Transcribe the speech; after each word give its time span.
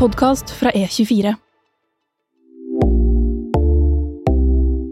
podkast 0.00 0.50
fra 0.56 0.70
E24. 0.72 1.34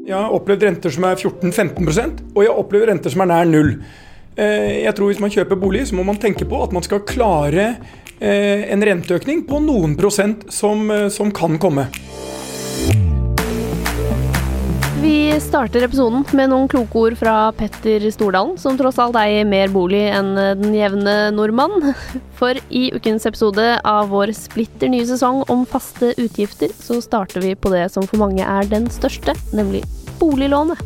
Jeg 0.09 0.17
har 0.17 0.35
opplevd 0.37 0.67
renter 0.67 0.93
som 0.93 1.07
er 1.09 1.17
14-15 1.17 2.35
og 2.35 2.43
jeg 2.45 2.53
opplever 2.53 2.91
renter 2.93 3.13
som 3.15 3.25
er 3.25 3.31
nær 3.31 3.49
null. 3.49 3.71
Eh, 4.37 4.85
Jeg 4.85 4.95
tror 4.95 5.09
Hvis 5.09 5.21
man 5.21 5.33
kjøper 5.33 5.57
bolig, 5.57 5.87
så 5.89 5.97
må 5.97 6.05
man 6.05 6.21
tenke 6.21 6.45
på 6.45 6.61
at 6.63 6.73
man 6.73 6.85
skal 6.85 7.01
klare 7.09 7.77
eh, 8.21 8.69
en 8.69 8.85
renteøkning 8.85 9.47
på 9.49 9.63
noen 9.65 9.97
prosent 9.97 10.45
som, 10.53 10.91
eh, 10.91 11.09
som 11.09 11.33
kan 11.33 11.57
komme. 11.59 11.89
Vi 15.09 15.41
starter 15.41 15.87
episoden 15.87 16.21
med 16.37 16.51
noen 16.53 16.67
kloke 16.69 17.01
ord 17.01 17.15
fra 17.17 17.47
Petter 17.57 18.03
Stordalen, 18.13 18.59
som 18.61 18.75
tross 18.77 18.99
alt 19.01 19.17
eier 19.17 19.47
mer 19.49 19.71
bolig 19.73 20.03
enn 20.13 20.35
den 20.37 20.75
jevne 20.77 21.15
nordmann. 21.33 21.95
For 22.37 22.61
i 22.69 22.91
ukens 22.93 23.25
episode 23.25 23.65
av 23.89 24.13
vår 24.13 24.35
splitter 24.37 24.93
nye 24.93 25.07
sesong 25.09 25.47
om 25.49 25.65
faste 25.71 26.13
utgifter, 26.21 26.77
så 26.77 27.01
starter 27.01 27.41
vi 27.41 27.55
på 27.57 27.73
det 27.73 27.87
som 27.95 28.05
for 28.05 28.21
mange 28.21 28.45
er 28.45 28.69
den 28.69 28.91
største, 28.93 29.33
nemlig 29.57 29.81
boliglånet. 30.21 30.85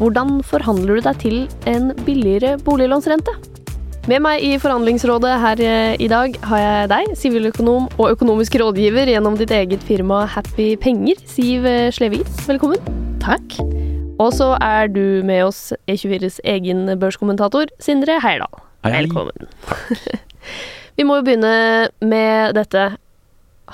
Hvordan 0.00 0.40
forhandler 0.40 0.96
du 0.96 1.08
deg 1.10 1.20
til 1.26 1.40
en 1.68 1.92
billigere 2.08 2.56
boliglånsrente? 2.64 3.36
Med 4.10 4.24
meg 4.24 4.42
i 4.42 4.56
forhandlingsrådet 4.58 5.32
her 5.38 5.60
eh, 5.62 5.92
i 6.02 6.08
dag 6.10 6.34
har 6.50 6.58
jeg 6.58 6.88
deg, 6.90 7.10
siviløkonom 7.20 7.84
og 7.92 8.08
økonomisk 8.16 8.56
rådgiver 8.58 9.06
gjennom 9.12 9.36
ditt 9.38 9.52
eget 9.54 9.84
firma 9.86 10.24
Happy 10.32 10.72
Penger, 10.82 11.20
Siv 11.30 11.68
eh, 11.68 11.92
Slevik. 11.94 12.26
Velkommen. 12.48 12.80
Takk. 13.22 13.54
Og 14.18 14.32
så 14.34 14.48
er 14.66 14.90
du 14.90 15.22
med 15.28 15.44
oss 15.44 15.60
E24s 15.86 16.40
egen 16.56 16.90
børskommentator, 16.98 17.70
Sindre 17.78 18.18
Heierdal. 18.24 18.64
Hei, 18.82 18.96
hei. 18.96 19.06
Velkommen. 19.06 19.46
Vi 20.98 21.06
må 21.06 21.20
jo 21.20 21.28
begynne 21.30 21.54
med 22.02 22.58
dette. 22.58 22.90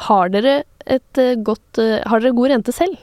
Har 0.05 0.37
dere 0.37 0.59
et 0.85 1.23
eh, 1.23 1.39
godt 1.41 1.80
Har 1.80 2.21
dere 2.21 2.37
god 2.37 2.53
rente 2.53 2.77
selv? 2.77 3.01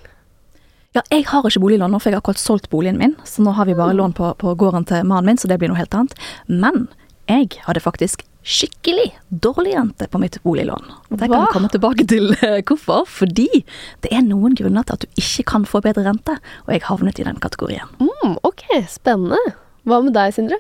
Ja, 0.94 1.02
jeg 1.09 1.25
har 1.31 1.41
ikke 1.41 1.63
boliglån 1.63 1.95
nå, 1.95 1.97
for 1.97 2.11
jeg 2.11 2.19
har 2.19 2.27
akkurat 2.27 2.45
solgt 2.45 2.69
boligen 2.69 3.02
min. 3.02 3.17
Så 3.25 3.41
nå 3.41 3.57
har 3.57 3.66
vi 3.66 3.73
bare 3.73 3.97
lån 3.97 4.13
på, 4.13 4.35
på 4.38 4.53
gården 4.53 4.85
til 4.85 5.07
mannen 5.09 5.33
min, 5.33 5.41
så 5.41 5.50
det 5.50 5.57
blir 5.57 5.73
noe 5.73 5.81
helt 5.81 5.97
annet. 5.97 6.13
Men 6.45 6.85
jeg 7.29 7.49
hadde 7.63 7.83
faktisk 7.83 8.25
skikkelig 8.43 9.13
dårlig 9.29 9.73
rente 9.77 10.07
på 10.11 10.19
mitt 10.19 10.35
boliglån. 10.43 10.83
Det 11.09 11.29
kan 11.31 11.45
vi 11.45 11.53
komme 11.53 11.71
tilbake 11.71 12.05
til 12.11 12.33
eh, 12.41 12.59
hvorfor. 12.67 13.07
Fordi 13.07 13.47
det 14.03 14.11
er 14.11 14.25
noen 14.27 14.57
grunner 14.59 14.83
til 14.83 14.97
at 14.97 15.05
du 15.05 15.21
ikke 15.21 15.47
kan 15.53 15.67
få 15.67 15.81
bedre 15.85 16.05
rente, 16.09 16.38
og 16.67 16.75
jeg 16.75 16.83
havnet 16.89 17.21
i 17.21 17.27
den 17.27 17.39
kategorien. 17.44 17.91
Mm, 18.03 18.38
ok, 18.44 18.67
spennende. 18.91 19.39
Hva 19.88 20.03
med 20.03 20.16
deg, 20.16 20.35
Sindre? 20.35 20.59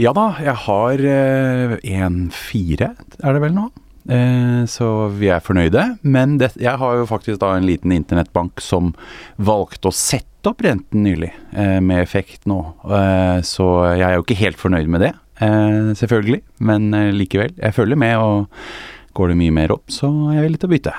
Ja 0.00 0.14
da, 0.16 0.32
jeg 0.42 0.54
har 0.64 1.06
eh, 1.12 1.78
en 1.98 2.26
fire, 2.34 2.94
er 3.20 3.34
det 3.34 3.42
vel 3.42 3.56
nå. 3.56 3.68
Eh, 4.10 4.62
så 4.70 4.88
vi 5.14 5.30
er 5.34 5.42
fornøyde. 5.42 5.84
Men 6.06 6.38
det, 6.38 6.54
jeg 6.62 6.78
har 6.78 7.00
jo 7.00 7.10
faktisk 7.10 7.42
da 7.42 7.56
en 7.56 7.66
liten 7.66 7.94
internettbank 7.94 8.62
som 8.62 8.94
valgte 9.42 9.90
å 9.90 9.96
sette 9.96 10.50
opp 10.50 10.62
renten 10.64 11.04
nylig, 11.06 11.30
med 11.54 12.00
effekt 12.02 12.48
nå. 12.50 12.58
Eh, 12.86 13.42
så 13.46 13.68
jeg 13.94 14.06
er 14.06 14.16
jo 14.16 14.24
ikke 14.24 14.40
helt 14.40 14.58
fornøyd 14.58 14.90
med 14.90 15.06
det, 15.06 15.12
eh, 15.40 15.92
selvfølgelig. 15.98 16.42
Men 16.60 16.92
eh, 16.94 17.12
likevel, 17.16 17.54
jeg 17.56 17.74
følger 17.78 17.96
med, 17.96 18.16
og 18.18 19.16
går 19.16 19.32
det 19.32 19.40
mye 19.40 19.54
mer 19.54 19.74
opp, 19.74 19.88
så 19.92 20.10
er 20.30 20.40
jeg 20.40 20.48
villig 20.48 20.62
til 20.62 20.70
å 20.70 20.74
bytte. 20.76 20.94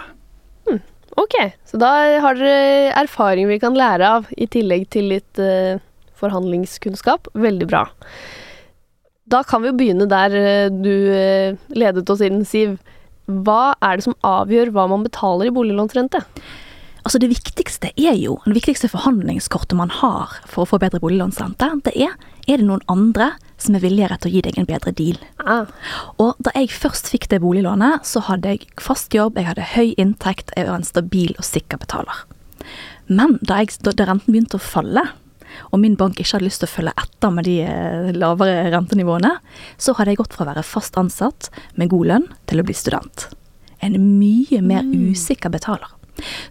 Ok, 1.19 1.35
så 1.69 1.77
da 1.77 1.91
har 2.23 2.37
dere 2.39 2.93
erfaring 3.03 3.45
vi 3.49 3.59
kan 3.61 3.75
lære 3.77 4.07
av, 4.17 4.29
i 4.33 4.47
tillegg 4.49 4.87
til 4.93 5.11
litt 5.11 5.41
eh, 5.41 5.77
forhandlingskunnskap. 6.17 7.29
Veldig 7.37 7.67
bra. 7.69 7.83
Da 9.29 9.43
kan 9.47 9.61
vi 9.63 9.69
jo 9.69 9.77
begynne 9.77 10.09
der 10.09 10.35
eh, 10.39 10.73
du 10.73 10.93
eh, 11.13 11.59
ledet 11.77 12.09
oss 12.09 12.23
inn, 12.25 12.41
Siv. 12.47 12.79
Hva 13.29 13.75
er 13.85 13.99
det 13.99 14.07
som 14.07 14.17
avgjør 14.25 14.73
hva 14.75 14.87
man 14.91 15.05
betaler 15.05 15.47
i 15.47 15.53
boliglånsrente? 15.55 16.23
Altså 17.03 17.19
Det 17.19 17.29
viktigste 17.33 17.91
er 17.99 18.15
jo, 18.15 18.37
det 18.45 18.55
viktigste 18.55 18.87
forhandlingskortet 18.91 19.75
man 19.75 19.91
har 19.91 20.37
for 20.47 20.63
å 20.63 20.69
få 20.69 20.79
bedre 20.79 21.01
boliglånsrente, 21.03 21.67
det 21.83 21.97
er 21.99 22.13
er 22.47 22.59
det 22.59 22.67
noen 22.67 22.83
andre 22.91 23.33
som 23.61 23.75
er 23.77 23.83
villigere 23.83 24.17
til 24.19 24.29
å 24.29 24.33
gi 24.33 24.43
deg 24.43 24.57
en 24.59 24.67
bedre 24.67 24.91
deal. 24.95 25.19
Ah, 25.39 25.69
Og 26.19 26.35
da 26.43 26.51
jeg 26.57 26.73
først 26.75 27.07
fikk 27.11 27.29
det 27.31 27.39
boliglånet, 27.43 28.03
så 28.07 28.23
hadde 28.27 28.51
jeg 28.55 28.67
fast 28.83 29.15
jobb, 29.15 29.37
jeg 29.39 29.47
hadde 29.47 29.69
høy 29.75 29.93
inntekt, 29.95 30.51
jeg 30.57 30.67
var 30.67 30.79
en 30.79 30.87
stabil 30.87 31.31
og 31.37 31.47
sikker 31.47 31.79
betaler. 31.79 32.25
Men 33.07 33.37
da, 33.41 33.61
jeg, 33.61 33.77
da 33.83 34.07
renten 34.07 34.31
begynte 34.33 34.59
å 34.59 34.63
falle, 34.63 35.05
og 35.71 35.79
min 35.79 35.95
bank 35.95 36.19
ikke 36.19 36.35
hadde 36.37 36.47
lyst 36.47 36.63
til 36.63 36.67
å 36.69 36.73
følge 36.73 36.95
etter 36.97 37.33
med 37.33 37.47
de 37.47 37.59
eh, 37.63 38.11
lavere 38.17 38.71
rentenivåene, 38.73 39.35
så 39.77 39.93
hadde 39.95 40.13
jeg 40.13 40.23
gått 40.23 40.35
fra 40.35 40.47
å 40.47 40.51
være 40.51 40.65
fast 40.65 40.97
ansatt 40.99 41.51
med 41.79 41.91
god 41.93 42.09
lønn 42.09 42.29
til 42.49 42.59
å 42.59 42.67
bli 42.67 42.75
student. 42.75 43.27
En 43.83 43.95
mye 44.17 44.61
mer 44.65 44.83
usikker 44.87 45.53
betaler. 45.53 45.91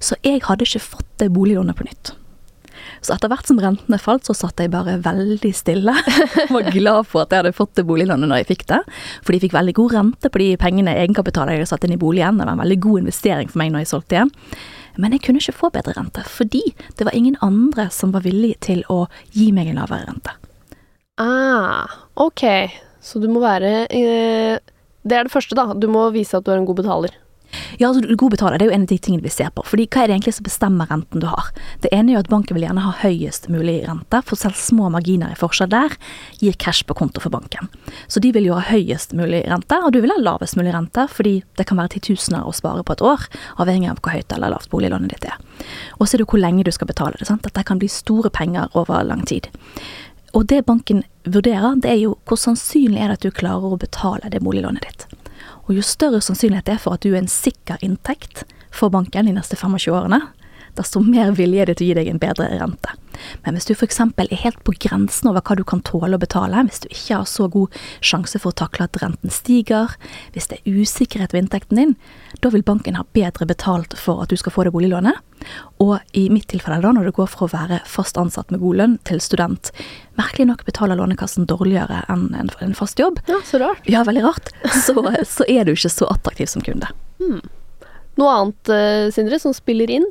Så 0.02 0.18
jeg 0.26 0.42
hadde 0.46 0.66
ikke 0.66 0.82
fått 0.82 1.08
det 1.22 1.30
boliglånet 1.34 1.78
på 1.78 1.86
nytt. 1.86 2.14
Så 3.02 3.14
etter 3.14 3.30
hvert 3.32 3.48
som 3.48 3.58
rentene 3.58 3.98
falt, 3.98 4.26
så 4.26 4.34
satt 4.36 4.60
jeg 4.62 4.70
bare 4.72 4.98
veldig 5.02 5.50
stille. 5.54 5.94
var 6.54 6.68
glad 6.74 7.08
for 7.10 7.24
at 7.24 7.34
jeg 7.34 7.42
hadde 7.42 7.56
fått 7.56 7.74
det 7.78 7.86
boliglånet 7.88 8.30
når 8.30 8.42
jeg 8.42 8.50
fikk 8.52 8.68
det. 8.70 8.78
For 9.24 9.34
de 9.34 9.40
fikk 9.42 9.56
veldig 9.56 9.74
god 9.78 9.96
rente 9.96 10.30
på 10.30 10.42
de 10.42 10.52
pengene 10.60 10.94
egenkapitalet 11.00 11.56
jeg 11.56 11.62
hadde 11.62 11.72
satt 11.72 11.86
inn 11.88 11.96
i 11.96 12.00
boligen. 12.00 12.38
Det 12.38 12.46
var 12.46 12.54
en 12.54 12.62
veldig 12.62 12.78
god 12.84 13.02
investering 13.04 13.50
for 13.50 13.62
meg 13.62 13.74
når 13.74 13.84
jeg 13.84 13.92
solgte 13.94 14.18
igjen. 14.18 14.32
Men 15.02 15.16
jeg 15.16 15.24
kunne 15.24 15.40
ikke 15.40 15.56
få 15.56 15.72
bedre 15.72 15.96
rente, 15.96 16.22
fordi 16.28 16.62
det 16.98 17.06
var 17.08 17.16
ingen 17.16 17.38
andre 17.40 17.88
som 17.94 18.12
var 18.12 18.26
villig 18.26 18.58
til 18.66 18.82
å 18.92 19.06
gi 19.32 19.48
meg 19.56 19.70
en 19.70 19.80
lavere 19.80 20.10
rente. 20.10 20.36
ah, 21.22 21.98
ok. 22.14 22.44
Så 23.02 23.18
du 23.18 23.26
må 23.32 23.40
være 23.42 23.88
eh, 23.90 24.60
Det 25.02 25.16
er 25.16 25.26
det 25.26 25.32
første, 25.32 25.56
da. 25.58 25.72
Du 25.74 25.88
må 25.90 26.06
vise 26.14 26.38
at 26.38 26.46
du 26.46 26.52
er 26.52 26.60
en 26.60 26.68
god 26.68 26.78
betaler. 26.84 27.16
Ja, 27.80 27.88
altså 27.88 28.16
God 28.16 28.34
betaler 28.34 28.58
det 28.58 28.66
er 28.66 28.72
jo 28.72 28.76
en 28.76 28.86
av 28.86 28.92
de 28.92 28.98
tingene 29.02 29.24
vi 29.24 29.32
ser 29.32 29.50
på. 29.54 29.64
Fordi 29.66 29.86
hva 29.86 30.02
er 30.02 30.10
det 30.10 30.16
egentlig 30.16 30.34
som 30.38 30.46
bestemmer 30.46 30.90
renten 30.90 31.22
du 31.22 31.26
har? 31.30 31.50
Det 31.84 31.90
ene 31.94 32.12
er 32.12 32.16
jo 32.16 32.22
at 32.24 32.30
banken 32.32 32.56
vil 32.56 32.66
gjerne 32.66 32.84
ha 32.84 32.92
høyest 33.02 33.48
mulig 33.52 33.78
rente, 33.88 34.22
for 34.28 34.40
selv 34.40 34.58
små 34.58 34.90
marginer 34.94 35.32
i 35.32 35.38
forskjell 35.38 35.70
der 35.72 35.96
gir 36.40 36.56
cash 36.60 36.86
på 36.88 36.96
konto 36.98 37.22
for 37.22 37.34
banken. 37.34 37.70
Så 38.08 38.22
de 38.24 38.32
vil 38.34 38.48
jo 38.48 38.58
ha 38.58 38.64
høyest 38.68 39.16
mulig 39.18 39.44
rente, 39.50 39.78
og 39.80 39.92
du 39.94 40.00
vil 40.02 40.12
ha 40.14 40.20
lavest 40.20 40.58
mulig 40.58 40.74
rente, 40.74 41.06
fordi 41.10 41.38
det 41.58 41.68
kan 41.68 41.80
være 41.80 41.96
titusener 41.96 42.46
å 42.46 42.54
spare 42.56 42.84
på 42.86 42.96
et 42.96 43.04
år, 43.04 43.26
avhengig 43.62 43.90
av 43.92 44.02
hvor 44.02 44.16
høyt 44.16 44.36
eller 44.36 44.54
lavt 44.54 44.70
boliglånet 44.72 45.14
ditt 45.14 45.28
er. 45.28 45.40
Og 45.98 46.06
så 46.06 46.16
er 46.16 46.24
det 46.24 46.30
hvor 46.30 46.42
lenge 46.42 46.66
du 46.66 46.72
skal 46.74 46.90
betale 46.90 47.18
det. 47.18 47.28
sant? 47.28 47.44
Dette 47.46 47.66
kan 47.66 47.80
bli 47.82 47.90
store 47.92 48.32
penger 48.32 48.72
over 48.78 49.04
lang 49.06 49.24
tid. 49.28 49.48
Og 50.32 50.46
det 50.48 50.64
banken 50.64 51.02
vurderer, 51.28 51.76
det 51.76 51.90
er 51.92 52.00
jo 52.00 52.14
hvor 52.28 52.40
sannsynlig 52.40 53.02
er 53.02 53.12
det 53.12 53.20
at 53.20 53.26
du 53.26 53.34
klarer 53.36 53.74
å 53.74 53.80
betale 53.80 54.30
det 54.32 54.40
boliglånet 54.44 54.86
ditt. 54.86 55.21
Og 55.68 55.76
jo 55.76 55.84
større 55.86 56.20
sannsynlighet 56.24 56.66
det 56.66 56.76
er 56.76 56.82
for 56.82 56.96
at 56.96 57.04
du 57.04 57.12
er 57.12 57.20
en 57.22 57.30
sikker 57.30 57.82
inntekt 57.82 58.44
for 58.74 58.92
banken 58.92 59.28
de 59.28 59.34
neste 59.36 59.56
25 59.56 59.94
årene, 59.94 60.20
desto 60.78 61.00
mer 61.04 61.32
vilje 61.36 61.62
er 61.62 61.68
det 61.70 61.78
til 61.78 61.86
å 61.86 61.90
gi 61.90 61.96
deg 61.98 62.08
en 62.12 62.20
bedre 62.22 62.46
rente. 62.58 62.94
Men 63.44 63.54
hvis 63.54 63.66
du 63.68 63.74
f.eks. 63.74 63.98
er 64.00 64.30
helt 64.40 64.62
på 64.64 64.72
grensen 64.80 65.28
over 65.28 65.42
hva 65.44 65.54
du 65.58 65.62
kan 65.68 65.82
tåle 65.84 66.16
å 66.16 66.20
betale, 66.22 66.62
hvis 66.66 66.80
du 66.82 66.86
ikke 66.88 67.18
har 67.20 67.26
så 67.28 67.44
god 67.52 67.74
sjanse 68.00 68.40
for 68.40 68.50
å 68.54 68.56
takle 68.62 68.86
at 68.88 68.96
renten 69.02 69.30
stiger, 69.30 69.92
hvis 70.32 70.48
det 70.48 70.58
er 70.62 70.78
usikkerhet 70.80 71.34
ved 71.36 71.44
inntekten 71.44 71.78
din, 71.78 71.92
da 72.42 72.48
vil 72.54 72.64
banken 72.66 72.96
ha 72.96 73.04
bedre 73.14 73.46
betalt 73.46 73.94
for 74.00 74.24
at 74.24 74.32
du 74.32 74.36
skal 74.40 74.54
få 74.56 74.64
det 74.66 74.72
boliglånet. 74.74 75.20
Og 75.84 75.98
i 76.16 76.24
mitt 76.32 76.48
tilfelle 76.50 76.80
da, 76.82 76.90
når 76.96 77.10
det 77.10 77.14
går 77.20 77.28
fra 77.30 77.46
å 77.46 77.52
være 77.52 77.82
fast 77.90 78.16
ansatt 78.18 78.50
med 78.54 78.62
god 78.64 78.80
lønn 78.80 78.96
til 79.06 79.20
student, 79.22 79.70
merkelig 80.18 80.48
nok 80.48 80.64
betaler 80.66 80.96
Lånekassen 80.98 81.46
dårligere 81.50 82.00
enn 82.12 82.30
en, 82.38 82.48
en 82.64 82.74
fast 82.78 82.98
jobb, 83.02 83.20
Ja, 83.28 83.38
så 83.44 83.60
rart. 83.62 83.84
ja, 83.90 84.02
veldig 84.08 84.24
rart, 84.24 84.50
så, 84.86 84.96
så 85.28 85.46
er 85.52 85.68
du 85.68 85.74
ikke 85.76 85.92
så 85.92 86.08
attraktiv 86.14 86.48
som 86.50 86.64
kunde. 86.64 86.88
Noe 88.18 88.32
annet, 88.40 88.68
eh, 88.72 89.06
Sindre, 89.14 89.38
som 89.40 89.54
spiller 89.56 89.90
inn? 89.90 90.08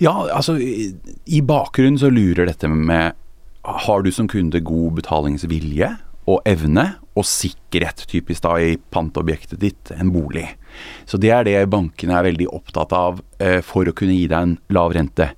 Ja, 0.00 0.14
altså 0.30 0.54
i, 0.58 1.40
bakgrunnen 1.42 1.98
så 1.98 2.10
lurer 2.10 2.46
dette 2.46 2.68
med 2.70 3.16
Har 3.64 4.04
du 4.04 4.10
som 4.14 4.28
kunde 4.30 4.60
god 4.64 4.92
betalingsvilje 5.00 5.90
og 6.28 6.42
evne 6.46 6.94
og 7.18 7.26
sikkerhet, 7.26 8.06
typisk 8.10 8.44
da 8.46 8.56
i 8.62 8.76
pantobjektet 8.94 9.60
ditt, 9.62 9.92
en 9.96 10.12
bolig. 10.14 10.46
Så 11.08 11.18
det 11.20 11.30
er 11.32 11.46
det 11.46 11.56
bankene 11.72 12.18
er 12.18 12.26
veldig 12.28 12.48
opptatt 12.54 12.92
av 12.96 13.20
eh, 13.42 13.58
for 13.64 13.88
å 13.88 13.94
kunne 13.96 14.16
gi 14.16 14.26
deg 14.30 14.44
en 14.44 14.54
lav 14.74 14.92
rente. 14.94 15.30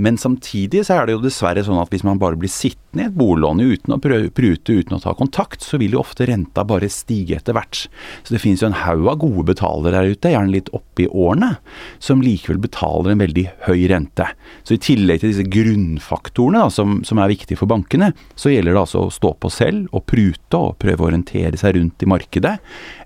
Men 0.00 0.18
samtidig 0.20 0.84
så 0.86 0.96
er 0.96 1.06
det 1.06 1.16
jo 1.16 1.24
dessverre 1.24 1.64
sånn 1.66 1.80
at 1.82 1.92
hvis 1.92 2.04
man 2.06 2.20
bare 2.22 2.38
blir 2.38 2.52
sittende 2.52 3.06
i 3.06 3.08
et 3.10 3.16
bolån 3.16 3.60
uten 3.60 3.96
å 3.96 3.98
prute, 4.00 4.78
uten 4.78 4.96
å 4.96 5.00
ta 5.02 5.12
kontakt, 5.18 5.64
så 5.66 5.80
vil 5.82 5.96
jo 5.96 6.02
ofte 6.04 6.28
renta 6.30 6.64
bare 6.64 6.88
stige 6.92 7.36
etter 7.40 7.56
hvert. 7.56 7.86
Så 8.22 8.36
det 8.36 8.40
finnes 8.42 8.62
jo 8.62 8.70
en 8.70 8.78
haug 8.86 9.10
av 9.12 9.18
gode 9.24 9.48
betalere 9.50 9.98
der 9.98 10.14
ute, 10.14 10.32
gjerne 10.32 10.54
litt 10.54 10.70
oppi 10.76 11.08
årene, 11.10 11.56
som 12.02 12.24
likevel 12.24 12.62
betaler 12.62 13.12
en 13.12 13.24
veldig 13.24 13.46
høy 13.66 13.86
rente. 13.92 14.30
Så 14.64 14.76
i 14.76 14.82
tillegg 14.82 15.22
til 15.22 15.34
disse 15.34 15.48
grunnfaktorene 15.50 16.64
da, 16.64 16.72
som, 16.72 17.00
som 17.06 17.20
er 17.20 17.34
viktige 17.34 17.60
for 17.60 17.70
bankene, 17.70 18.12
så 18.38 18.54
gjelder 18.54 18.76
det 18.76 18.84
altså 18.86 19.06
å 19.06 19.12
stå 19.12 19.34
på 19.42 19.52
selv 19.52 19.92
og 19.92 20.06
prute 20.08 20.62
og 20.62 20.78
prøve 20.80 21.04
å 21.04 21.10
orientere 21.10 21.25
seg 21.30 21.76
rundt 21.76 22.02
i 22.02 22.08
markedet 22.10 22.56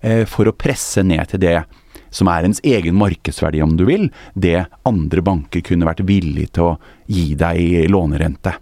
eh, 0.02 0.25
for 0.28 0.49
å 0.49 0.56
presse 0.56 1.05
ned 1.06 1.32
til 1.32 1.43
det 1.43 1.58
som 2.11 2.28
er 2.31 2.46
ens 2.46 2.61
egen 2.67 2.96
markedsverdi, 2.99 3.62
om 3.62 3.76
du 3.78 3.84
vil, 3.87 4.08
det 4.34 4.67
andre 4.88 5.22
banker 5.22 5.62
kunne 5.67 5.87
vært 5.87 6.02
villig 6.06 6.49
til 6.56 6.72
å 6.72 6.78
gi 7.06 7.34
deg 7.38 7.61
i 7.61 7.87
lånerente. 7.90 8.56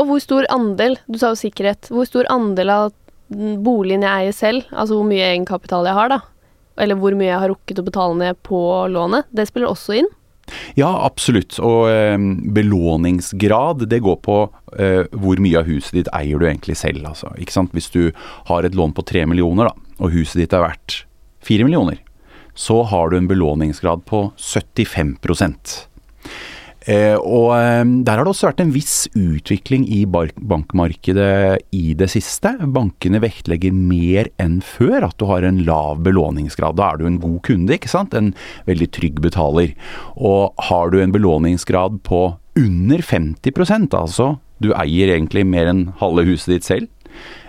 Og 0.00 0.08
hvor 0.08 0.20
stor 0.22 0.46
andel, 0.52 0.96
du 1.08 1.18
sa 1.20 1.32
jo 1.32 1.40
sikkerhet, 1.40 1.90
hvor 1.92 2.08
stor 2.08 2.28
andel 2.32 2.72
av 2.72 2.92
boligen 3.30 4.04
jeg 4.04 4.26
eier 4.26 4.36
selv, 4.36 4.68
altså 4.72 4.96
hvor 4.96 5.08
mye 5.08 5.26
egenkapital 5.32 5.88
jeg 5.88 5.96
har, 5.96 6.12
da, 6.12 6.20
eller 6.80 6.96
hvor 7.00 7.16
mye 7.16 7.28
jeg 7.28 7.42
har 7.42 7.52
rukket 7.52 7.82
å 7.82 7.86
betale 7.86 8.16
ned 8.20 8.40
på 8.46 8.60
lånet, 8.92 9.28
det 9.32 9.48
spiller 9.48 9.72
også 9.72 10.00
inn? 10.00 10.08
Ja, 10.78 10.90
absolutt. 11.06 11.58
Og 11.62 11.88
eh, 11.90 12.16
belåningsgrad, 12.56 13.86
det 13.90 14.02
går 14.04 14.20
på 14.24 14.38
eh, 14.78 15.06
hvor 15.12 15.42
mye 15.42 15.62
av 15.62 15.70
huset 15.70 16.00
ditt 16.00 16.12
eier 16.16 16.40
du 16.40 16.46
egentlig 16.48 16.78
selv. 16.80 17.04
Altså, 17.12 17.32
ikke 17.40 17.56
sant? 17.56 17.74
Hvis 17.76 17.90
du 17.94 18.10
har 18.50 18.66
et 18.66 18.76
lån 18.78 18.94
på 18.96 19.06
tre 19.06 19.26
millioner, 19.28 19.70
da, 19.70 19.96
og 20.00 20.14
huset 20.14 20.42
ditt 20.42 20.56
er 20.56 20.66
verdt 20.66 21.02
fire 21.44 21.66
millioner, 21.66 22.00
så 22.58 22.82
har 22.90 23.10
du 23.10 23.16
en 23.16 23.30
belåningsgrad 23.30 24.04
på 24.08 24.26
75 24.36 25.16
Eh, 25.22 25.89
og 27.20 27.50
eh, 27.58 27.84
Der 28.06 28.16
har 28.16 28.24
det 28.24 28.32
også 28.32 28.48
vært 28.48 28.62
en 28.64 28.72
viss 28.72 29.04
utvikling 29.12 29.84
i 29.92 30.02
bankmarkedet 30.08 31.60
i 31.76 31.94
det 31.98 32.08
siste. 32.12 32.54
Bankene 32.60 33.20
vektlegger 33.20 33.74
mer 33.76 34.30
enn 34.40 34.60
før 34.64 35.10
at 35.10 35.18
du 35.20 35.26
har 35.28 35.44
en 35.44 35.60
lav 35.66 36.00
belåningsgrad. 36.06 36.78
Da 36.80 36.92
er 36.92 37.00
du 37.00 37.08
en 37.08 37.20
god 37.20 37.40
kunde, 37.46 37.76
ikke 37.76 37.92
sant? 37.92 38.16
En 38.16 38.32
veldig 38.68 38.90
trygg 38.96 39.20
betaler. 39.24 39.74
Og 40.16 40.56
har 40.70 40.92
du 40.92 41.00
en 41.00 41.12
belåningsgrad 41.12 42.00
på 42.06 42.30
under 42.60 43.04
50% 43.04 43.94
altså 43.94 44.34
du 44.60 44.74
eier 44.76 45.14
egentlig 45.14 45.46
mer 45.48 45.70
enn 45.70 45.86
halve 46.02 46.26
huset 46.28 46.50
ditt 46.52 46.66
selv, 46.66 46.88
Eh, 46.99 46.99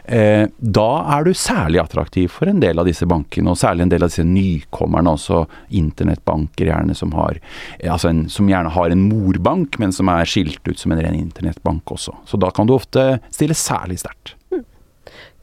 da 0.06 0.88
er 1.16 1.26
du 1.26 1.32
særlig 1.38 1.82
attraktiv 1.82 2.32
for 2.34 2.50
en 2.50 2.62
del 2.62 2.80
av 2.82 2.88
disse 2.90 3.06
bankene, 3.10 3.52
og 3.52 3.60
særlig 3.60 3.86
en 3.86 3.94
del 3.94 4.06
av 4.06 4.12
disse 4.12 4.26
nykommerne, 4.26 5.14
også 5.14 5.44
internettbanker 5.78 6.72
gjerne, 6.72 6.96
som, 6.98 7.14
har, 7.18 7.38
eh, 7.80 7.92
altså 7.92 8.12
en, 8.12 8.26
som 8.32 8.50
gjerne 8.50 8.74
har 8.74 8.94
en 8.94 9.06
morbank, 9.08 9.78
men 9.82 9.94
som 9.96 10.10
er 10.12 10.30
skilt 10.30 10.66
ut 10.68 10.80
som 10.80 10.94
en 10.94 11.02
ren 11.04 11.18
internettbank 11.18 11.96
også. 11.96 12.16
Så 12.26 12.40
da 12.42 12.52
kan 12.56 12.70
du 12.70 12.76
ofte 12.76 13.22
stille 13.30 13.58
særlig 13.58 14.02
sterkt. 14.02 14.36
Hmm. 14.52 14.66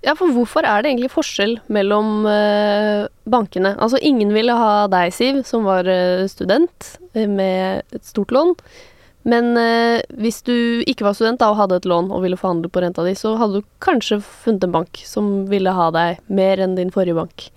Ja, 0.04 0.14
for 0.18 0.30
hvorfor 0.34 0.66
er 0.66 0.82
det 0.82 0.92
egentlig 0.92 1.10
forskjell 1.10 1.56
mellom 1.74 2.22
uh, 2.28 3.08
bankene? 3.30 3.74
Altså 3.82 3.98
ingen 4.02 4.30
ville 4.34 4.54
ha 4.54 4.86
deg, 4.90 5.10
Siv, 5.14 5.42
som 5.48 5.66
var 5.66 5.88
student 6.30 6.94
med 7.14 7.82
et 7.94 8.06
stort 8.06 8.32
lån. 8.34 8.54
Men 9.26 9.56
eh, 9.58 10.00
hvis 10.20 10.42
du 10.46 10.54
ikke 10.86 11.06
var 11.08 11.16
student 11.16 11.40
da, 11.40 11.50
og 11.50 11.58
hadde 11.58 11.80
et 11.80 11.88
lån 11.88 12.12
og 12.14 12.22
ville 12.24 12.38
forhandle 12.38 12.70
på 12.72 12.82
renta 12.84 13.04
di, 13.06 13.14
så 13.18 13.34
hadde 13.40 13.60
du 13.60 13.70
kanskje 13.84 14.20
funnet 14.22 14.64
en 14.64 14.76
bank 14.78 15.02
som 15.04 15.46
ville 15.50 15.74
ha 15.74 15.88
deg 15.94 16.22
mer 16.30 16.62
enn 16.62 16.76
din 16.78 16.92
forrige 16.94 17.18
bank. 17.18 17.48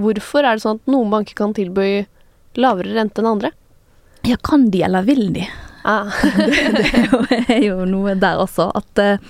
Hvorfor 0.00 0.46
er 0.46 0.56
det 0.56 0.64
sånn 0.64 0.80
at 0.80 0.90
noen 0.90 1.12
banker 1.12 1.36
kan 1.38 1.54
tilby 1.56 2.06
lavere 2.58 2.96
rente 2.96 3.22
enn 3.22 3.30
andre? 3.34 3.52
Ja, 4.26 4.36
kan 4.42 4.68
de 4.72 4.82
eller 4.86 5.06
vil 5.06 5.30
de? 5.36 5.46
Ah. 5.82 6.10
det, 6.36 7.08
jo, 7.10 7.20
er 7.48 7.62
jo, 7.64 7.76
noe 7.88 8.14
der 8.20 8.40
også. 8.42 8.68
At 8.76 9.00
eh, 9.00 9.22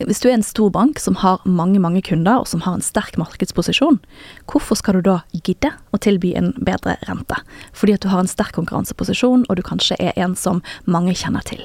hvis 0.00 0.22
du 0.22 0.28
er 0.30 0.38
en 0.38 0.46
stor 0.46 0.70
bank 0.72 1.00
som 1.02 1.18
har 1.20 1.42
mange 1.44 1.80
mange 1.82 2.02
kunder, 2.06 2.40
og 2.40 2.48
som 2.48 2.62
har 2.64 2.78
en 2.78 2.84
sterk 2.84 3.18
markedsposisjon, 3.20 4.00
hvorfor 4.48 4.78
skal 4.80 4.98
du 4.98 5.08
da 5.10 5.18
gidde 5.36 5.72
å 5.92 6.00
tilby 6.00 6.32
en 6.38 6.54
bedre 6.56 6.96
rente? 7.08 7.40
Fordi 7.76 7.96
at 7.98 8.04
du 8.04 8.10
har 8.12 8.24
en 8.24 8.30
sterk 8.30 8.54
konkurranseposisjon, 8.56 9.44
og 9.48 9.58
du 9.58 9.64
kanskje 9.66 9.98
er 10.00 10.16
en 10.16 10.36
som 10.38 10.62
mange 10.88 11.16
kjenner 11.18 11.44
til. 11.48 11.64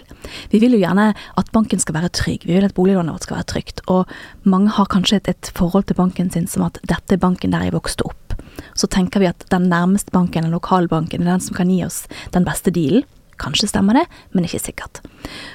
Vi 0.51 0.61
vil 0.63 0.75
jo 0.75 0.83
gjerne 0.83 1.11
at 1.39 1.53
banken 1.55 1.81
skal 1.81 2.01
være 2.01 2.11
trygg, 2.15 2.47
vi 2.47 2.57
vil 2.57 2.67
at 2.67 2.75
boliglånet 2.77 3.15
vårt 3.15 3.29
skal 3.29 3.39
være 3.39 3.51
trygt. 3.53 3.83
Og 3.87 4.09
mange 4.43 4.75
har 4.75 4.91
kanskje 4.91 5.21
et, 5.21 5.31
et 5.31 5.53
forhold 5.55 5.87
til 5.87 5.99
banken 5.99 6.31
sin 6.33 6.49
som 6.49 6.67
at 6.67 6.81
dette 6.89 7.15
er 7.15 7.21
banken 7.21 7.55
der 7.55 7.67
jeg 7.67 7.77
vokste 7.77 8.07
opp. 8.09 8.19
Så 8.77 8.89
tenker 8.91 9.21
vi 9.21 9.29
at 9.29 9.45
den 9.53 9.69
nærmeste 9.71 10.13
banken, 10.13 10.45
den 10.45 10.55
lokalbanken, 10.55 11.23
er 11.23 11.35
den 11.35 11.43
som 11.43 11.55
kan 11.57 11.71
gi 11.71 11.83
oss 11.85 12.03
den 12.35 12.45
beste 12.47 12.73
dealen. 12.73 13.05
Kanskje 13.41 13.69
stemmer 13.71 13.97
det, 13.97 14.05
men 14.35 14.47
ikke 14.47 14.61
sikkert. 14.61 15.01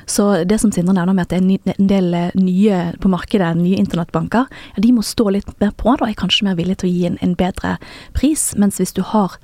Så 0.09 0.45
det 0.49 0.61
som 0.63 0.73
Sindre 0.75 0.97
nevner 0.97 1.17
med 1.17 1.27
at 1.27 1.35
det 1.35 1.39
er 1.39 1.75
en 1.77 1.91
del 1.91 2.15
eh, 2.17 2.35
nye 2.39 2.81
på 3.03 3.13
markedet, 3.13 3.55
nye 3.59 3.79
internettbanker, 3.81 4.49
ja, 4.49 4.83
de 4.83 4.93
må 4.95 5.05
stå 5.07 5.31
litt 5.35 5.51
mer 5.63 5.75
på 5.79 5.97
da, 5.99 6.09
er 6.09 6.19
kanskje 6.19 6.49
mer 6.49 6.59
villige 6.59 6.83
til 6.83 6.91
å 6.91 6.95
gi 6.95 7.09
en, 7.11 7.19
en 7.25 7.35
bedre 7.39 7.77
pris. 8.17 8.51
Mens 8.59 8.81
hvis 8.81 8.97
du 8.97 9.03
har 9.07 9.39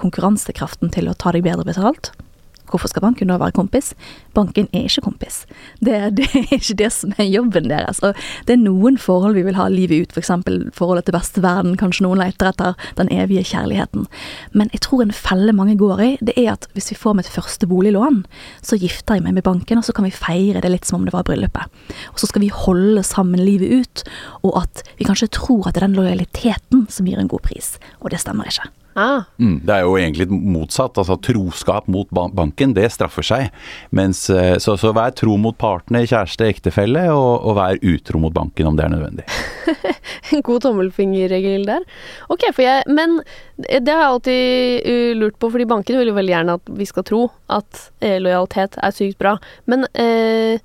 konkurransekraften 0.00 0.92
til 0.94 1.10
å 1.10 1.16
ta 1.18 1.34
deg 1.34 1.44
bedre 1.46 1.66
betalt, 1.68 2.12
Hvorfor 2.70 2.92
skal 2.92 3.04
banken 3.04 3.30
da 3.30 3.38
være 3.40 3.56
kompis? 3.56 3.92
Banken 4.36 4.68
er 4.72 4.86
ikke 4.88 5.04
kompis. 5.08 5.42
Det, 5.80 5.96
det, 6.18 6.28
er 6.34 6.54
ikke 6.56 6.78
det 6.82 6.90
som 6.94 7.14
er 7.18 7.28
jobben 7.30 7.68
deres. 7.70 8.02
Og 8.06 8.18
det 8.48 8.56
er 8.56 8.62
noen 8.62 8.98
forhold 9.00 9.36
vi 9.38 9.44
vil 9.46 9.58
ha 9.58 9.68
livet 9.72 10.06
ut, 10.06 10.14
f.eks. 10.16 10.32
For 10.76 10.90
forholdet 10.90 11.08
til 11.08 11.16
besteverden. 11.16 11.76
Kanskje 11.80 12.06
noen 12.06 12.20
leter 12.22 12.50
etter 12.50 12.88
den 12.98 13.10
evige 13.14 13.44
kjærligheten. 13.52 14.06
Men 14.56 14.72
jeg 14.74 14.84
tror 14.86 15.04
en 15.04 15.14
felle 15.14 15.54
mange 15.56 15.76
går 15.80 16.04
i, 16.04 16.10
det 16.24 16.36
er 16.40 16.54
at 16.54 16.68
hvis 16.74 16.90
vi 16.92 16.98
får 16.98 17.18
mitt 17.18 17.30
første 17.30 17.68
boliglån, 17.70 18.22
så 18.64 18.78
gifter 18.80 19.18
jeg 19.18 19.26
meg 19.26 19.36
med 19.38 19.46
banken, 19.46 19.80
og 19.80 19.86
så 19.86 19.94
kan 19.96 20.06
vi 20.06 20.14
feire 20.14 20.62
det 20.62 20.72
litt 20.72 20.88
som 20.88 21.00
om 21.00 21.06
det 21.08 21.14
var 21.14 21.26
bryllupet. 21.28 21.70
Og 22.12 22.20
så 22.20 22.30
skal 22.30 22.44
vi 22.44 22.52
holde 22.54 23.04
sammen 23.06 23.42
livet 23.44 23.70
ut, 23.82 24.04
og 24.46 24.62
at 24.64 24.84
vi 24.98 25.08
kanskje 25.08 25.32
tror 25.36 25.68
at 25.68 25.76
det 25.76 25.82
er 25.82 25.88
den 25.88 25.98
lojaliteten 25.98 26.86
som 26.90 27.08
gir 27.08 27.20
en 27.20 27.30
god 27.30 27.44
pris. 27.46 27.74
Og 28.00 28.12
det 28.14 28.22
stemmer 28.22 28.50
ikke. 28.50 28.70
Ah. 28.98 29.22
Mm, 29.38 29.60
det 29.66 29.74
er 29.74 29.84
jo 29.86 29.96
egentlig 29.98 30.26
motsatt. 30.30 30.98
altså 30.98 31.16
Troskap 31.22 31.86
mot 31.90 32.10
banken, 32.10 32.74
det 32.74 32.88
straffer 32.92 33.26
seg. 33.26 33.50
Mens, 33.94 34.24
eh, 34.30 34.56
så, 34.62 34.76
så 34.80 34.92
vær 34.96 35.14
tro 35.16 35.36
mot 35.40 35.56
partner, 35.58 36.06
kjæreste, 36.08 36.48
ektefelle, 36.50 37.06
og, 37.14 37.46
og 37.46 37.58
vær 37.60 37.78
utro 37.92 38.22
mot 38.22 38.34
banken 38.34 38.70
om 38.70 38.78
det 38.78 38.86
er 38.86 38.94
nødvendig. 38.94 39.26
En 40.34 40.42
god 40.48 40.66
tommelfingerregel 40.66 41.68
der. 41.68 41.86
Ok, 42.32 42.48
jeg, 42.58 42.82
Men 42.90 43.20
det 43.60 43.92
har 43.92 44.04
jeg 44.04 44.10
alltid 44.10 44.90
uh, 44.90 45.14
lurt 45.20 45.38
på, 45.38 45.52
fordi 45.52 45.68
bankene 45.70 46.00
vil 46.00 46.12
jo 46.12 46.18
veldig 46.18 46.36
gjerne 46.36 46.58
at 46.60 46.74
vi 46.80 46.88
skal 46.88 47.06
tro 47.06 47.22
at 47.50 47.86
eh, 48.04 48.18
lojalitet 48.22 48.78
er 48.80 48.94
sykt 48.94 49.18
bra. 49.20 49.36
Men 49.70 49.86
eh, 49.94 50.60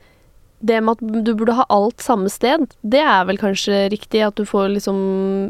det 0.65 0.81
med 0.83 0.97
at 0.97 1.25
du 1.25 1.33
burde 1.37 1.55
ha 1.57 1.65
alt 1.73 2.03
samme 2.03 2.29
sted, 2.31 2.67
det 2.81 3.01
er 3.01 3.25
vel 3.29 3.39
kanskje 3.41 3.85
riktig? 3.93 4.23
At 4.25 4.37
du 4.39 4.45
får 4.49 4.71
liksom 4.73 4.97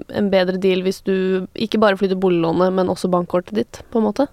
en 0.08 0.32
bedre 0.34 0.60
deal 0.62 0.84
hvis 0.86 1.02
du 1.08 1.48
ikke 1.54 1.82
bare 1.82 2.00
flytter 2.00 2.20
boliglånet, 2.20 2.74
men 2.76 2.92
også 2.92 3.12
bankkortet 3.14 3.56
ditt, 3.60 3.82
på 3.92 4.02
en 4.02 4.10
måte? 4.10 4.28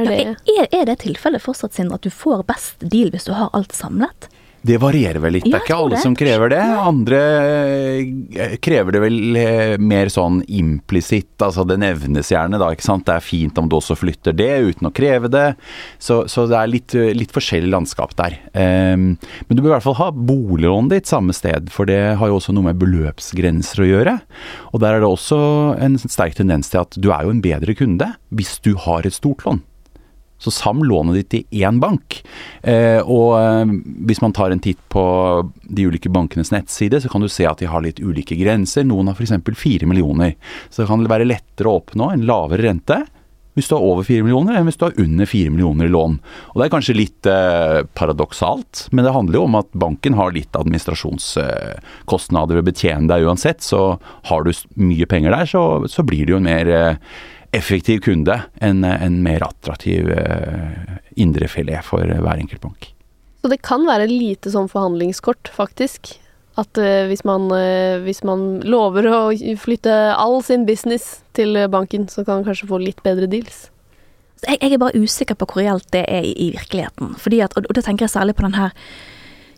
Er 0.00 0.08
det, 0.08 0.20
ja, 0.48 0.64
er, 0.64 0.68
er 0.72 0.86
det 0.88 1.02
tilfellet 1.02 1.44
fortsatt, 1.44 1.76
Sindre, 1.76 1.98
at 2.00 2.06
du 2.06 2.12
får 2.12 2.46
best 2.48 2.80
deal 2.80 3.12
hvis 3.12 3.28
du 3.28 3.34
har 3.36 3.52
alt 3.56 3.74
samlet? 3.76 4.30
Det 4.62 4.78
varierer 4.78 5.18
vel 5.22 5.34
litt. 5.36 5.46
Det 5.48 5.56
er 5.58 5.64
ikke 5.64 5.76
alle 5.76 5.98
som 5.98 6.14
krever 6.18 6.52
det. 6.52 6.60
Andre 6.62 7.20
eh, 8.38 8.54
krever 8.62 8.94
det 8.94 9.00
vel 9.02 9.38
eh, 9.38 9.74
mer 9.82 10.10
sånn 10.12 10.40
implisitt. 10.46 11.34
Altså 11.42 11.64
det 11.66 11.80
nevnes 11.82 12.30
gjerne, 12.30 12.60
da. 12.62 12.70
ikke 12.70 12.86
sant. 12.86 13.06
Det 13.08 13.16
er 13.16 13.26
fint 13.26 13.58
om 13.58 13.66
du 13.70 13.76
også 13.78 13.96
flytter 13.98 14.36
det 14.38 14.52
uten 14.68 14.86
å 14.86 14.92
kreve 14.94 15.30
det. 15.32 15.48
Så, 15.98 16.22
så 16.30 16.46
det 16.50 16.60
er 16.60 16.70
litt, 16.70 16.94
litt, 17.18 17.34
forskjellig 17.34 17.72
landskap 17.72 18.14
der. 18.18 18.38
Um, 18.54 19.16
men 19.48 19.58
du 19.58 19.64
bør 19.64 19.72
i 19.72 19.74
hvert 19.76 19.86
fall 19.88 19.98
ha 19.98 20.10
boliglånet 20.14 20.94
ditt 20.94 21.10
samme 21.10 21.34
sted, 21.34 21.72
for 21.72 21.88
det 21.90 22.00
har 22.20 22.30
jo 22.30 22.38
også 22.38 22.54
noe 22.54 22.70
med 22.70 22.78
beløpsgrenser 22.82 23.82
å 23.82 23.90
gjøre. 23.90 24.16
Og 24.70 24.84
der 24.84 24.98
er 24.98 25.02
det 25.02 25.10
også 25.10 25.40
en 25.82 25.98
sterk 26.02 26.38
tendens 26.38 26.70
til 26.70 26.84
at 26.84 26.94
du 26.94 27.10
er 27.10 27.26
jo 27.26 27.34
en 27.34 27.42
bedre 27.44 27.74
kunde 27.78 28.12
hvis 28.30 28.58
du 28.62 28.74
har 28.86 29.08
et 29.08 29.16
stort 29.16 29.42
lån. 29.48 29.64
Så 30.42 30.52
sam 30.54 30.82
lånet 30.86 31.20
ditt 31.20 31.54
i 31.54 31.62
én 31.62 31.78
bank. 31.82 32.20
Eh, 32.62 32.98
og 33.00 33.36
eh, 33.38 33.74
hvis 34.08 34.22
man 34.24 34.34
tar 34.34 34.54
en 34.54 34.62
titt 34.62 34.80
på 34.92 35.04
de 35.62 35.86
ulike 35.86 36.10
bankenes 36.12 36.52
nettside, 36.54 37.02
så 37.02 37.10
kan 37.12 37.22
du 37.22 37.30
se 37.30 37.46
at 37.48 37.62
de 37.62 37.70
har 37.70 37.84
litt 37.84 38.02
ulike 38.02 38.38
grenser. 38.40 38.86
Noen 38.88 39.10
har 39.10 39.18
f.eks. 39.18 39.58
fire 39.58 39.88
millioner. 39.88 40.34
Så 40.68 40.82
det 40.82 40.90
kan 40.90 41.06
være 41.06 41.28
lettere 41.28 41.70
å 41.70 41.82
oppnå 41.82 42.12
en 42.12 42.26
lavere 42.28 42.66
rente 42.66 43.04
hvis 43.52 43.68
du 43.68 43.74
har 43.76 43.84
over 43.84 44.06
fire 44.06 44.24
millioner, 44.24 44.56
enn 44.56 44.68
hvis 44.68 44.78
du 44.80 44.86
har 44.86 45.00
under 45.02 45.28
fire 45.28 45.52
millioner 45.52 45.88
i 45.88 45.92
lån. 45.92 46.14
Og 46.52 46.56
Det 46.56 46.64
er 46.64 46.72
kanskje 46.72 46.96
litt 46.96 47.28
eh, 47.28 47.82
paradoksalt, 47.98 48.86
men 48.92 49.04
det 49.04 49.12
handler 49.12 49.38
jo 49.38 49.44
om 49.44 49.58
at 49.60 49.68
banken 49.76 50.16
har 50.16 50.32
litt 50.32 50.56
administrasjonskostnader 50.56 52.56
ved 52.56 52.64
å 52.64 52.70
betjene 52.70 53.10
deg 53.12 53.28
uansett. 53.28 53.60
Så 53.64 53.82
har 54.30 54.46
du 54.46 54.52
mye 54.80 55.08
penger 55.10 55.36
der, 55.36 55.52
så, 55.52 55.66
så 55.84 56.04
blir 56.06 56.24
det 56.24 56.32
jo 56.32 56.40
en 56.40 56.48
mer 56.48 56.72
eh, 56.72 56.96
effektiv 57.52 58.00
kunde 58.06 58.38
enn 58.64 58.84
en 58.84 59.20
mer 59.24 59.44
attraktiv 59.44 60.08
uh, 60.08 60.98
indrefilet 61.20 61.84
for 61.84 62.08
hver 62.08 62.40
enkelt 62.40 62.64
bank. 62.64 62.90
Så 63.42 63.50
det 63.52 63.62
kan 63.66 63.84
være 63.88 64.08
lite 64.10 64.52
sånn 64.54 64.70
forhandlingskort, 64.72 65.50
faktisk? 65.52 66.14
At 66.60 66.78
uh, 66.80 67.04
hvis, 67.10 67.24
man, 67.28 67.50
uh, 67.52 68.00
hvis, 68.06 68.22
man, 68.28 68.62
lover 68.64 69.08
å 69.10 69.20
flytte 69.60 69.92
all 70.16 70.40
sin 70.44 70.66
business 70.68 71.20
til 71.36 71.58
banken, 71.72 72.08
så 72.08 72.24
kan 72.24 72.40
man 72.40 72.48
kanskje 72.48 72.70
få 72.70 72.80
litt 72.80 73.02
bedre 73.04 73.28
deals? 73.30 73.66
Jeg, 74.46 74.58
jeg 74.58 74.74
er 74.74 74.82
bare 74.82 74.98
usikker 74.98 75.38
på 75.38 75.46
hvor 75.46 75.62
reelt 75.62 75.88
det 75.94 76.06
er 76.08 76.24
i, 76.26 76.32
i 76.48 76.52
virkeligheten. 76.56 77.16
Fordi 77.20 77.44
at, 77.44 77.56
og, 77.58 77.68
og 77.68 77.76
da 77.78 77.84
tenker 77.84 78.08
jeg 78.08 78.16
særlig 78.16 78.38
på 78.38 78.46
den 78.48 78.58
her 78.58 78.72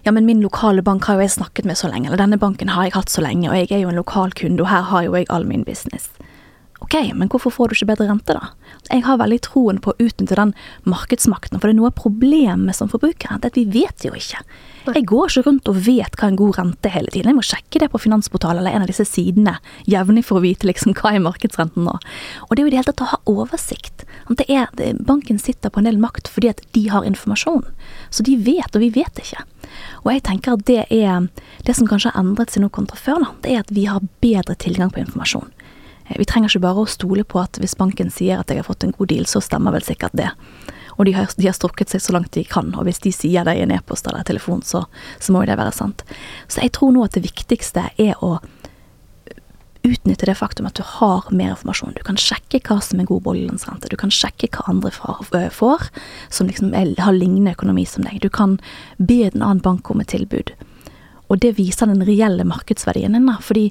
ja, 0.05 0.13
men 0.13 0.27
min 0.29 0.43
lokale 0.45 0.83
bank 0.85 1.07
har 1.09 1.17
jo 1.17 1.25
jeg 1.25 1.33
snakket 1.39 1.65
med 1.65 1.79
så 1.81 1.89
lenge, 1.89 2.11
eller 2.11 2.21
denne 2.21 2.37
banken 2.37 2.69
har 2.75 2.85
jeg 2.85 2.93
hatt 2.99 3.09
så 3.09 3.23
lenge, 3.25 3.49
og 3.49 3.57
jeg 3.57 3.71
er 3.73 3.87
jo 3.87 3.89
en 3.89 3.97
lokal 3.97 4.35
kunde, 4.37 4.61
og 4.61 4.69
her 4.69 4.85
har 4.91 5.07
jo 5.07 5.15
jeg 5.17 5.31
all 5.33 5.47
min 5.49 5.65
business. 5.65 6.11
Ok, 6.85 6.99
men 7.17 7.31
hvorfor 7.33 7.53
får 7.55 7.71
du 7.71 7.79
ikke 7.79 7.89
bedre 7.95 8.11
rente, 8.11 8.35
da? 8.37 8.51
Jeg 8.91 9.07
har 9.07 9.17
veldig 9.17 9.39
troen 9.47 9.79
på 9.81 9.95
å 9.95 9.97
utnytte 10.05 10.37
den 10.37 10.53
markedsmakten, 10.85 11.57
for 11.57 11.71
det 11.71 11.73
er 11.75 11.79
noe 11.79 11.89
av 11.89 11.97
problemet 11.97 12.77
som 12.77 12.91
forbruker, 12.93 13.39
det 13.41 13.49
er 13.49 13.55
at 13.55 13.57
vi 13.57 13.65
vet 13.73 14.05
jo 14.05 14.13
ikke. 14.19 14.43
Jeg 14.93 15.07
går 15.09 15.31
ikke 15.31 15.45
rundt 15.47 15.71
og 15.71 15.79
vet 15.87 16.19
hva 16.21 16.29
en 16.29 16.37
god 16.37 16.59
rente 16.59 16.91
er 16.91 16.93
hele 16.99 17.13
tiden. 17.15 17.31
Jeg 17.33 17.39
må 17.39 17.47
sjekke 17.47 17.81
det 17.81 17.89
på 17.89 18.03
Finansportalen 18.05 18.61
eller 18.61 18.77
en 18.77 18.85
av 18.85 18.91
disse 18.91 19.07
sidene 19.09 19.55
jevnlig 19.89 20.27
for 20.29 20.37
å 20.37 20.45
vite 20.45 20.69
liksom 20.69 20.93
hva 20.99 21.15
er 21.15 21.25
markedsrenten 21.25 21.87
nå. 21.89 21.95
Og 21.97 22.53
det 22.53 22.61
er 22.61 22.67
jo 22.67 22.69
i 22.69 22.75
det 22.75 22.81
hele 22.83 22.93
tatt 22.93 23.05
å 23.07 23.11
ha 23.15 23.21
oversikt. 23.33 24.05
Det 24.29 24.45
er, 24.45 24.69
det, 24.77 24.91
banken 25.09 25.41
sitter 25.41 25.73
på 25.73 25.81
en 25.81 25.89
del 25.89 25.97
makt 26.03 26.29
fordi 26.29 26.53
at 26.53 26.61
de 26.77 26.85
har 26.93 27.09
informasjon. 27.09 27.65
Så 28.13 28.29
de 28.29 28.37
vet, 28.37 28.69
og 28.77 28.85
vi 28.85 28.93
vet 28.93 29.25
ikke. 29.25 29.47
Og 30.05 30.13
jeg 30.13 30.27
tenker 30.29 30.59
at 30.59 30.69
det 30.69 30.83
er 30.93 31.31
det 31.65 31.79
som 31.79 31.89
kanskje 31.89 32.13
har 32.13 32.21
endret 32.21 32.53
seg 32.53 32.67
nå 32.67 32.69
kontra 32.75 33.01
før, 33.01 33.25
da, 33.25 33.33
det 33.41 33.55
er 33.55 33.65
at 33.65 33.73
vi 33.73 33.89
har 33.89 34.05
bedre 34.21 34.59
tilgang 34.61 34.93
på 34.93 35.01
informasjon. 35.01 35.49
Eh, 36.07 36.19
vi 36.21 36.27
trenger 36.29 36.53
ikke 36.53 36.65
bare 36.67 36.85
å 36.85 36.91
stole 36.91 37.25
på 37.25 37.41
at 37.43 37.61
hvis 37.61 37.77
banken 37.79 38.13
sier 38.13 38.41
at 38.41 38.51
jeg 38.51 38.63
har 38.63 38.69
fått 38.69 38.87
en 38.87 38.95
god 38.97 39.13
deal, 39.13 39.29
så 39.31 39.43
stemmer 39.45 39.75
vel 39.77 39.87
sikkert 39.87 40.17
det. 40.19 40.31
Og 40.95 41.09
de 41.09 41.15
har, 41.17 41.31
de 41.37 41.49
har 41.49 41.57
strukket 41.57 41.91
seg 41.91 42.03
så 42.03 42.15
langt 42.15 42.35
de 42.37 42.45
kan, 42.47 42.71
og 42.79 42.87
hvis 42.87 43.03
de 43.03 43.11
sier 43.15 43.47
det 43.47 43.57
i 43.59 43.65
en 43.65 43.73
e-post 43.75 44.07
eller 44.07 44.27
telefon, 44.27 44.63
så, 44.63 44.85
så 45.19 45.35
må 45.35 45.43
jo 45.43 45.51
det 45.51 45.59
være 45.59 45.75
sant. 45.75 46.05
Så 46.47 46.63
jeg 46.63 46.75
tror 46.77 46.95
nå 46.95 47.03
at 47.07 47.17
det 47.17 47.25
viktigste 47.27 47.89
er 47.99 48.15
å 48.23 48.37
utnytte 49.85 50.25
det 50.25 50.37
faktum 50.39 50.67
at 50.69 50.79
du 50.79 50.85
har 50.87 51.27
mer 51.29 51.53
informasjon. 51.53 51.93
Du 51.99 52.05
kan 52.07 52.17
sjekke 52.17 52.63
hva 52.65 52.79
som 52.81 53.01
er 53.01 53.09
god 53.09 53.25
boliglånsrente. 53.27 53.91
Du 53.93 53.99
kan 54.01 54.13
sjekke 54.13 54.49
hva 54.55 54.65
andre 54.73 54.93
får, 55.53 55.91
som 56.33 56.49
liksom 56.49 56.73
er, 56.73 56.95
har 57.05 57.13
lignende 57.13 57.53
økonomi 57.53 57.85
som 57.89 58.07
deg. 58.07 58.23
Du 58.25 58.31
kan 58.33 58.57
be 58.97 59.27
en 59.27 59.43
annen 59.43 59.61
bank 59.65 59.91
om 59.93 60.01
et 60.01 60.09
tilbud. 60.15 60.55
Og 61.29 61.43
det 61.45 61.57
viser 61.59 61.91
den 61.91 62.05
reelle 62.07 62.47
markedsverdien 62.49 63.17
din. 63.17 63.29
Fordi 63.45 63.67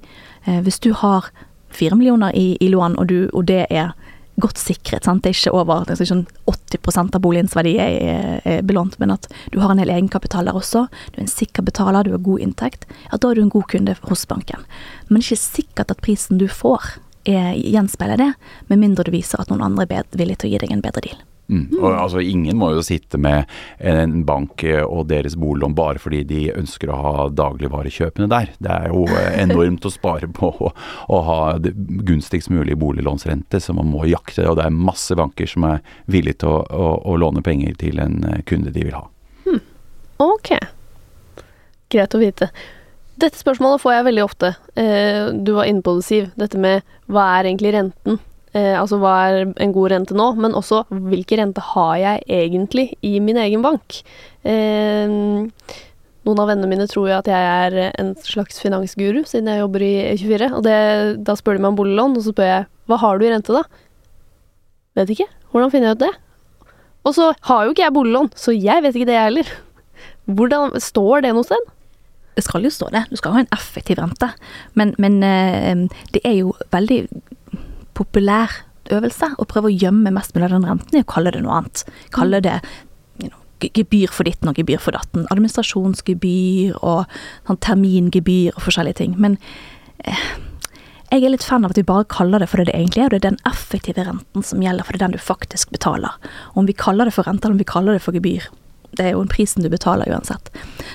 eh, 0.45 0.61
hvis 0.61 0.81
du 0.85 0.91
har 1.01 1.31
fire 1.75 1.98
millioner 2.00 2.36
i, 2.36 2.53
i 2.62 2.70
lån, 2.72 2.98
og, 3.01 3.08
du, 3.10 3.30
og 3.34 3.48
det 3.50 3.65
er 3.70 3.94
godt 4.42 4.58
sikret. 4.58 5.06
Sant? 5.06 5.24
Det 5.24 5.32
er 5.32 5.38
ikke 5.38 5.53
over 5.53 5.86
det 5.88 5.96
er 5.96 6.03
ikke 6.06 6.50
80 6.50 6.96
sånn 6.96 7.12
av 7.13 7.22
boligens 7.24 7.56
verdi 7.58 7.75
er, 7.82 8.39
er, 8.42 8.62
belånt, 8.65 8.98
men 9.01 9.13
at 9.13 9.27
du 9.53 9.60
har 9.62 9.74
en 9.74 9.82
hel 9.82 9.94
egenkapital 9.94 10.50
der 10.50 10.58
også. 10.58 10.88
Du 11.13 11.20
er 11.20 11.25
en 11.25 11.32
sikker 11.32 11.65
betaler, 11.65 12.03
du 12.03 12.15
har 12.15 12.24
god 12.25 12.46
inntekt. 12.48 12.88
Ja, 13.12 13.18
da 13.18 13.32
er 13.32 13.39
du 13.39 13.46
en 13.46 13.53
god 13.53 13.68
kunde 13.74 13.98
hos 14.10 14.25
banken. 14.30 14.65
Men 15.08 15.20
det 15.20 15.25
er 15.25 15.30
ikke 15.34 15.44
sikkert 15.44 15.94
at 15.94 16.01
prisen 16.06 16.42
du 16.42 16.48
får, 16.50 16.96
er, 17.30 17.53
gjenspeiler 17.56 18.20
det, 18.20 18.32
med 18.72 18.82
mindre 18.82 19.06
du 19.08 19.13
viser 19.13 19.42
at 19.42 19.53
noen 19.53 19.63
andre 19.63 19.88
er 19.89 20.10
villig 20.18 20.42
til 20.42 20.50
å 20.50 20.56
gi 20.56 20.65
deg 20.65 20.74
en 20.75 20.84
bedre 20.84 21.06
deal. 21.06 21.22
Mm. 21.51 21.65
Og, 21.75 21.88
altså, 21.91 22.21
ingen 22.23 22.57
må 22.57 22.71
jo 22.73 22.83
sitte 22.85 23.19
med 23.21 23.50
en 23.83 24.21
bank 24.27 24.63
og 24.85 25.07
deres 25.09 25.35
boliglån 25.39 25.75
bare 25.77 26.01
fordi 26.01 26.21
de 26.29 26.41
ønsker 26.55 26.91
å 26.91 27.00
ha 27.01 27.25
dagligvarekjøpene 27.35 28.29
der. 28.31 28.53
Det 28.63 28.71
er 28.71 28.93
jo 28.93 29.05
enormt 29.45 29.88
å 29.88 29.93
spare 29.93 30.29
på 30.31 30.51
å, 30.53 30.71
å 31.13 31.21
ha 31.27 31.39
gunstigst 31.59 32.51
mulig 32.53 32.77
boliglånsrente, 32.79 33.59
så 33.59 33.75
man 33.75 33.91
må 33.91 34.07
jakte. 34.09 34.47
Og 34.50 34.59
det 34.59 34.67
er 34.67 34.77
masse 34.77 35.17
banker 35.19 35.50
som 35.50 35.67
er 35.69 35.83
villige 36.12 36.43
til 36.43 36.53
å, 36.53 36.62
å, 36.63 36.93
å 37.13 37.17
låne 37.19 37.43
penger 37.45 37.75
til 37.81 38.00
en 38.03 38.21
kunde 38.50 38.73
de 38.73 38.88
vil 38.88 38.95
ha. 38.97 39.05
Hmm. 39.43 39.62
Ok. 40.23 40.55
Greit 41.93 42.15
å 42.15 42.21
vite. 42.21 42.50
Dette 43.19 43.38
spørsmålet 43.38 43.81
får 43.83 43.93
jeg 43.93 44.05
veldig 44.07 44.23
ofte. 44.23 44.53
Eh, 44.79 45.29
du 45.33 45.53
var 45.53 45.69
inne 45.69 45.83
på 45.85 45.97
det, 46.00 46.05
Siv. 46.07 46.29
Dette 46.39 46.59
med 46.62 46.81
hva 47.12 47.27
er 47.38 47.51
egentlig 47.51 47.75
renten? 47.75 48.17
Eh, 48.53 48.75
altså 48.77 49.00
hva 49.01 49.13
er 49.31 49.39
en 49.63 49.74
god 49.74 49.93
rente 49.95 50.17
nå, 50.17 50.27
men 50.38 50.53
også 50.53 50.83
hvilke 50.91 51.39
rente 51.39 51.63
har 51.74 51.95
jeg 51.98 52.22
egentlig 52.29 52.91
i 53.01 53.15
min 53.24 53.39
egen 53.41 53.63
bank? 53.65 54.03
Eh, 54.45 55.10
noen 56.24 56.39
av 56.39 56.51
vennene 56.51 56.69
mine 56.69 56.86
tror 56.88 57.10
jo 57.10 57.15
at 57.17 57.27
jeg 57.27 57.48
er 57.67 57.95
en 58.00 58.13
slags 58.24 58.62
finansguru, 58.63 59.24
siden 59.27 59.50
jeg 59.51 59.63
jobber 59.63 59.83
i 59.83 59.93
E24. 60.13 60.51
Og 60.55 60.62
det, 60.67 60.77
da 61.25 61.36
spør 61.39 61.57
de 61.57 61.65
meg 61.65 61.74
om 61.74 61.79
boliglån, 61.81 62.15
og 62.19 62.24
så 62.24 62.36
spør 62.36 62.51
jeg 62.51 62.69
hva 62.91 63.00
har 63.01 63.19
du 63.19 63.25
i 63.25 63.33
rente, 63.33 63.57
da? 63.57 63.63
Vet 65.00 65.12
ikke. 65.15 65.27
Hvordan 65.51 65.74
finner 65.74 65.91
jeg 65.91 65.98
ut 65.98 66.05
det? 66.05 66.13
Og 67.03 67.15
så 67.17 67.29
har 67.50 67.65
jo 67.65 67.74
ikke 67.74 67.83
jeg 67.83 67.95
boliglån, 67.98 68.31
så 68.39 68.55
jeg 68.55 68.86
vet 68.86 68.95
ikke 68.95 69.10
det, 69.10 69.17
jeg 69.17 69.29
heller. 69.31 69.53
Hvordan 70.38 70.77
Står 70.83 71.25
det 71.25 71.33
noe 71.36 71.48
sted? 71.48 71.72
Det 72.38 72.45
skal 72.45 72.65
jo 72.65 72.72
stå 72.74 72.88
det. 72.93 73.03
Du 73.12 73.17
skal 73.19 73.36
ha 73.36 73.43
en 73.43 73.53
effektiv 73.53 74.00
rente. 74.00 74.29
Men, 74.79 74.95
men 75.01 75.19
eh, 75.25 76.03
det 76.15 76.24
er 76.25 76.39
jo 76.39 76.53
veldig 76.74 77.03
populær 77.97 78.62
øvelse 78.91 79.29
å 79.39 79.47
prøve 79.47 79.69
å 79.69 79.75
gjemme 79.75 80.12
mest 80.13 80.35
mulig 80.35 80.50
av 80.50 80.57
den 80.57 80.67
renten 80.67 80.97
i 80.97 81.03
å 81.03 81.09
kalle 81.09 81.33
det 81.33 81.43
noe 81.43 81.59
annet. 81.62 81.83
Kalle 82.15 82.41
det 82.43 82.57
you 83.21 83.29
know, 83.29 83.39
gebyr 83.63 84.12
for 84.12 84.27
ditten 84.27 84.51
og 84.51 84.59
gebyr 84.59 84.81
for 84.83 84.95
datten. 84.95 85.27
Administrasjonsgebyr 85.33 86.79
og 86.81 87.05
sånn, 87.47 87.62
termingebyr 87.63 88.57
og 88.57 88.65
forskjellige 88.65 89.00
ting. 89.00 89.15
Men 89.21 89.38
eh, 90.03 90.25
jeg 91.13 91.27
er 91.27 91.33
litt 91.35 91.45
fan 91.45 91.65
av 91.65 91.73
at 91.73 91.77
vi 91.77 91.85
bare 91.85 92.09
kaller 92.09 92.41
det 92.41 92.50
for 92.50 92.59
det 92.59 92.71
det 92.71 92.79
egentlig 92.79 93.03
er, 93.03 93.12
og 93.12 93.15
det 93.15 93.21
er 93.21 93.31
den 93.31 93.43
effektive 93.50 94.07
renten 94.07 94.45
som 94.45 94.63
gjelder, 94.63 94.85
for 94.85 94.95
det 94.95 95.00
er 95.01 95.07
den 95.07 95.17
du 95.19 95.21
faktisk 95.21 95.69
betaler. 95.75 96.15
Om 96.57 96.65
vi 96.65 96.73
kaller 96.73 97.05
det 97.05 97.13
for 97.13 97.29
rente 97.29 97.47
eller 97.47 97.57
om 97.57 97.62
vi 97.62 97.69
kaller 97.69 97.97
det 97.97 98.01
for 98.01 98.17
gebyr, 98.17 98.47
det 98.97 99.05
er 99.05 99.13
jo 99.15 99.21
en 99.21 99.29
prisen 99.29 99.65
du 99.65 99.69
betaler 99.73 100.09
uansett. 100.09 100.50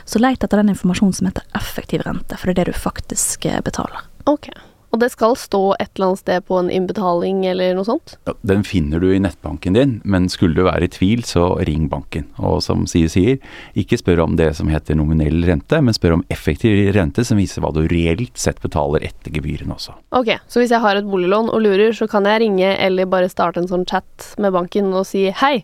Så 0.06 0.18
leit 0.18 0.42
etter 0.42 0.60
den 0.60 0.72
informasjonen 0.74 1.14
som 1.14 1.30
heter 1.30 1.46
effektiv 1.58 2.02
rente, 2.06 2.38
for 2.38 2.50
det 2.50 2.56
er 2.56 2.70
det 2.70 2.74
du 2.74 2.82
faktisk 2.82 3.46
eh, 3.46 3.62
betaler. 3.64 4.06
Ok. 4.30 4.50
Og 4.98 5.04
det 5.04 5.12
skal 5.12 5.36
stå 5.38 5.60
et 5.78 5.92
eller 5.94 6.08
annet 6.08 6.20
sted 6.24 6.44
på 6.48 6.56
en 6.58 6.68
innbetaling 6.74 7.44
eller 7.46 7.76
noe 7.78 7.86
sånt? 7.86 8.16
Ja, 8.26 8.32
den 8.50 8.64
finner 8.66 8.98
du 8.98 9.12
i 9.14 9.20
nettbanken 9.22 9.76
din, 9.76 9.92
men 10.02 10.24
skulle 10.26 10.58
du 10.58 10.64
være 10.66 10.88
i 10.88 10.90
tvil, 10.90 11.20
så 11.22 11.52
ring 11.68 11.84
banken. 11.92 12.24
Og 12.42 12.56
som 12.66 12.82
Sier 12.90 13.06
sier, 13.12 13.36
ikke 13.78 14.00
spør 14.00 14.24
om 14.24 14.34
det 14.40 14.48
som 14.58 14.66
heter 14.72 14.98
nominell 14.98 15.44
rente, 15.46 15.78
men 15.78 15.94
spør 15.94 16.16
om 16.16 16.24
effektiv 16.34 16.80
rente, 16.96 17.22
som 17.22 17.38
viser 17.38 17.62
hva 17.62 17.70
du 17.76 17.84
reelt 17.86 18.34
sett 18.34 18.58
betaler 18.64 19.06
etter 19.06 19.30
gebyrene 19.36 19.76
også. 19.76 19.94
Ok, 20.18 20.32
så 20.50 20.64
hvis 20.64 20.74
jeg 20.74 20.82
har 20.82 20.98
et 20.98 21.06
boliglån 21.06 21.52
og 21.52 21.62
lurer, 21.62 21.94
så 21.94 22.10
kan 22.10 22.26
jeg 22.26 22.42
ringe 22.42 22.72
eller 22.74 23.06
bare 23.06 23.30
starte 23.30 23.62
en 23.62 23.70
sånn 23.70 23.86
chat 23.86 24.32
med 24.42 24.56
banken 24.56 24.90
og 24.90 25.06
si 25.06 25.28
hei, 25.44 25.60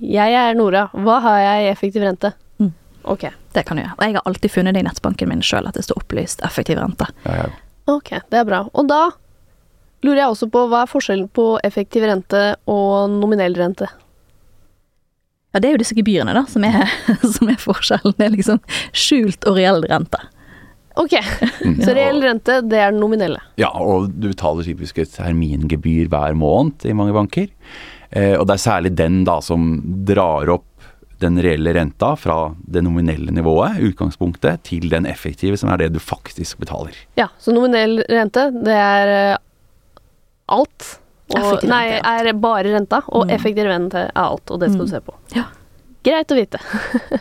jeg 0.00 0.38
er 0.46 0.56
Nora, 0.56 0.86
hva 0.96 1.18
har 1.26 1.42
jeg 1.44 1.66
i 1.66 1.70
effektiv 1.74 2.08
rente? 2.08 2.32
Mm. 2.56 2.72
Ok. 3.04 3.28
Det 3.52 3.66
kan 3.68 3.76
du 3.76 3.82
gjøre. 3.82 3.98
Og 3.98 4.06
jeg 4.06 4.16
har 4.16 4.24
alltid 4.30 4.54
funnet 4.54 4.74
det 4.74 4.80
i 4.80 4.86
nettbanken 4.86 5.28
min 5.28 5.44
sjøl 5.44 5.68
at 5.68 5.76
det 5.76 5.84
står 5.84 6.00
opplyst 6.00 6.40
effektiv 6.46 6.80
rente. 6.80 7.12
Ja, 7.26 7.42
ja. 7.42 7.50
Ok, 7.90 8.14
det 8.30 8.38
er 8.38 8.46
bra. 8.46 8.62
Og 8.72 8.86
da 8.90 9.08
lurer 10.02 10.24
jeg 10.24 10.34
også 10.34 10.48
på 10.52 10.66
hva 10.70 10.84
er 10.84 10.90
forskjellen 10.90 11.28
på 11.34 11.46
effektiv 11.66 12.06
rente 12.06 12.42
og 12.70 13.10
nominell 13.14 13.56
rente? 13.58 13.88
Ja, 15.52 15.60
det 15.60 15.68
er 15.68 15.74
jo 15.74 15.82
disse 15.82 15.96
gebyrene, 15.96 16.32
da, 16.36 16.46
som 16.48 16.64
er, 16.64 16.86
som 17.36 17.50
er 17.52 17.60
forskjellen. 17.60 18.14
Det 18.16 18.28
er 18.28 18.36
liksom 18.36 18.62
skjult 18.96 19.48
og 19.48 19.58
reell 19.58 19.84
rente. 19.90 20.20
Ok, 21.00 21.14
så 21.84 21.94
reell 21.96 22.20
rente, 22.20 22.58
det 22.68 22.76
er 22.76 22.92
den 22.92 23.00
nominelle. 23.00 23.40
Ja, 23.60 23.70
og 23.80 24.10
du 24.12 24.28
betaler 24.28 24.66
typisk 24.66 24.98
et 25.00 25.12
termingebyr 25.14 26.10
hver 26.12 26.36
måned 26.36 26.84
i 26.84 26.96
mange 26.96 27.14
banker. 27.16 27.48
Eh, 28.12 28.34
og 28.36 28.44
det 28.48 28.58
er 28.58 28.64
særlig 28.66 28.92
den 28.98 29.22
da 29.24 29.38
som 29.44 29.78
drar 30.08 30.50
opp 30.52 30.66
den 31.22 31.38
reelle 31.42 31.72
renta 31.76 32.12
fra 32.18 32.36
det 32.58 32.82
nominelle 32.84 33.32
nivået, 33.34 33.78
utgangspunktet, 33.90 34.62
til 34.68 34.88
den 34.92 35.06
effektive, 35.08 35.56
som 35.60 35.70
er 35.72 35.78
det 35.84 35.92
du 35.94 36.00
faktisk 36.02 36.58
betaler. 36.62 36.96
Ja, 37.18 37.28
så 37.40 37.54
nominell 37.54 38.02
rente, 38.10 38.48
det 38.64 38.76
er 38.76 39.12
eh, 39.32 39.36
alt. 40.52 40.98
Og, 41.32 41.62
nei, 41.64 41.86
er 41.96 42.32
bare 42.36 42.68
renta, 42.74 42.98
og 43.08 43.24
Mm. 43.26 43.30
effektiv 43.38 43.64
rente 43.70 44.02
er 44.10 44.12
alt, 44.20 44.50
og 44.50 44.60
det 44.60 44.68
skal 44.74 44.82
Mm. 44.82 44.86
du 44.86 44.90
se 44.92 45.00
på. 45.00 45.14
Ja. 45.34 45.44
Greit 46.04 46.28
å 46.34 46.36
vite. 46.36 46.58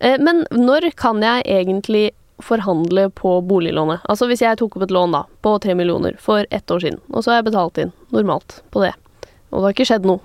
Eh, 0.00 0.18
Men 0.18 0.44
når 0.50 0.90
kan 0.98 1.20
jeg 1.22 1.44
egentlig 1.46 2.10
forhandle 2.42 3.06
på 3.14 3.40
boliglånet? 3.46 4.00
Altså 4.10 4.26
hvis 4.28 4.42
jeg 4.42 4.58
tok 4.58 4.74
opp 4.76 4.82
et 4.82 4.90
lån 4.92 5.12
da, 5.14 5.22
på 5.40 5.52
tre 5.62 5.72
millioner 5.78 6.16
for 6.20 6.44
ett 6.50 6.66
år 6.74 6.80
siden, 6.82 6.98
og 7.12 7.22
så 7.22 7.30
har 7.30 7.38
jeg 7.42 7.46
betalt 7.52 7.78
inn 7.78 7.92
normalt 8.12 8.58
på 8.74 8.82
det, 8.82 8.90
og 9.52 9.60
det 9.60 9.62
har 9.68 9.72
ikke 9.76 9.86
skjedd 9.88 10.04
noe, 10.10 10.20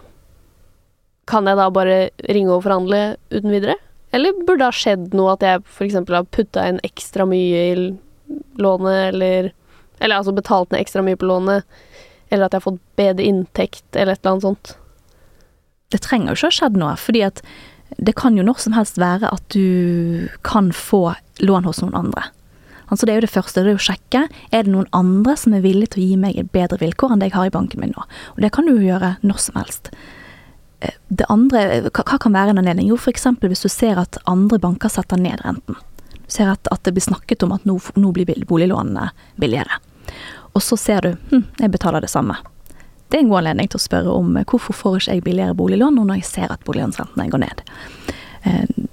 kan 1.30 1.48
jeg 1.48 1.60
da 1.60 1.70
bare 1.74 2.10
ringe 2.30 2.56
og 2.56 2.66
forhandle 2.66 3.04
uten 3.32 3.54
videre? 3.54 3.78
Eller 4.16 4.34
burde 4.34 4.64
det 4.64 4.70
ha 4.72 4.76
skjedd 4.76 5.14
noe 5.18 5.36
at 5.36 5.46
jeg 5.46 5.62
f.eks. 5.68 6.00
har 6.10 6.30
putta 6.34 6.66
inn 6.66 6.82
ekstra 6.86 7.28
mye 7.30 7.64
i 7.70 7.74
lånet, 8.62 9.14
eller 9.14 9.54
Eller 10.00 10.16
altså 10.16 10.32
betalt 10.32 10.72
ned 10.72 10.80
ekstra 10.80 11.02
mye 11.04 11.18
på 11.20 11.28
lånet, 11.28 11.66
eller 12.30 12.46
at 12.46 12.54
jeg 12.54 12.62
har 12.62 12.70
fått 12.70 12.84
bedre 12.96 13.26
inntekt, 13.28 13.84
eller 13.92 14.14
et 14.14 14.22
eller 14.22 14.32
annet 14.32 14.46
sånt? 14.46 14.70
Det 15.92 16.00
trenger 16.06 16.32
jo 16.32 16.38
ikke 16.38 16.46
å 16.46 16.52
ha 16.54 16.56
skjedd 16.56 16.78
noe, 16.80 16.94
fordi 16.96 17.24
at 17.28 17.42
det 17.98 18.14
kan 18.16 18.38
jo 18.38 18.46
når 18.48 18.62
som 18.64 18.78
helst 18.78 18.96
være 19.02 19.28
at 19.28 19.44
du 19.52 20.30
kan 20.48 20.72
få 20.72 21.18
lån 21.44 21.68
hos 21.68 21.82
noen 21.84 21.98
andre. 22.00 22.30
Altså 22.88 23.06
det 23.06 23.12
er 23.12 23.20
jo 23.20 23.26
det 23.28 23.34
første, 23.34 23.66
det 23.66 23.74
er 23.74 23.82
å 23.82 23.88
sjekke 23.90 24.22
er 24.30 24.64
det 24.64 24.72
noen 24.72 24.88
andre 24.96 25.36
som 25.38 25.58
er 25.58 25.66
villige 25.66 25.98
til 25.98 26.06
å 26.06 26.08
gi 26.08 26.22
meg 26.24 26.40
et 26.40 26.54
bedre 26.56 26.80
vilkår 26.80 27.14
enn 27.14 27.20
det 27.20 27.30
jeg 27.34 27.38
har 27.38 27.50
i 27.50 27.56
banken 27.58 27.84
min 27.84 27.92
nå. 27.92 28.08
Og 28.38 28.42
det 28.46 28.54
kan 28.56 28.66
du 28.66 28.78
jo 28.78 28.88
gjøre 28.88 29.18
når 29.20 29.44
som 29.50 29.60
helst. 29.60 29.92
Det 30.80 31.26
andre, 31.28 31.64
hva 31.90 32.18
kan 32.22 32.36
være 32.36 32.54
en 32.54 32.62
anledning? 32.62 32.88
Jo, 32.92 32.98
f.eks. 32.98 33.26
hvis 33.42 33.66
du 33.66 33.70
ser 33.72 34.00
at 34.00 34.20
andre 34.30 34.60
banker 34.62 34.92
setter 34.92 35.20
ned 35.20 35.42
renten. 35.44 35.76
Du 36.16 36.32
ser 36.32 36.52
at, 36.54 36.70
at 36.72 36.84
det 36.86 36.94
blir 36.96 37.04
snakket 37.04 37.44
om 37.44 37.56
at 37.56 37.66
nå, 37.68 37.80
nå 38.00 38.12
blir 38.16 38.30
boliglånene 38.48 39.10
billigere. 39.42 39.82
Og 40.54 40.64
så 40.64 40.78
ser 40.80 41.06
du 41.06 41.12
hm, 41.32 41.44
jeg 41.60 41.74
betaler 41.74 42.06
det 42.06 42.12
samme. 42.12 42.38
Det 43.10 43.18
er 43.18 43.26
en 43.26 43.32
god 43.32 43.42
anledning 43.42 43.70
til 43.72 43.80
å 43.80 43.84
spørre 43.84 44.14
om 44.14 44.36
eh, 44.38 44.46
hvorfor 44.48 44.78
får 44.78 45.00
ikke 45.00 45.18
jeg 45.18 45.26
billigere 45.26 45.58
boliglån 45.58 45.98
nå 45.98 46.06
når 46.06 46.22
jeg 46.22 46.30
ser 46.30 46.54
at 46.54 46.64
boliglånsrentene 46.68 47.30
går 47.34 47.42
ned. 47.42 47.64
Eh, 48.46 48.86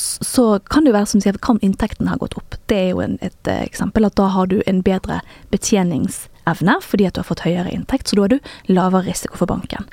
så 0.00 0.44
kan 0.70 0.84
det 0.84 0.90
jo 0.90 0.96
være 0.96 1.10
som 1.10 1.22
sier, 1.22 1.36
kan 1.42 1.60
inntekten 1.62 2.08
ha 2.08 2.16
gått 2.18 2.34
opp. 2.38 2.56
Det 2.70 2.78
er 2.86 2.90
jo 2.94 3.02
en, 3.04 3.18
et 3.22 3.50
eh, 3.50 3.62
eksempel 3.66 4.08
at 4.08 4.16
da 4.18 4.30
har 4.34 4.50
du 4.50 4.58
en 4.66 4.82
bedre 4.86 5.20
betjeningsevne 5.54 6.76
fordi 6.82 7.06
at 7.06 7.14
du 7.14 7.22
har 7.22 7.28
fått 7.30 7.44
høyere 7.46 7.70
inntekt, 7.74 8.10
så 8.10 8.18
da 8.18 8.26
har 8.26 8.34
du 8.34 8.52
lavere 8.72 9.06
risiko 9.10 9.38
for 9.38 9.50
banken. 9.50 9.86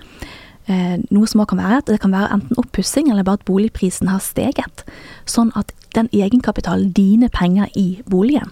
Eh, 0.67 0.97
noe 1.15 1.27
som 1.29 1.39
også 1.39 1.53
kan 1.53 1.61
være 1.61 1.79
at 1.79 1.89
det 1.89 2.01
kan 2.03 2.11
være 2.11 2.33
enten 2.35 2.57
oppussing 2.59 3.07
eller 3.07 3.23
bare 3.23 3.39
at 3.39 3.47
boligprisen 3.47 4.09
har 4.11 4.19
steget. 4.23 4.83
Sånn 5.23 5.53
at 5.55 5.71
den 5.95 6.09
egenkapitalen, 6.11 6.91
dine 6.95 7.29
penger 7.31 7.71
i 7.79 8.01
boligen, 8.11 8.51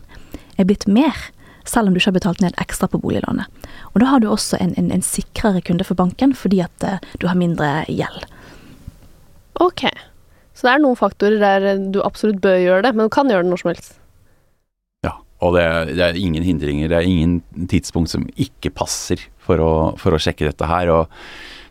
er 0.55 0.67
blitt 0.67 0.87
mer, 0.87 1.17
selv 1.67 1.89
om 1.89 1.95
du 1.95 1.99
ikke 1.99 2.13
har 2.13 2.19
betalt 2.19 2.43
ned 2.43 2.55
ekstra 2.61 2.87
på 2.87 3.01
boliglånet. 3.03 3.51
Og 3.91 3.99
da 3.99 4.07
har 4.13 4.23
du 4.23 4.29
også 4.31 4.55
en, 4.61 4.71
en, 4.79 4.93
en 4.95 5.03
sikrere 5.03 5.63
kunde 5.65 5.83
for 5.87 5.99
banken 5.99 6.31
fordi 6.37 6.61
at 6.63 6.85
eh, 6.87 7.03
du 7.19 7.27
har 7.27 7.35
mindre 7.39 7.83
gjeld. 7.91 8.23
Ok. 9.59 9.83
Så 10.55 10.67
det 10.67 10.71
er 10.71 10.83
noen 10.85 10.99
faktorer 10.99 11.41
der 11.41 11.81
du 11.91 11.99
absolutt 12.05 12.39
bør 12.43 12.61
gjøre 12.61 12.85
det, 12.85 12.93
men 12.95 13.09
du 13.09 13.11
kan 13.11 13.27
gjøre 13.27 13.43
det 13.43 13.51
når 13.51 13.61
som 13.63 13.71
helst. 13.73 13.97
Ja, 15.03 15.17
og 15.43 15.57
det 15.57 15.65
er, 15.67 15.91
det 15.91 16.05
er 16.07 16.21
ingen 16.21 16.47
hindringer, 16.47 16.87
det 16.91 17.01
er 17.01 17.11
ingen 17.11 17.67
tidspunkt 17.67 18.13
som 18.13 18.23
ikke 18.39 18.71
passer 18.71 19.19
for 19.43 19.59
å, 19.59 19.73
for 19.99 20.15
å 20.15 20.21
sjekke 20.21 20.47
dette 20.47 20.71
her. 20.71 20.93
og 20.95 21.11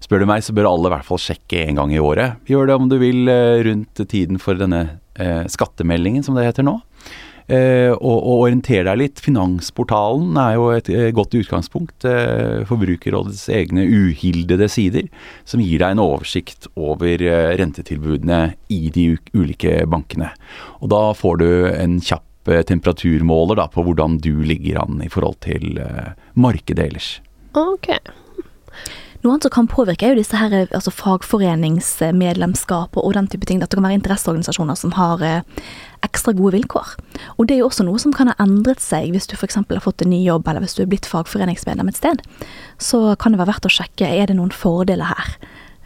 Spør 0.04 0.20
du 0.20 0.28
meg, 0.28 0.44
så 0.44 0.52
bør 0.52 0.68
alle 0.68 0.90
i 0.90 0.92
hvert 0.98 1.06
fall 1.08 1.20
sjekke 1.22 1.62
en 1.64 1.78
gang 1.80 1.92
i 1.94 2.02
året. 2.02 2.40
Gjør 2.50 2.68
det 2.68 2.76
om 2.76 2.88
du 2.90 2.98
vil 3.00 3.28
eh, 3.30 3.62
rundt 3.64 4.02
tiden 4.10 4.40
for 4.42 4.58
denne 4.60 4.98
eh, 5.16 5.44
skattemeldingen, 5.48 6.24
som 6.26 6.36
det 6.36 6.44
heter 6.44 6.66
nå. 6.66 6.74
Eh, 7.44 7.88
og, 7.92 8.18
og 8.18 8.42
orientere 8.44 8.84
deg 8.90 8.98
litt. 9.00 9.22
Finansportalen 9.24 10.36
er 10.40 10.58
jo 10.58 10.66
et 10.74 10.90
godt 11.16 11.36
utgangspunkt. 11.38 12.04
Forbrukerrådets 12.68 13.46
egne 13.56 13.86
uhildede 13.88 14.68
sider, 14.72 15.08
som 15.48 15.62
gir 15.64 15.80
deg 15.80 15.96
en 15.96 16.04
oversikt 16.04 16.68
over 16.76 17.24
rentetilbudene 17.60 18.42
i 18.72 18.82
de 18.92 19.06
ulike 19.32 19.86
bankene. 19.88 20.34
Og 20.82 20.92
da 20.92 21.04
får 21.16 21.40
du 21.40 21.48
en 21.72 21.96
kjapp 22.04 22.28
temperaturmåler 22.68 23.56
da, 23.56 23.70
på 23.72 23.86
hvordan 23.86 24.18
du 24.20 24.34
ligger 24.44 24.82
an 24.82 25.00
i 25.00 25.08
forhold 25.08 25.40
til 25.46 25.80
markedet 26.36 26.90
ellers. 26.90 27.08
Ok. 27.56 27.88
Noe 29.24 29.32
annet 29.32 29.46
som 29.46 29.54
kan 29.54 29.68
påvirke, 29.72 30.04
er 30.04 30.12
jo 30.12 30.20
disse 30.20 30.36
her, 30.36 30.52
altså 30.76 30.92
fagforeningsmedlemskap 30.92 32.98
og, 33.00 33.14
den 33.16 33.24
type 33.32 33.48
ting. 33.48 33.62
At 33.64 33.72
det 33.72 33.78
kan 33.78 33.86
være 33.86 33.96
interesseorganisasjoner 33.96 34.76
som 34.76 34.92
har 34.98 35.24
eh, 35.24 35.40
ekstra 36.04 36.34
gode 36.36 36.52
vilkår. 36.58 36.90
Og 37.38 37.48
det 37.48 37.56
er 37.56 37.62
jo 37.62 37.70
også 37.70 37.86
noe 37.88 37.96
som 38.02 38.12
kan 38.12 38.28
ha 38.28 38.36
endret 38.44 38.84
seg 38.84 39.08
hvis 39.14 39.24
du 39.30 39.34
f.eks. 39.38 39.56
har 39.56 39.80
fått 39.80 40.04
en 40.04 40.12
ny 40.12 40.20
jobb, 40.26 40.44
eller 40.52 40.60
hvis 40.60 40.76
du 40.76 40.84
er 40.84 40.92
blitt 40.92 41.08
fagforeningsmedlem 41.08 41.88
et 41.88 42.02
sted. 42.02 42.20
Så 42.76 43.16
kan 43.16 43.32
det 43.32 43.40
være 43.40 43.54
verdt 43.54 43.70
å 43.70 43.72
sjekke 43.72 44.12
er 44.12 44.28
det 44.28 44.36
noen 44.36 44.52
fordeler 44.52 45.08
her 45.08 45.32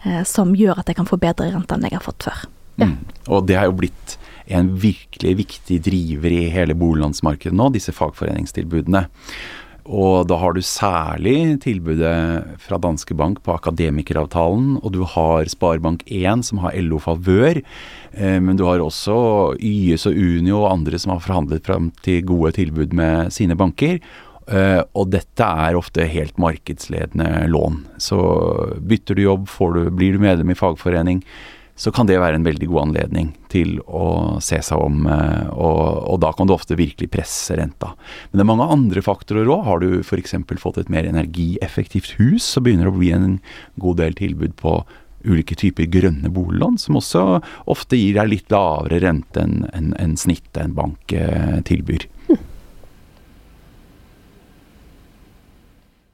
eh, 0.03 0.25
som 0.27 0.59
gjør 0.59 0.83
at 0.83 0.91
jeg 0.91 0.99
kan 0.99 1.07
få 1.07 1.23
bedre 1.23 1.47
rente 1.55 1.79
enn 1.79 1.87
jeg 1.87 1.95
har 1.95 2.09
fått 2.09 2.27
før. 2.27 2.43
Ja. 2.83 2.91
Mm. 2.91 2.99
Og 3.31 3.47
det 3.47 3.55
er 3.61 3.71
jo 3.71 3.79
blitt 3.79 4.19
en 4.49 4.73
virkelig 4.81 5.35
viktig 5.45 5.79
driver 5.85 6.33
i 6.33 6.49
hele 6.51 6.75
boliglandsmarkedet 6.79 7.55
nå, 7.55 7.69
disse 7.75 7.93
fagforeningstilbudene. 7.95 9.05
Og 9.89 10.27
da 10.29 10.37
har 10.37 10.53
du 10.53 10.61
særlig 10.61 11.63
tilbudet 11.65 12.59
fra 12.61 12.77
Danske 12.83 13.15
Bank 13.17 13.41
på 13.45 13.55
akademikeravtalen, 13.57 14.77
og 14.83 14.93
du 14.93 15.01
har 15.09 15.49
Sparebank1 15.49 16.45
som 16.45 16.61
har 16.61 16.77
LO-favør, 16.77 17.63
eh, 18.13 18.39
men 18.45 18.57
du 18.61 18.67
har 18.69 18.85
også 18.85 19.57
YS 19.57 20.05
og 20.11 20.21
Unio 20.21 20.61
og 20.61 20.73
andre 20.75 21.01
som 21.01 21.15
har 21.15 21.25
forhandlet 21.25 21.65
fram 21.65 21.91
til 22.05 22.27
gode 22.29 22.53
tilbud 22.61 22.93
med 22.93 23.33
sine 23.33 23.57
banker. 23.57 23.97
Eh, 24.49 24.83
og 24.93 25.09
dette 25.13 25.45
er 25.45 25.77
ofte 25.77 26.05
helt 26.05 26.37
markedsledende 26.41 27.49
lån. 27.49 27.87
Så 27.97 28.19
bytter 28.81 29.17
du 29.17 29.25
jobb, 29.25 29.49
du, 29.49 29.89
blir 29.89 30.17
du 30.17 30.21
medlem 30.21 30.53
i 30.53 30.59
fagforening, 30.59 31.25
så 31.79 31.93
kan 31.95 32.09
det 32.09 32.19
være 32.19 32.41
en 32.41 32.47
veldig 32.47 32.67
god 32.73 32.89
anledning 32.89 33.31
til 33.53 33.77
å 33.87 34.39
se 34.43 34.59
seg 34.67 34.83
om, 34.83 35.05
eh, 35.07 35.51
og, 35.55 35.83
og 36.11 36.21
da 36.25 36.33
kan 36.35 36.51
du 36.51 36.55
ofte 36.57 36.79
virkelig 36.79 37.11
presse 37.15 37.55
renta. 37.59 37.93
Men 38.29 38.41
det 38.41 38.45
er 38.45 38.51
mange 38.51 38.67
andre 38.75 39.03
faktorer 39.05 39.47
òg. 39.47 39.63
Har 39.69 39.85
du 39.85 40.01
f.eks. 40.03 40.35
fått 40.59 40.81
et 40.83 40.91
mer 40.91 41.07
energieffektivt 41.07 42.17
hus, 42.19 42.43
så 42.43 42.63
begynner 42.65 42.89
det 42.89 42.95
å 42.97 42.99
bli 42.99 43.13
en 43.15 43.39
god 43.79 44.03
del 44.03 44.19
tilbud 44.19 44.59
på 44.59 44.81
ulike 45.29 45.55
typer 45.59 45.87
grønne 45.91 46.31
boliglån, 46.35 46.79
som 46.83 46.99
også 46.99 47.25
ofte 47.71 47.99
gir 47.99 48.19
deg 48.19 48.31
litt 48.33 48.53
lavere 48.55 49.01
rente 49.03 49.43
enn 49.43 49.65
en, 49.71 49.93
en 49.99 50.19
snittet 50.19 50.63
en 50.63 50.75
bank 50.75 51.15
eh, 51.15 51.59
tilbyr. 51.69 52.09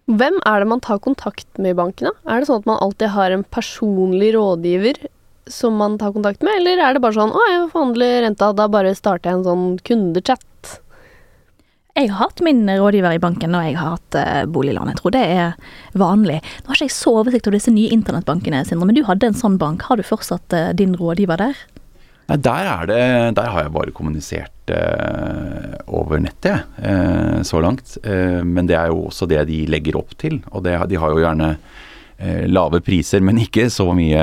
Hvem 0.04 0.36
er 0.44 0.60
det 0.60 0.68
man 0.68 0.84
tar 0.84 1.00
kontakt 1.00 1.48
med 1.56 1.72
i 1.72 1.78
banken? 1.78 2.12
Er 2.28 2.40
det 2.40 2.50
sånn 2.50 2.60
at 2.60 2.68
man 2.68 2.80
alltid 2.84 3.14
har 3.14 3.32
en 3.32 3.44
personlig 3.48 4.34
rådgiver 4.36 5.00
som 5.50 5.76
man 5.76 5.98
tar 6.00 6.14
kontakt 6.14 6.42
med, 6.42 6.60
eller 6.60 6.80
er 6.80 6.94
det 6.94 7.02
bare 7.04 7.16
sånn 7.16 7.32
'Å, 7.34 7.42
jeg 7.50 7.70
forhandler 7.72 8.22
renta, 8.24 8.52
da 8.52 8.68
bare 8.68 8.94
starter 8.94 9.30
jeg 9.30 9.38
en 9.38 9.44
sånn 9.44 9.66
kundechat'? 9.84 10.80
Jeg 11.94 12.10
har 12.10 12.26
hatt 12.26 12.40
min 12.42 12.66
rådgiver 12.66 13.14
i 13.14 13.22
banken 13.22 13.54
og 13.54 13.62
jeg 13.62 13.76
har 13.78 13.94
hatt 13.94 14.16
uh, 14.18 14.44
boliglån. 14.50 14.90
Jeg 14.90 14.98
tror 14.98 15.12
det 15.14 15.22
er 15.30 15.52
vanlig. 15.94 16.40
Nå 16.42 16.66
har 16.66 16.74
ikke 16.74 16.88
jeg 16.88 16.96
så 16.96 17.12
oversikt 17.20 17.46
over 17.46 17.54
disse 17.54 17.70
nye 17.70 17.92
internettbankene, 17.94 18.64
Sindre, 18.66 18.88
men 18.88 18.96
du 18.98 19.04
hadde 19.06 19.30
en 19.30 19.38
sånn 19.38 19.58
bank. 19.62 19.86
Har 19.86 19.96
du 19.96 20.02
fortsatt 20.02 20.50
uh, 20.52 20.72
din 20.74 20.96
rådgiver 20.98 21.38
der? 21.38 21.54
Nei, 22.24 22.38
der, 22.40 22.68
er 22.70 22.88
det, 22.88 23.00
der 23.36 23.50
har 23.52 23.66
jeg 23.66 23.72
bare 23.74 23.92
kommunisert 23.92 24.72
eh, 24.72 25.74
over 25.92 26.22
nettet, 26.24 26.70
eh, 26.80 27.42
så 27.44 27.60
langt. 27.60 27.98
Eh, 28.00 28.40
men 28.40 28.68
det 28.68 28.78
er 28.80 28.92
jo 28.92 29.10
også 29.10 29.28
det 29.28 29.42
de 29.50 29.64
legger 29.68 29.98
opp 30.00 30.14
til. 30.20 30.38
Og 30.54 30.64
det, 30.64 30.78
de 30.88 31.00
har 31.00 31.12
jo 31.12 31.20
gjerne 31.20 31.50
lave 32.46 32.80
priser, 32.84 33.20
men 33.24 33.40
ikke 33.42 33.66
så 33.72 33.88
mye 33.96 34.22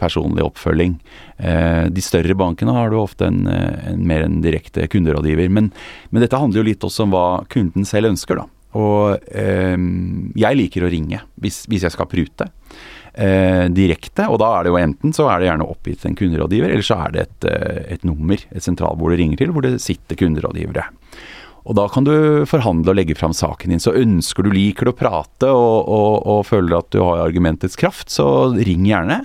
personlig 0.00 0.44
oppfølging. 0.46 0.96
Eh, 1.42 1.88
de 1.90 2.04
større 2.04 2.36
bankene 2.38 2.74
har 2.76 2.90
du 2.90 3.00
ofte 3.00 3.26
en, 3.26 3.46
eh, 3.50 3.92
en 3.92 4.06
mer 4.06 4.26
enn 4.26 4.40
direkte 4.44 4.86
kunderådgiver. 4.88 5.50
Men, 5.50 5.72
men 6.10 6.22
dette 6.22 6.38
handler 6.38 6.62
jo 6.62 6.68
litt 6.70 6.86
også 6.86 7.06
om 7.06 7.14
hva 7.14 7.26
kunden 7.52 7.86
selv 7.88 8.12
ønsker, 8.12 8.38
da. 8.38 8.46
Og 8.78 9.18
eh, 9.36 9.76
jeg 10.38 10.58
liker 10.58 10.86
å 10.86 10.92
ringe 10.92 11.20
hvis, 11.42 11.64
hvis 11.68 11.84
jeg 11.88 11.94
skal 11.94 12.08
prute. 12.08 12.48
Eh, 13.12 13.66
direkte, 13.68 14.24
og 14.32 14.38
da 14.40 14.54
er 14.56 14.64
det 14.64 14.72
jo 14.72 14.80
enten 14.80 15.12
så 15.12 15.26
er 15.28 15.42
det 15.42 15.50
gjerne 15.50 15.68
oppgitt 15.68 16.06
en 16.08 16.16
kunderådgiver, 16.16 16.72
eller 16.72 16.86
så 16.86 16.96
er 17.04 17.12
det 17.12 17.26
et, 17.26 17.48
eh, 17.50 17.80
et 17.98 18.06
nummer, 18.08 18.40
et 18.48 18.64
sentralbord 18.64 19.12
du 19.12 19.20
ringer 19.20 19.42
til, 19.42 19.52
hvor 19.52 19.66
det 19.66 19.74
sitter 19.84 20.16
kunderådgivere. 20.16 20.86
Og 21.62 21.76
da 21.78 21.84
kan 21.92 22.06
du 22.06 22.12
forhandle 22.48 22.90
og 22.90 22.98
legge 22.98 23.16
fram 23.18 23.34
saken 23.36 23.72
din. 23.72 23.82
Så 23.82 23.94
ønsker 23.98 24.46
du 24.46 24.50
liker 24.54 24.88
du 24.88 24.92
å 24.92 24.98
prate 24.98 25.50
og, 25.50 25.86
og, 25.86 26.26
og 26.26 26.42
føler 26.48 26.78
at 26.78 26.90
du 26.94 27.00
har 27.04 27.22
argumentets 27.22 27.78
kraft, 27.78 28.10
så 28.10 28.26
ring 28.56 28.86
gjerne. 28.88 29.20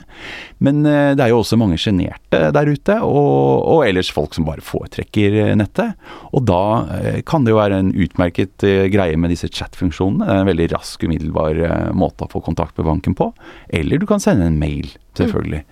Men 0.64 0.86
eh, 0.86 1.14
det 1.18 1.26
er 1.26 1.34
jo 1.34 1.42
også 1.42 1.60
mange 1.60 1.80
sjenerte 1.82 2.42
der 2.54 2.72
ute, 2.72 3.00
og, 3.06 3.66
og 3.74 3.84
ellers 3.88 4.12
folk 4.14 4.38
som 4.38 4.48
bare 4.48 4.66
foretrekker 4.66 5.42
eh, 5.44 5.54
nettet. 5.58 5.98
Og 6.32 6.46
da 6.50 6.64
eh, 6.98 7.20
kan 7.28 7.46
det 7.46 7.56
jo 7.56 7.62
være 7.62 7.82
en 7.82 7.94
utmerket 7.94 8.66
greie 8.94 9.18
med 9.18 9.34
disse 9.34 9.50
chat-funksjonene. 9.50 10.26
Det 10.26 10.34
er 10.34 10.44
en 10.44 10.52
veldig 10.54 10.72
rask, 10.76 11.06
umiddelbar 11.08 11.62
måte 11.98 12.26
å 12.26 12.32
få 12.32 12.44
kontakt 12.46 12.78
med 12.78 12.90
banken 12.90 13.18
på. 13.18 13.32
Eller 13.74 14.02
du 14.02 14.10
kan 14.10 14.22
sende 14.22 14.50
en 14.50 14.62
mail, 14.62 14.92
selvfølgelig, 15.18 15.64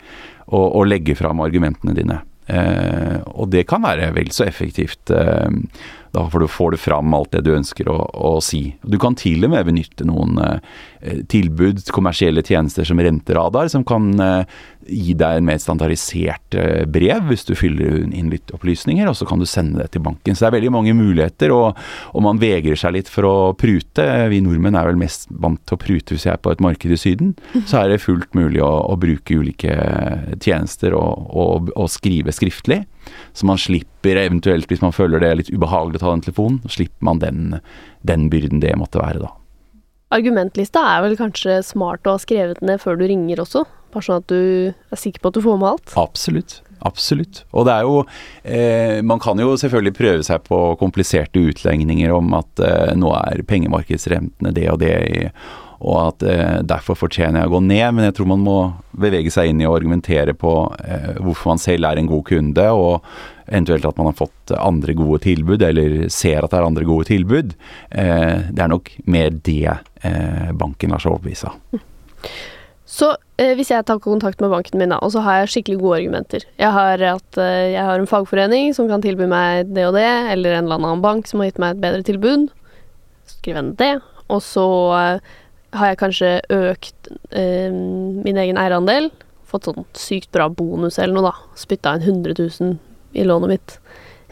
og, 0.49 0.65
og 0.65 0.87
legge 0.89 1.17
fram 1.17 1.45
argumentene 1.45 1.93
dine. 1.97 2.23
Eh, 2.45 3.21
og 3.33 3.49
det 3.49 3.63
kan 3.69 3.81
være 3.85 4.11
vel 4.15 4.29
så 4.33 4.45
effektivt. 4.45 5.09
Eh, 5.09 5.49
da 6.15 6.29
får 6.31 6.39
du, 6.39 6.47
får 6.47 6.71
du 6.71 6.77
fram 6.79 7.13
alt 7.13 7.33
det 7.35 7.43
du 7.43 7.51
ønsker 7.55 7.89
å, 7.91 7.97
å 7.99 8.37
si. 8.43 8.61
Du 8.87 8.95
kan 9.01 9.17
til 9.19 9.43
og 9.43 9.51
med 9.51 9.67
benytte 9.67 10.07
noen 10.07 10.39
eh, 10.39 11.19
tilbud, 11.31 11.81
kommersielle 11.91 12.43
tjenester 12.45 12.87
som 12.87 13.01
Renteradar, 13.03 13.67
som 13.71 13.83
kan 13.87 14.07
eh, 14.23 14.55
gi 14.87 15.15
deg 15.17 15.41
en 15.41 15.47
mer 15.49 15.59
standardisert 15.59 16.55
eh, 16.55 16.85
brev 16.87 17.27
hvis 17.31 17.43
du 17.49 17.51
fyller 17.59 18.05
inn 18.05 18.31
litt 18.31 18.53
opplysninger, 18.55 19.09
og 19.11 19.17
så 19.19 19.27
kan 19.27 19.43
du 19.43 19.47
sende 19.49 19.81
det 19.81 19.91
til 19.95 20.05
banken. 20.05 20.37
Så 20.37 20.45
det 20.45 20.51
er 20.53 20.57
veldig 20.59 20.73
mange 20.77 20.95
muligheter, 20.95 21.51
og, 21.55 21.83
og 22.15 22.25
man 22.25 22.39
vegrer 22.39 22.79
seg 22.79 22.95
litt 22.95 23.11
for 23.11 23.27
å 23.27 23.35
prute. 23.59 24.07
Vi 24.31 24.41
nordmenn 24.45 24.79
er 24.79 24.87
vel 24.87 25.01
mest 25.01 25.27
vant 25.29 25.59
til 25.67 25.75
å 25.75 25.83
prute 25.83 26.15
hvis 26.15 26.29
jeg 26.29 26.37
er 26.37 26.43
på 26.43 26.55
et 26.55 26.63
marked 26.63 26.95
i 26.95 27.01
Syden. 27.01 27.35
Så 27.67 27.81
er 27.81 27.91
det 27.91 28.03
fullt 28.05 28.31
mulig 28.39 28.63
å, 28.63 28.71
å 28.87 28.95
bruke 28.99 29.35
ulike 29.35 29.75
tjenester 30.39 30.95
og, 30.95 31.27
og, 31.35 31.75
og 31.75 31.91
skrive 31.91 32.31
skriftlig. 32.35 32.85
Så 33.35 33.47
man 33.47 33.59
slipper 33.59 34.19
eventuelt, 34.21 34.69
hvis 34.71 34.83
man 34.83 34.95
føler 34.95 35.21
det 35.21 35.29
er 35.29 35.39
litt 35.41 35.51
ubehagelig 35.53 35.99
å 35.99 36.05
ta 36.05 36.13
den 36.13 36.23
telefonen, 36.25 36.61
så 36.63 36.77
slipper 36.77 37.09
man 37.09 37.19
den, 37.23 37.41
den 38.07 38.29
byrden 38.31 38.63
det 38.63 38.75
måtte 38.79 39.01
være, 39.03 39.25
da. 39.25 39.33
Argumentlista 40.15 40.83
er 40.93 41.01
vel 41.03 41.17
kanskje 41.19 41.57
smart 41.65 42.05
å 42.07 42.13
ha 42.15 42.21
skrevet 42.21 42.61
ned 42.63 42.79
før 42.79 42.99
du 42.99 43.07
ringer 43.09 43.41
også? 43.43 43.65
Bare 43.91 44.05
sånn 44.05 44.21
at 44.21 44.29
du 44.31 44.39
er 44.71 45.01
sikker 45.01 45.23
på 45.23 45.31
at 45.31 45.37
du 45.37 45.43
får 45.43 45.59
med 45.59 45.71
alt? 45.73 45.95
Absolutt. 45.99 46.59
Absolutt. 46.85 47.41
Og 47.55 47.65
det 47.65 47.73
er 47.73 47.85
jo 47.87 48.01
eh, 48.43 48.99
Man 49.01 49.21
kan 49.23 49.39
jo 49.41 49.55
selvfølgelig 49.57 49.95
prøve 49.97 50.25
seg 50.27 50.43
på 50.45 50.59
kompliserte 50.77 51.41
utlegninger 51.49 52.11
om 52.13 52.35
at 52.37 52.61
eh, 52.61 52.91
nå 52.99 53.13
er 53.17 53.45
pengemarkedsrentene 53.47 54.51
det 54.55 54.67
og 54.73 54.81
det, 54.83 54.93
i, 55.09 55.29
og 55.79 55.95
at 56.01 56.25
eh, 56.29 56.57
derfor 56.67 56.97
fortjener 56.99 57.41
jeg 57.41 57.51
å 57.51 57.55
gå 57.55 57.61
ned. 57.67 57.85
Men 57.97 58.07
jeg 58.07 58.17
tror 58.17 58.31
man 58.31 58.43
må 58.45 58.57
bevege 58.95 59.31
seg 59.33 59.51
inn 59.51 59.61
i 59.63 59.67
å 59.67 59.75
argumentere 59.75 60.35
på 60.37 60.53
eh, 60.85 61.15
hvorfor 61.19 61.53
man 61.53 61.61
selv 61.61 61.89
er 61.89 62.01
en 62.01 62.09
god 62.11 62.25
kunde, 62.29 62.67
og 62.71 63.05
eventuelt 63.45 63.85
at 63.85 63.99
man 63.99 64.09
har 64.09 64.17
fått 64.17 64.55
andre 64.57 64.95
gode 64.97 65.21
tilbud, 65.25 65.61
eller 65.65 66.07
ser 66.13 66.41
at 66.41 66.53
det 66.53 66.59
er 66.61 66.69
andre 66.69 66.87
gode 66.87 67.09
tilbud. 67.11 67.53
Eh, 67.91 68.49
det 68.49 68.65
er 68.65 68.71
nok 68.71 68.91
mer 69.05 69.35
det 69.45 69.61
eh, 69.75 70.51
banken 70.57 70.95
lar 70.95 71.03
seg 71.03 71.15
overbevise 71.15 71.51
av. 71.51 71.85
Så 72.95 73.09
eh, 73.41 73.53
hvis 73.57 73.71
jeg 73.73 73.85
tar 73.87 73.99
kontakt 74.01 74.41
med 74.43 74.53
banken 74.53 74.79
min, 74.79 74.93
da, 74.93 74.99
og 75.03 75.11
så 75.13 75.23
har 75.25 75.41
jeg 75.41 75.51
skikkelig 75.55 75.79
gode 75.81 75.97
argumenter 75.99 76.43
Jeg 76.61 76.69
har 76.71 77.01
at 77.09 77.39
eh, 77.41 77.73
jeg 77.73 77.81
har 77.81 77.99
en 77.99 78.09
fagforening 78.09 78.75
som 78.77 78.89
kan 78.91 79.03
tilby 79.03 79.27
meg 79.29 79.71
det 79.73 79.87
og 79.89 79.97
det, 79.97 80.09
eller 80.31 80.55
en 80.55 80.67
eller 80.67 80.79
annen 80.79 81.03
bank 81.03 81.27
som 81.27 81.41
har 81.41 81.49
gitt 81.49 81.61
meg 81.61 81.75
et 81.75 81.81
bedre 81.81 82.05
tilbud. 82.05 82.45
Skriver 83.27 83.61
en 83.61 83.73
det. 83.79 83.95
Og 84.31 84.41
så 84.41 84.67
har 85.75 85.91
jeg 85.91 86.01
kanskje 86.01 86.31
økt 86.55 87.09
eh, 87.31 87.71
min 87.71 88.39
egen 88.41 88.59
eierandel. 88.61 89.11
Fått 89.49 89.69
sånn 89.69 89.85
sykt 89.97 90.31
bra 90.35 90.47
bonus 90.49 90.99
eller 90.99 91.15
noe, 91.15 91.31
da. 91.31 91.55
Spytta 91.59 91.95
inn 91.97 92.05
100 92.23 92.37
000 92.39 92.77
i 93.15 93.25
lånet 93.27 93.53
mitt. 93.55 93.77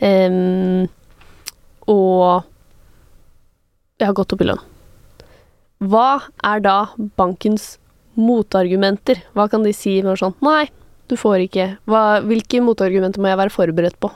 Eh, 0.03 0.29
og 1.91 2.43
jeg 3.99 4.09
har 4.09 4.17
gått 4.17 4.35
opp 4.35 4.43
i 4.43 4.49
lønn. 4.49 4.63
Hva 5.83 6.23
er 6.47 6.63
da 6.63 6.77
bankens 7.19 7.75
motargumenter? 8.15 9.19
Hva 9.35 9.49
kan 9.51 9.65
de 9.65 9.73
si 9.75 9.97
når 10.05 10.21
sånn 10.21 10.35
Nei, 10.45 10.67
du 11.11 11.17
får 11.19 11.45
ikke. 11.47 11.67
Hva, 11.89 12.21
hvilke 12.23 12.61
motargumenter 12.63 13.23
må 13.23 13.31
jeg 13.31 13.41
være 13.41 13.53
forberedt 13.53 13.99
på? 14.01 14.11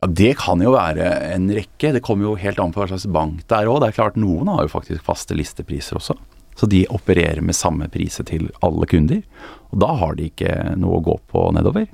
Ja, 0.00 0.06
Det 0.06 0.32
kan 0.38 0.60
jo 0.62 0.72
være 0.76 1.08
en 1.34 1.48
rekke. 1.50 1.92
Det 1.92 2.02
kommer 2.06 2.28
jo 2.30 2.34
helt 2.38 2.58
an 2.62 2.72
på 2.72 2.82
hva 2.82 2.88
slags 2.90 3.06
bank 3.10 3.44
det 3.48 3.56
er 3.58 3.70
òg. 3.70 3.80
Det 3.82 3.88
er 3.90 3.98
klart 3.98 4.16
noen 4.20 4.48
har 4.52 4.62
jo 4.66 4.74
faktisk 4.76 5.02
faste 5.06 5.34
listepriser 5.34 5.98
også. 5.98 6.16
Så 6.58 6.66
de 6.70 6.84
opererer 6.90 7.40
med 7.42 7.54
samme 7.54 7.86
priser 7.90 8.24
til 8.26 8.48
alle 8.66 8.86
kunder. 8.90 9.22
Og 9.70 9.78
da 9.82 9.92
har 10.00 10.14
de 10.18 10.30
ikke 10.30 10.76
noe 10.78 10.98
å 10.98 11.04
gå 11.06 11.18
på 11.30 11.48
nedover. 11.54 11.86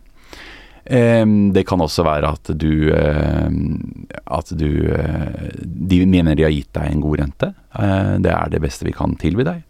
Det 0.85 1.63
kan 1.65 1.81
også 1.81 2.05
være 2.05 2.29
at 2.37 2.51
du 2.61 2.93
At 2.93 4.51
du 4.53 4.93
eh, 4.93 5.49
De 5.65 6.05
mener 6.05 6.37
de 6.37 6.45
har 6.45 6.53
gitt 6.53 6.75
deg 6.77 6.91
en 6.93 7.01
god 7.01 7.21
rente. 7.23 7.55
Eh, 7.73 8.19
Det 8.21 8.31
er 8.31 8.51
det 8.53 8.61
beste 8.61 8.85
vi 8.85 8.93
kan 8.93 9.17
tilby 9.17 9.45
deg. 9.49 9.63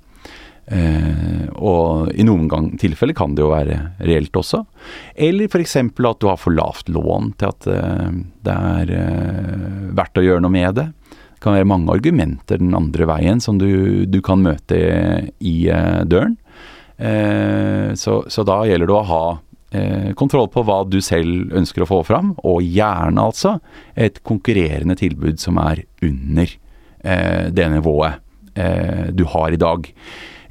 Eh, 0.66 1.44
og 1.60 2.08
i 2.16 2.24
noen 2.24 2.46
gang 2.48 2.70
tilfeller 2.80 3.16
kan 3.16 3.34
det 3.36 3.44
jo 3.44 3.52
være 3.52 3.76
reelt 4.00 4.36
også. 4.36 4.62
Eller 5.14 5.50
f.eks. 5.50 5.76
at 5.76 6.20
du 6.20 6.28
har 6.30 6.40
for 6.40 6.56
lavt 6.56 6.88
lån 6.92 7.34
til 7.40 7.50
at 7.50 7.68
eh, 7.68 8.14
det 8.46 8.54
er 8.54 8.94
eh, 8.96 9.90
verdt 9.96 10.20
å 10.20 10.24
gjøre 10.24 10.44
noe 10.44 10.54
med 10.54 10.80
det. 10.80 10.88
Det 11.34 11.44
kan 11.44 11.56
være 11.58 11.68
mange 11.68 11.92
argumenter 11.92 12.62
den 12.62 12.76
andre 12.76 13.08
veien 13.10 13.42
som 13.44 13.60
du, 13.60 14.06
du 14.08 14.20
kan 14.24 14.44
møte 14.44 14.80
i 15.44 15.56
eh, 15.68 16.02
døren. 16.08 16.38
Eh, 16.96 17.92
så, 18.00 18.22
så 18.28 18.46
da 18.48 18.62
gjelder 18.64 18.88
det 18.88 18.96
å 18.96 19.06
ha 19.10 19.24
eh, 19.76 20.10
kontroll 20.16 20.48
på 20.52 20.64
hva 20.64 20.82
du 20.88 21.02
selv 21.04 21.52
ønsker 21.52 21.84
å 21.84 21.90
få 21.90 22.02
fram, 22.08 22.32
og 22.40 22.64
gjerne 22.64 23.20
altså 23.20 23.58
et 23.92 24.22
konkurrerende 24.24 24.96
tilbud 24.96 25.42
som 25.42 25.60
er 25.60 25.84
under 26.04 26.60
det 27.04 27.64
nivået 27.68 28.22
du 29.12 29.26
har 29.28 29.52
i 29.52 29.58
dag. 29.60 29.90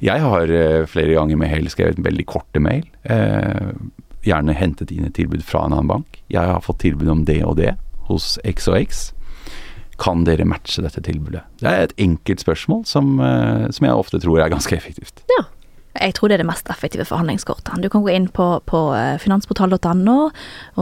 Jeg 0.02 0.22
har 0.24 0.50
eh, 0.50 0.86
flere 0.90 1.14
ganger 1.16 1.38
med 1.40 1.50
hell 1.52 1.68
skrevet 1.72 2.00
veldig 2.02 2.26
korte 2.30 2.62
mail. 2.62 2.86
Eh, 3.02 3.74
gjerne 4.24 4.56
hentet 4.56 4.92
inn 4.94 5.06
et 5.06 5.16
tilbud 5.16 5.44
fra 5.46 5.66
en 5.66 5.76
annen 5.76 5.90
bank. 5.90 6.20
Jeg 6.32 6.50
har 6.50 6.64
fått 6.64 6.82
tilbud 6.84 7.10
om 7.12 7.24
det 7.28 7.42
og 7.44 7.58
det 7.60 7.74
hos 8.08 8.34
X 8.44 8.68
og 8.72 8.78
X. 8.80 9.04
Kan 10.00 10.24
dere 10.26 10.46
matche 10.48 10.82
dette 10.82 11.02
tilbudet? 11.04 11.44
Det 11.60 11.70
er 11.70 11.86
et 11.86 11.98
enkelt 12.02 12.42
spørsmål 12.42 12.82
som, 12.88 13.18
eh, 13.20 13.68
som 13.70 13.86
jeg 13.86 13.94
ofte 13.94 14.20
tror 14.24 14.42
er 14.42 14.52
ganske 14.52 14.76
effektivt. 14.76 15.22
Jeg 15.94 16.16
tror 16.16 16.28
det 16.28 16.36
er 16.36 16.42
det 16.42 16.48
mest 16.48 16.70
effektive 16.72 17.04
forhandlingskortet. 17.06 17.78
Du 17.82 17.88
kan 17.92 18.02
gå 18.02 18.10
inn 18.10 18.26
på, 18.34 18.46
på 18.66 18.78
eh, 18.98 19.14
finansportal.no, 19.22 20.16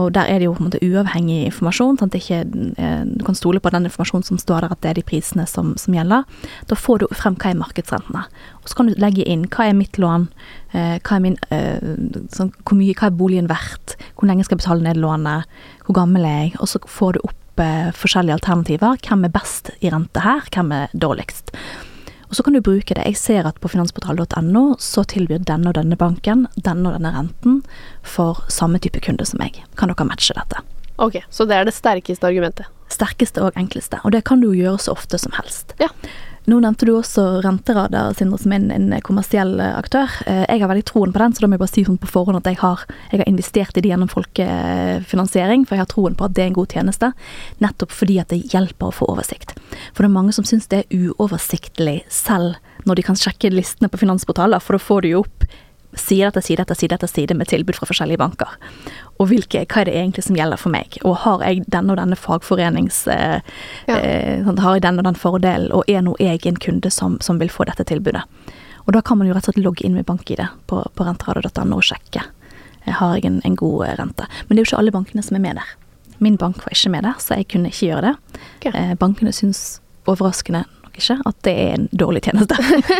og 0.01 0.07
der 0.15 0.25
er 0.25 0.41
det 0.41 0.47
jo 0.47 0.55
på 0.57 0.63
en 0.63 0.69
måte 0.71 0.81
uavhengig 0.81 1.43
informasjon. 1.51 1.99
sånn 1.99 2.09
at 2.09 2.17
ikke, 2.17 2.39
eh, 2.81 3.03
Du 3.05 3.23
kan 3.27 3.37
stole 3.37 3.61
på 3.61 3.69
den 3.69 3.85
informasjonen 3.85 4.25
som 4.25 4.41
står 4.41 4.65
der, 4.65 4.73
at 4.73 4.81
det 4.81 4.89
er 4.89 4.97
de 5.01 5.05
prisene 5.05 5.45
som, 5.49 5.75
som 5.77 5.93
gjelder. 5.93 6.25
Da 6.67 6.79
får 6.79 7.03
du 7.03 7.07
frem 7.13 7.37
hva 7.37 7.51
er 7.51 7.61
markedsrentene. 7.61 8.25
Og 8.63 8.71
så 8.71 8.79
kan 8.79 8.89
du 8.89 8.97
legge 8.97 9.27
inn 9.29 9.45
hva 9.53 9.69
er 9.69 9.77
mitt 9.77 10.01
lån, 10.01 10.27
eh, 10.73 10.97
hva 10.97 11.19
er 11.19 11.23
min, 11.27 11.37
sånn, 12.33 12.49
hvor 12.65 12.79
mye, 12.79 12.97
hva 12.97 13.11
er 13.11 13.17
boligen 13.21 13.53
verdt, 13.53 13.97
hvor 14.17 14.27
lenge 14.27 14.47
skal 14.47 14.57
jeg 14.57 14.65
betale 14.65 14.87
ned 14.89 14.97
lånet, 14.97 15.45
hvor 15.85 16.01
gammel 16.01 16.25
er 16.25 16.37
jeg, 16.47 16.57
og 16.59 16.73
så 16.73 16.81
får 16.89 17.13
du 17.13 17.25
opp 17.27 17.39
forskjellige 17.53 18.39
alternativer. 18.41 18.97
Hvem 19.05 19.27
er 19.27 19.33
best 19.35 19.69
i 19.85 19.91
rente 19.93 20.25
her, 20.25 20.41
hvem 20.49 20.73
er 20.73 20.93
dårligst. 20.97 21.53
Og 22.33 22.37
så 22.37 22.43
kan 22.43 22.55
du 22.57 22.63
bruke 22.65 22.95
det. 22.97 23.03
Jeg 23.05 23.17
ser 23.21 23.45
at 23.45 23.59
på 23.61 23.69
finansportal.no 23.69 24.61
så 24.81 25.03
tilbyr 25.05 25.43
denne 25.45 25.69
og 25.69 25.75
denne 25.77 25.93
banken 25.93 26.47
denne 26.55 26.89
og 26.89 26.95
denne 26.95 27.11
renten 27.13 27.59
for 28.01 28.41
samme 28.49 28.81
type 28.81 29.03
kunde 29.05 29.27
som 29.29 29.37
meg. 29.37 29.59
Kan 29.77 29.93
dere 29.93 30.07
matche 30.09 30.33
dette? 30.33 30.63
Ok, 30.97 31.19
så 31.29 31.45
det 31.45 31.59
er 31.59 31.69
det 31.69 31.75
sterkeste 31.77 32.25
argumentet. 32.25 32.65
Sterkeste 32.89 33.43
og 33.45 33.53
enkleste. 33.53 34.01
Og 34.01 34.15
det 34.17 34.23
kan 34.25 34.41
du 34.41 34.47
gjøre 34.49 34.81
så 34.81 34.95
ofte 34.97 35.21
som 35.21 35.37
helst. 35.37 35.75
Ja. 35.77 35.91
Nå 36.45 36.57
nevnte 36.59 36.83
du 36.83 36.91
også 36.97 37.23
Renteradar, 37.43 38.11
Sindre, 38.19 38.35
som 38.41 38.51
er 38.51 38.65
en 38.75 38.89
kommersiell 39.05 39.53
eh, 39.63 39.77
aktør. 39.79 40.11
Eh, 40.27 40.41
Jeg 40.49 40.59
har 40.59 40.67
veldig 40.67 40.85
troen 40.89 41.13
på 41.15 41.21
den, 41.21 41.31
så 41.35 41.43
da 41.43 41.47
må 41.47 41.55
jeg 41.55 41.63
bare 41.63 41.71
si 41.71 41.83
sånn 41.87 41.99
på 42.01 42.09
forhånd 42.11 42.41
at 42.41 42.49
jeg 42.51 42.59
har, 42.59 42.83
jeg 43.13 43.21
har 43.21 43.31
investert 43.31 43.79
i 43.79 43.83
det 43.85 43.93
gjennom 43.93 44.11
folkefinansiering, 44.11 45.63
for 45.63 45.77
jeg 45.77 45.85
har 45.85 45.91
troen 45.93 46.17
på 46.19 46.27
at 46.27 46.35
det 46.35 46.43
er 46.43 46.51
en 46.51 46.57
god 46.59 46.75
tjeneste. 46.75 47.13
Nettopp 47.63 47.95
fordi 47.95 48.19
at 48.19 48.33
det 48.33 48.41
hjelper 48.51 48.89
å 48.91 48.95
få 48.99 49.07
oversikt. 49.13 49.55
For 49.93 50.03
det 50.03 50.11
er 50.11 50.17
mange 50.19 50.35
som 50.35 50.47
syns 50.47 50.67
det 50.67 50.83
er 50.83 51.11
uoversiktlig 51.13 52.01
selv 52.11 52.59
når 52.83 52.99
de 52.99 53.05
kan 53.07 53.15
sjekke 53.15 53.53
listene 53.53 53.87
på 53.87 54.01
finansportaler, 54.01 54.59
for 54.59 54.75
da 54.75 54.83
får 54.83 55.05
du 55.05 55.13
jo 55.13 55.23
opp 55.23 55.47
side 55.99 56.27
etter 56.29 56.41
side 56.41 56.61
etter 56.63 56.75
side 56.77 56.95
etter 56.97 57.07
side 57.11 57.35
med 57.37 57.47
tilbud 57.51 57.75
fra 57.77 57.87
forskjellige 57.89 58.17
banker. 58.21 58.49
Og 59.19 59.27
hvilke, 59.29 59.65
hva 59.65 59.81
er 59.81 59.85
det 59.89 59.95
egentlig 59.95 60.23
som 60.25 60.35
gjelder 60.37 60.57
for 60.61 60.73
meg? 60.73 60.97
Og 61.05 61.15
har 61.23 61.43
jeg 61.45 61.63
denne 61.71 61.93
og 61.95 61.99
denne 62.01 62.15
fagforenings... 62.19 63.05
Eh, 63.07 63.39
Ja. 63.87 63.97
eh, 63.99 64.43
sånn, 64.45 64.59
har 64.63 64.75
jeg 64.77 64.83
den 64.85 64.99
og 64.99 65.05
den 65.05 65.15
fordelen, 65.19 65.71
og 65.75 65.83
er 65.87 66.01
nå 66.01 66.15
jeg 66.19 66.45
en 66.47 66.55
kunde 66.57 66.89
som, 66.91 67.17
som 67.21 67.39
vil 67.39 67.49
få 67.51 67.65
dette 67.69 67.83
tilbudet? 67.89 68.23
Og 68.85 68.93
da 68.93 69.01
kan 69.01 69.17
man 69.17 69.27
jo 69.27 69.33
rett 69.33 69.47
og 69.47 69.53
slett 69.53 69.63
logge 69.63 69.85
inn 69.85 69.93
med 69.95 70.05
bank-ID 70.05 70.41
på, 70.67 70.81
på 70.95 71.05
renteradio.no 71.07 71.77
og 71.77 71.83
sjekke. 71.87 72.23
Eh, 72.85 72.93
Har 72.99 73.15
jeg 73.15 73.25
en, 73.29 73.41
en 73.45 73.55
god 73.55 73.85
eh, 73.87 73.95
rente? 73.99 74.27
Men 74.47 74.55
det 74.55 74.61
er 74.61 74.65
jo 74.65 74.69
ikke 74.73 74.81
alle 74.83 74.91
bankene 74.95 75.23
som 75.23 75.35
er 75.39 75.43
med 75.45 75.55
der. 75.61 75.71
Min 76.19 76.35
bank 76.37 76.57
var 76.63 76.71
ikke 76.75 76.91
med 76.93 77.03
der, 77.03 77.15
så 77.19 77.35
jeg 77.39 77.47
kunne 77.51 77.71
ikke 77.71 77.87
gjøre 77.91 78.09
det. 78.13 78.41
Okay. 78.59 78.71
Eh, 78.75 78.93
bankene 78.99 79.31
syns 79.35 79.79
overraskende 80.07 80.65
nok 80.93 81.01
ikke 81.01 81.19
at 81.25 81.37
det 81.43 81.53
er 81.53 81.73
en 81.75 81.87
dårlig 81.91 82.23
tjeneste. 82.23 82.55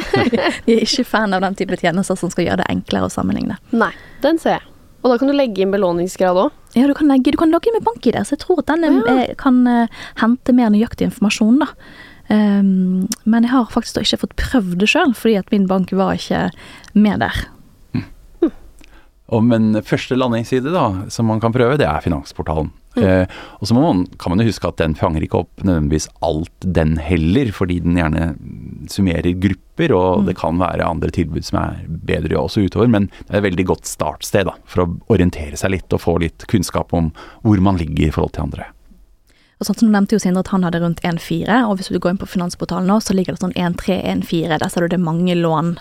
Vi 0.66 0.76
er 0.76 0.84
ikke 0.86 1.06
fan 1.06 1.34
av 1.34 1.42
den 1.42 1.56
type 1.56 1.78
tjenester 1.78 2.16
som 2.18 2.32
skal 2.32 2.48
gjøre 2.48 2.64
det 2.64 2.70
enklere 2.70 3.08
å 3.08 3.14
sammenligne. 3.14 3.58
Nei, 3.72 3.92
den 4.22 4.40
ser 4.40 4.58
jeg. 4.58 4.68
Og 5.04 5.12
da 5.12 5.18
kan 5.20 5.28
du 5.28 5.36
legge 5.36 5.62
inn 5.62 5.72
belåningsgrad 5.74 6.38
òg. 6.40 6.52
Ja, 6.76 6.88
du 6.88 6.94
kan, 6.96 7.10
legge, 7.12 7.32
du 7.32 7.38
kan 7.38 7.52
logge 7.52 7.70
inn 7.70 7.76
med 7.78 7.84
bank 7.86 8.06
i 8.08 8.14
det, 8.16 8.24
så 8.26 8.36
jeg 8.38 8.44
tror 8.46 8.64
at 8.64 8.72
den 8.72 8.84
Ja. 9.04 9.18
eh, 9.20 9.36
kan 9.36 9.68
uh, 9.68 9.88
hente 10.22 10.54
mer 10.56 10.72
nøyaktig 10.72 11.10
informasjon, 11.10 11.60
da. 11.60 11.68
Um, 12.30 13.10
men 13.28 13.44
jeg 13.44 13.52
har 13.52 13.68
faktisk 13.70 13.98
da 13.98 14.02
ikke 14.02 14.22
fått 14.22 14.38
prøvd 14.40 14.78
det 14.80 14.88
sjøl, 14.88 15.12
fordi 15.14 15.36
at 15.38 15.52
min 15.52 15.68
bank 15.68 15.92
var 15.92 16.16
ikke 16.16 16.50
med 16.96 17.20
der. 17.20 17.44
Og 19.34 19.44
men 19.44 19.74
første 19.82 20.16
landingsside 20.16 20.72
da, 20.72 21.10
som 21.10 21.26
man 21.26 21.40
kan 21.42 21.54
prøve, 21.56 21.78
det 21.80 21.88
er 21.88 22.04
Finansportalen. 22.04 22.72
Eh, 23.00 23.26
og 23.58 23.68
så 23.68 23.76
må 23.76 23.84
man, 23.86 24.04
kan 24.22 24.34
man 24.34 24.44
jo 24.44 24.52
huske 24.52 24.70
at 24.70 24.78
den 24.82 24.94
fanger 24.98 25.26
ikke 25.26 25.42
opp 25.44 25.64
nødvendigvis 25.66 26.10
alt 26.26 26.68
den 26.78 26.98
heller, 27.02 27.50
fordi 27.56 27.80
den 27.86 27.98
gjerne 27.98 28.34
summerer 28.92 29.34
grupper, 29.42 29.96
og 29.98 30.28
det 30.28 30.38
kan 30.38 30.62
være 30.62 30.86
andre 30.86 31.10
tilbud 31.14 31.46
som 31.48 31.62
er 31.64 31.82
bedre 31.88 32.38
også 32.42 32.68
utover. 32.68 32.92
Men 32.94 33.10
det 33.24 33.32
er 33.32 33.42
et 33.42 33.50
veldig 33.50 33.68
godt 33.74 33.90
startsted 33.90 34.50
da, 34.50 34.58
for 34.70 34.86
å 34.86 34.92
orientere 35.14 35.60
seg 35.60 35.76
litt 35.76 35.96
og 35.96 36.04
få 36.06 36.20
litt 36.24 36.48
kunnskap 36.52 36.94
om 36.94 37.12
hvor 37.46 37.66
man 37.66 37.82
ligger 37.82 38.10
i 38.10 38.14
forhold 38.14 38.36
til 38.38 38.48
andre. 38.50 38.70
Og 39.64 39.68
sånn 39.70 39.78
som 39.80 39.88
du 39.88 39.94
nevnte 39.96 40.18
jo 40.18 40.20
Sindre 40.20 40.42
at 40.44 40.50
han 40.52 40.66
hadde 40.68 40.82
rundt 40.84 41.00
1,4, 41.08 41.62
og 41.70 41.78
hvis 41.80 41.88
du 41.88 41.96
går 42.04 42.12
inn 42.12 42.20
på 42.20 42.28
Finansportalen 42.28 42.90
nå, 42.92 42.98
så 43.00 43.16
ligger 43.16 43.38
det 43.38 43.44
sånn 43.46 43.56
1,3, 43.56 43.96
1,4. 44.12 44.58
Der 44.60 44.72
ser 44.74 44.84
du 44.84 44.92
det 44.92 44.98
er 44.98 45.06
mange 45.06 45.38
lån. 45.40 45.78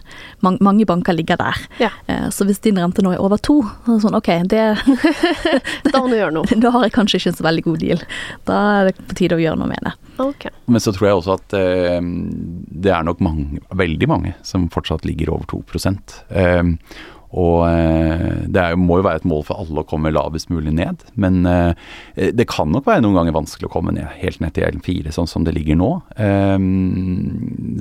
Mange, 0.46 0.62
mange 0.62 0.86
banker 0.86 1.16
ligger 1.18 1.40
der. 1.40 1.58
Ja. 1.82 1.90
Eh, 2.06 2.28
så 2.30 2.46
hvis 2.46 2.62
din 2.62 2.78
rente 2.78 3.02
nå 3.02 3.16
er 3.16 3.24
over 3.24 3.42
to, 3.42 3.58
så 3.82 3.96
er 3.96 3.98
det 3.98 4.04
sånn 4.04 4.18
ok, 4.20 4.30
det, 4.52 4.62
Da 5.90 5.98
må 5.98 6.12
du 6.12 6.16
gjøre 6.20 6.36
noe. 6.38 6.58
da 6.62 6.70
har 6.76 6.86
jeg 6.86 6.94
kanskje 6.94 7.18
ikke 7.18 7.32
en 7.32 7.40
så 7.40 7.48
veldig 7.48 7.66
god 7.66 7.82
deal. 7.82 8.06
Da 8.46 8.60
er 8.76 8.90
det 8.92 8.96
på 9.00 9.18
tide 9.18 9.40
å 9.40 9.42
gjøre 9.42 9.58
noe 9.58 9.72
med 9.72 9.82
det. 9.88 9.96
Okay. 10.22 10.54
Men 10.70 10.84
så 10.84 10.94
tror 10.94 11.08
jeg 11.08 11.18
også 11.18 11.38
at 11.40 11.56
eh, 11.58 11.98
det 12.86 12.94
er 12.94 13.08
nok 13.08 13.24
mange, 13.26 13.64
veldig 13.74 14.10
mange 14.12 14.36
som 14.46 14.70
fortsatt 14.70 15.08
ligger 15.08 15.34
over 15.34 15.50
2 15.50 15.64
eh, 16.30 16.62
Og 17.32 17.62
eh, 17.64 18.44
det 18.52 18.60
er, 18.60 18.76
må 18.76 18.98
jo 19.00 19.06
være 19.06 19.22
et 19.22 19.28
mål 19.28 19.44
for 19.48 19.62
alle 19.62 19.82
å 19.82 19.88
komme 19.88 20.12
lavest 20.12 20.50
mulig 20.52 20.74
ned. 20.76 21.00
Men 21.16 21.42
eh, 21.48 21.72
det 22.36 22.48
kan 22.50 22.72
nok 22.72 22.88
være 22.88 23.04
noen 23.04 23.16
ganger 23.20 23.36
vanskelig 23.38 23.70
å 23.70 23.72
komme 23.72 23.94
ned 23.96 24.10
helt 24.20 24.42
ned 24.44 24.52
til 24.56 24.68
L4, 24.68 25.14
sånn 25.16 25.30
som 25.30 25.46
det 25.46 25.56
ligger 25.56 25.78
nå. 25.80 25.90
Eh, 26.20 26.58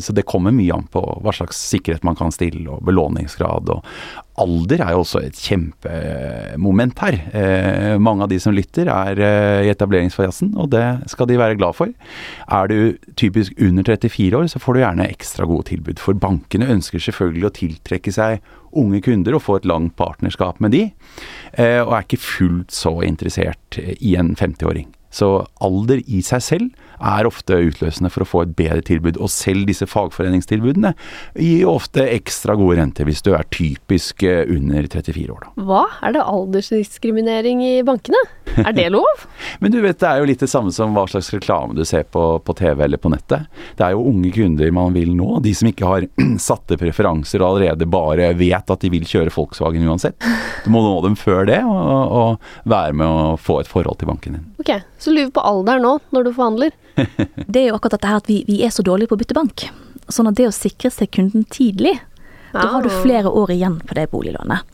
så 0.02 0.16
det 0.16 0.28
kommer 0.30 0.56
mye 0.56 0.80
an 0.80 0.88
på 0.92 1.04
hva 1.24 1.36
slags 1.36 1.60
sikkerhet 1.74 2.08
man 2.08 2.20
kan 2.20 2.32
stille, 2.36 2.64
og 2.72 2.86
belåningsgrad. 2.88 3.76
og 3.76 3.84
Alder 4.40 4.80
er 4.80 4.94
jo 4.96 5.02
også 5.04 5.20
et 5.26 5.36
kjempemoment 5.36 7.02
her. 7.04 7.18
Eh, 7.36 7.98
mange 8.00 8.24
av 8.24 8.32
de 8.32 8.38
som 8.40 8.56
lytter 8.56 8.88
er 8.88 9.20
eh, 9.20 9.66
i 9.66 9.72
etableringsfasen, 9.74 10.54
og 10.56 10.70
det 10.72 10.86
skal 11.12 11.28
de 11.28 11.40
være 11.42 11.58
glad 11.60 11.76
for. 11.76 11.92
Er 12.48 12.72
du 12.72 12.96
typisk 13.20 13.58
under 13.60 13.84
34 13.84 14.40
år, 14.40 14.48
så 14.48 14.62
får 14.64 14.78
du 14.78 14.82
gjerne 14.84 15.10
ekstra 15.12 15.50
gode 15.50 15.68
tilbud. 15.74 16.00
For 16.00 16.16
bankene 16.16 16.72
ønsker 16.72 17.04
selvfølgelig 17.04 17.50
å 17.50 17.54
tiltrekke 17.60 18.16
seg 18.16 18.40
unge 18.72 19.04
kunder 19.04 19.36
og 19.36 19.44
få 19.44 19.60
et 19.60 19.68
langt 19.68 19.98
partnerskap 20.00 20.64
med 20.64 20.78
de, 20.78 20.86
eh, 21.60 21.82
og 21.84 21.92
er 21.98 22.08
ikke 22.08 22.24
fullt 22.24 22.72
så 22.72 23.02
interessert 23.04 23.82
i 24.00 24.16
en 24.16 24.36
50-åring. 24.40 24.88
Så 25.12 25.34
alder 25.64 26.02
i 26.08 26.24
seg 26.26 26.44
selv 26.46 26.88
er 27.02 27.26
ofte 27.26 27.58
utløsende 27.58 28.12
for 28.14 28.24
å 28.24 28.30
få 28.30 28.44
et 28.46 28.54
bedre 28.58 28.82
tilbud. 28.86 29.18
Og 29.22 29.32
selv 29.34 29.66
disse 29.70 29.88
fagforeningstilbudene 29.90 30.94
gir 31.36 31.64
jo 31.64 31.76
ofte 31.76 32.06
ekstra 32.06 32.56
gode 32.60 32.78
renter 32.80 33.08
hvis 33.10 33.24
du 33.26 33.32
er 33.36 33.48
typisk 33.54 34.24
eh, 34.28 34.44
under 34.52 34.86
34 34.88 35.26
år, 35.34 35.48
da. 35.48 35.66
Hva? 35.68 35.84
Er 36.06 36.16
det 36.16 36.26
aldersdiskriminering 36.26 37.64
i 37.66 37.74
bankene? 37.88 38.22
Er 38.62 38.76
det 38.76 38.90
lov? 38.94 39.26
Men 39.64 39.74
du 39.74 39.80
vet, 39.84 40.00
det 40.02 40.10
er 40.10 40.22
jo 40.22 40.30
litt 40.30 40.44
det 40.44 40.52
samme 40.52 40.74
som 40.76 40.94
hva 40.96 41.08
slags 41.10 41.32
reklame 41.34 41.78
du 41.78 41.84
ser 41.88 42.06
på, 42.12 42.26
på 42.46 42.56
TV 42.58 42.86
eller 42.86 43.02
på 43.02 43.12
nettet. 43.14 43.50
Det 43.80 43.86
er 43.88 43.96
jo 43.96 44.06
unge 44.12 44.34
kunder 44.36 44.74
man 44.76 44.96
vil 44.96 45.14
nå. 45.18 45.40
De 45.44 45.54
som 45.58 45.70
ikke 45.72 45.90
har 45.90 46.08
satte 46.50 46.78
preferanser 46.82 47.42
og 47.42 47.56
allerede 47.56 47.90
bare 47.90 48.32
vet 48.38 48.76
at 48.76 48.86
de 48.86 48.94
vil 48.94 49.08
kjøre 49.08 49.34
Volkswagen 49.34 49.88
uansett. 49.90 50.18
Du 50.66 50.70
må 50.74 50.84
nå 50.86 50.94
dem 51.06 51.18
før 51.18 51.48
det, 51.50 51.62
og, 51.66 52.14
og 52.22 52.70
være 52.70 52.96
med 52.98 53.08
å 53.08 53.36
få 53.42 53.62
et 53.62 53.70
forhold 53.72 53.98
til 54.02 54.12
banken 54.12 54.38
din. 54.38 54.48
Ok, 54.62 54.74
så 55.02 55.14
lyver 55.14 55.34
på 55.36 55.44
alder 55.46 55.82
nå, 55.84 55.96
når 56.14 56.28
du 56.28 56.34
forhandler? 56.38 56.76
Det 57.52 57.64
er 57.64 57.68
jo 57.72 57.78
akkurat 57.80 57.98
dette 57.98 58.12
her 58.12 58.22
at 58.22 58.30
vi, 58.30 58.42
vi 58.48 58.62
er 58.66 58.74
så 58.74 58.86
dårlige 58.86 59.12
på 59.12 59.18
å 59.18 59.22
bytte 59.24 59.38
bank. 59.38 59.68
Sånn 60.12 60.30
at 60.30 60.38
det 60.38 60.50
å 60.50 60.56
sikre 60.56 60.92
seg 60.94 61.12
kunden 61.16 61.46
tidlig, 61.50 61.98
da 62.52 62.66
har 62.68 62.84
du 62.84 62.90
Ah. 62.92 63.02
flere 63.02 63.30
år 63.32 63.54
igjen 63.54 63.78
på 63.88 63.96
det 63.96 64.10
boliglånet. 64.12 64.68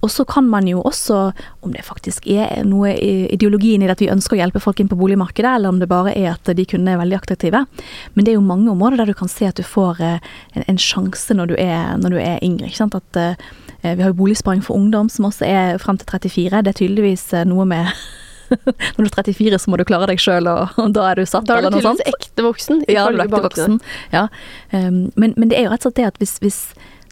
Og 0.00 0.08
så 0.08 0.24
kan 0.24 0.46
man 0.48 0.64
jo 0.64 0.80
også, 0.88 1.34
om 1.60 1.72
det 1.74 1.82
faktisk 1.84 2.24
er 2.32 2.62
noe 2.64 2.94
i 2.96 3.26
ideologien 3.34 3.82
i 3.82 3.86
det 3.90 3.92
at 3.98 4.00
vi 4.00 4.08
ønsker 4.08 4.38
å 4.38 4.40
hjelpe 4.40 4.62
folk 4.64 4.80
inn 4.80 4.88
på 4.88 4.96
boligmarkedet, 4.96 5.50
eller 5.58 5.68
om 5.68 5.78
det 5.82 5.88
bare 5.90 6.14
er 6.16 6.30
at 6.32 6.48
de 6.56 6.64
kundene 6.64 6.94
er 6.94 7.02
veldig 7.02 7.18
attraktive, 7.18 7.60
men 8.14 8.24
det 8.24 8.32
er 8.32 8.38
jo 8.38 8.46
mange 8.46 8.72
områder 8.72 9.02
der 9.02 9.12
du 9.12 9.18
kan 9.18 9.28
se 9.28 9.50
at 9.50 9.60
du 9.60 9.62
får 9.68 10.00
eh, 10.00 10.30
en, 10.56 10.64
en 10.64 10.80
sjanse 10.80 11.36
når 11.36 11.52
du 11.52 11.54
er, 11.60 11.92
når 12.00 12.16
du 12.16 12.18
er 12.22 12.40
yngre. 12.46 12.70
ikke 12.70 12.80
sant? 12.80 12.96
At 12.96 13.20
eh, 13.20 13.36
Vi 13.82 14.00
har 14.00 14.10
jo 14.14 14.16
Boligsparing 14.16 14.64
for 14.64 14.80
ungdom 14.80 15.12
som 15.12 15.28
også 15.28 15.44
er 15.44 15.78
frem 15.80 16.00
til 16.00 16.08
34. 16.08 16.64
Det 16.64 16.72
er 16.72 16.80
tydeligvis 16.80 17.28
eh, 17.36 17.44
noe 17.44 17.68
med 17.68 17.92
Når 18.96 19.00
du 19.00 19.08
er 19.08 19.16
34 19.32 19.58
så 19.62 19.70
må 19.72 19.78
du 19.80 19.84
klare 19.88 20.08
deg 20.10 20.20
sjøl, 20.22 20.48
og, 20.50 20.76
og 20.80 20.94
da 20.96 21.08
er 21.10 21.20
du 21.20 21.26
satt, 21.28 21.50
eller 21.50 21.70
noe 21.72 21.82
sånt. 21.84 22.00
Da 22.02 22.06
er 22.06 22.14
du 22.14 22.20
tydeligvis 22.20 22.30
ekte 22.30 22.46
voksen. 22.46 22.80
Ja, 22.90 23.04
du 23.08 23.18
er 23.18 23.26
ekte 23.26 23.42
voksen. 23.46 23.80
Ja. 24.14 24.24
Um, 24.72 25.02
men, 25.16 25.34
men 25.36 25.52
det 25.52 25.58
er 25.60 25.68
jo 25.68 25.74
rett 25.74 25.84
og 25.84 25.90
slett 25.90 26.00
det 26.00 26.08
at 26.10 26.20
hvis, 26.22 26.36
hvis 26.44 26.60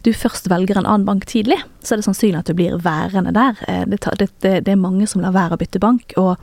du 0.05 0.11
først 0.15 0.47
velger 0.51 0.79
en 0.79 0.87
annen 0.87 1.07
bank 1.07 1.25
tidlig, 1.27 1.57
så 1.83 1.95
er 1.95 2.01
det 2.01 2.07
sannsynlig 2.07 2.39
at 2.41 2.51
du 2.51 2.55
blir 2.55 2.77
værende 2.83 3.33
der. 3.35 3.59
Eh, 3.67 3.85
Det, 3.89 4.01
tar, 4.05 4.15
det, 4.19 4.29
det, 4.43 4.53
det 4.67 4.71
er 4.75 4.79
mange 4.79 5.07
som 5.07 5.23
lar 5.23 5.35
være 5.35 5.57
å 5.57 5.61
bytte 5.61 5.81
bank, 5.83 6.13
og 6.17 6.39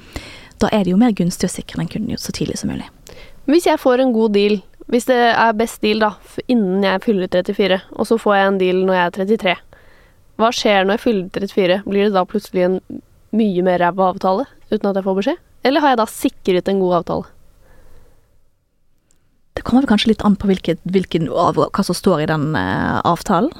da 0.60 0.68
er 0.72 0.84
det 0.84 0.92
jo 0.92 1.00
mer 1.00 1.14
gunstig 1.16 1.48
å 1.48 1.52
sikre 1.52 1.80
den 1.82 1.88
kunden 1.92 2.20
så 2.20 2.32
tidlig 2.36 2.58
som 2.60 2.72
mulig. 2.72 2.88
Hvis 3.48 3.68
jeg 3.68 3.80
får 3.80 4.02
en 4.02 4.12
god 4.12 4.34
deal, 4.36 4.58
hvis 4.92 5.08
det 5.08 5.16
er 5.32 5.56
best 5.56 5.80
deal 5.82 6.02
da, 6.02 6.12
innen 6.52 6.84
jeg 6.84 7.02
fyller 7.04 7.30
34, 7.32 7.80
og 7.96 8.08
så 8.08 8.18
får 8.20 8.36
jeg 8.36 8.50
en 8.50 8.60
deal 8.60 8.84
når 8.86 8.98
jeg 8.98 9.06
er 9.06 9.16
33, 9.16 9.56
hva 10.36 10.52
skjer 10.52 10.84
når 10.84 10.98
jeg 10.98 11.04
fyller 11.04 11.28
34? 11.48 11.76
Blir 11.88 12.04
det 12.08 12.14
da 12.16 12.24
plutselig 12.28 12.64
en 12.66 12.78
mye 13.34 13.64
mer 13.66 13.82
ræva 13.82 14.10
avtale, 14.12 14.46
uten 14.70 14.90
at 14.90 14.98
jeg 14.98 15.06
får 15.06 15.18
beskjed? 15.20 15.42
Eller 15.66 15.82
har 15.82 15.94
jeg 15.94 16.00
da 16.02 16.06
sikret 16.10 16.70
en 16.70 16.82
god 16.82 17.00
avtale? 17.00 17.32
Det 19.56 19.64
kommer 19.64 19.82
vel 19.82 19.94
kanskje 19.94 20.12
litt 20.12 20.24
an 20.26 20.36
på 20.36 20.50
hvilket, 20.50 20.82
hvilken, 20.84 21.30
av, 21.32 21.56
hva 21.58 21.84
som 21.84 21.96
står 21.96 22.26
i 22.26 22.28
den 22.30 22.50
uh, 22.54 23.00
avtalen. 23.08 23.52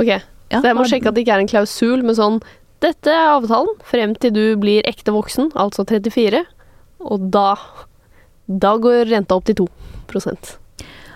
Ok, 0.00 0.20
Ja, 0.52 0.60
så 0.60 0.68
jeg 0.68 0.76
må 0.76 0.84
sjekke 0.88 1.08
at 1.10 1.16
det 1.16 1.24
ikke 1.24 1.36
er 1.38 1.42
en 1.42 1.48
klausul 1.50 2.02
med 2.04 2.18
sånn 2.18 2.42
Dette 2.84 3.12
er 3.14 3.36
avtalen 3.38 3.76
frem 3.88 4.12
til 4.20 4.34
du 4.34 4.42
blir 4.60 4.84
ekte 4.88 5.14
voksen, 5.14 5.52
altså 5.56 5.86
34, 5.88 6.42
og 7.08 7.28
da 7.32 7.54
Da 8.46 8.74
går 8.82 9.06
renta 9.12 9.38
opp 9.38 9.46
til 9.48 9.62
2% 9.62 10.58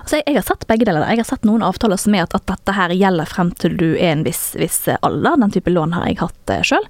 Altså, 0.06 0.20
jeg, 0.20 0.24
jeg 0.28 0.36
har 0.38 0.44
sett 0.46 0.66
begge 0.70 0.86
deler. 0.86 1.02
Jeg 1.10 1.18
har 1.18 1.26
sett 1.26 1.46
noen 1.48 1.64
avtaler 1.66 1.98
som 1.98 2.14
er 2.14 2.22
at, 2.22 2.34
at 2.38 2.44
dette 2.46 2.74
her 2.76 2.92
gjelder 2.94 3.26
frem 3.26 3.48
til 3.58 3.72
du 3.74 3.88
er 3.96 4.12
en 4.12 4.22
viss, 4.22 4.52
viss 4.54 4.84
alder. 4.94 5.34
Den 5.42 5.50
type 5.50 5.72
lån 5.72 5.96
har 5.96 6.06
jeg 6.06 6.20
hatt 6.20 6.52
uh, 6.54 6.60
sjøl. 6.62 6.86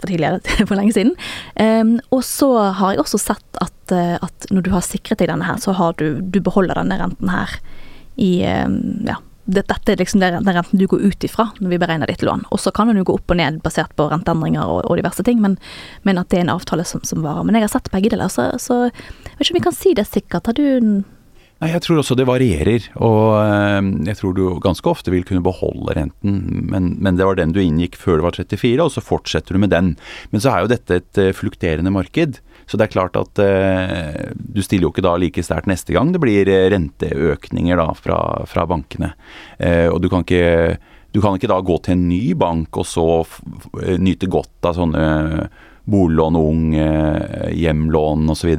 For 0.00 0.10
tidligere, 0.10 0.40
for 0.68 0.78
lenge 0.78 0.94
siden. 0.96 1.14
Um, 1.60 1.98
og 2.14 2.24
så 2.26 2.50
har 2.78 2.94
jeg 2.94 3.04
også 3.04 3.20
sett 3.22 3.62
at, 3.62 3.94
eh, 3.94 4.16
at 4.22 4.48
når 4.50 4.66
du 4.66 4.72
har 4.74 4.86
sikret 4.86 5.20
deg 5.20 5.30
denne 5.32 5.46
her, 5.48 5.60
så 5.62 5.76
har 5.76 5.96
du, 6.00 6.20
du 6.20 6.40
beholder 6.44 6.80
denne 6.80 6.98
renten 7.00 7.32
her 7.32 7.58
i 8.20 8.32
um, 8.46 9.06
ja, 9.08 9.18
det, 9.44 9.66
dette 9.68 9.92
er 9.92 10.00
liksom 10.00 10.22
den 10.22 10.46
renten 10.48 10.80
du 10.80 10.86
går 10.88 11.02
ut 11.04 11.24
ifra 11.26 11.50
når 11.58 11.74
vi 11.74 11.78
beregner 11.80 12.08
ditt 12.08 12.22
lån. 12.24 12.46
Og 12.54 12.60
så 12.60 12.72
kan 12.74 12.88
den 12.88 13.00
jo 13.00 13.08
gå 13.10 13.18
opp 13.18 13.34
og 13.34 13.38
ned 13.40 13.60
basert 13.64 13.92
på 13.98 14.06
renteendringer 14.12 14.64
og, 14.64 14.84
og 14.88 15.00
diverse 15.00 15.24
ting, 15.26 15.42
men, 15.44 15.58
men 16.08 16.20
at 16.20 16.30
det 16.32 16.40
er 16.40 16.46
en 16.46 16.54
avtale 16.54 16.86
som, 16.88 17.02
som 17.04 17.24
varer. 17.24 17.44
Men 17.44 17.58
jeg 17.58 17.66
har 17.66 17.74
sett 17.74 17.92
begge 17.92 18.14
deler, 18.14 18.32
så, 18.32 18.52
så 18.62 18.86
jeg 18.88 19.36
vet 19.36 19.44
ikke 19.44 19.56
om 19.56 19.60
vi 19.60 19.66
kan 19.68 19.76
si 19.76 19.94
det 19.98 20.06
sikkert. 20.08 20.48
Har 20.48 20.56
du 20.56 21.04
Nei, 21.62 21.70
Jeg 21.70 21.84
tror 21.84 22.00
også 22.00 22.16
det 22.18 22.26
varierer, 22.28 22.88
og 22.98 23.36
eh, 23.38 23.90
jeg 24.10 24.18
tror 24.18 24.34
du 24.36 24.42
ganske 24.62 24.90
ofte 24.90 25.12
vil 25.14 25.26
kunne 25.28 25.44
beholde 25.44 25.94
renten, 25.96 26.40
men, 26.70 26.94
men 27.00 27.20
det 27.20 27.28
var 27.28 27.38
den 27.38 27.54
du 27.54 27.60
inngikk 27.62 27.96
før 28.00 28.18
du 28.18 28.26
var 28.26 28.36
34, 28.36 28.74
og 28.82 28.90
så 28.92 29.04
fortsetter 29.04 29.54
du 29.54 29.62
med 29.62 29.72
den. 29.72 29.94
Men 30.32 30.42
så 30.42 30.50
er 30.50 30.64
jo 30.64 30.72
dette 30.74 30.98
et 31.00 31.22
eh, 31.22 31.34
flukterende 31.36 31.94
marked, 31.94 32.40
så 32.66 32.78
det 32.80 32.86
er 32.86 32.94
klart 32.94 33.18
at 33.18 33.40
eh, 33.42 34.32
du 34.34 34.62
stiller 34.64 34.88
jo 34.88 34.94
ikke 34.94 35.04
da 35.04 35.14
like 35.20 35.44
sterkt 35.44 35.68
neste 35.70 35.94
gang 35.96 36.14
det 36.14 36.22
blir 36.22 36.48
eh, 36.48 36.66
renteøkninger 36.72 37.80
da 37.80 37.90
fra, 37.98 38.18
fra 38.50 38.64
bankene. 38.70 39.12
Eh, 39.58 39.86
og 39.90 40.00
du 40.02 40.10
kan 40.12 40.24
ikke 40.26 40.78
du 41.14 41.20
kan 41.22 41.36
ikke 41.38 41.46
da 41.46 41.60
gå 41.62 41.76
til 41.84 41.94
en 41.94 42.08
ny 42.10 42.32
bank 42.34 42.74
og 42.80 42.88
så 42.90 43.06
nyte 44.02 44.26
godt 44.26 44.66
av 44.66 44.74
sånne 44.74 45.04
boliglån, 45.90 46.36
ung, 46.40 46.62
hjemlån 47.52 48.30
osv. 48.32 48.54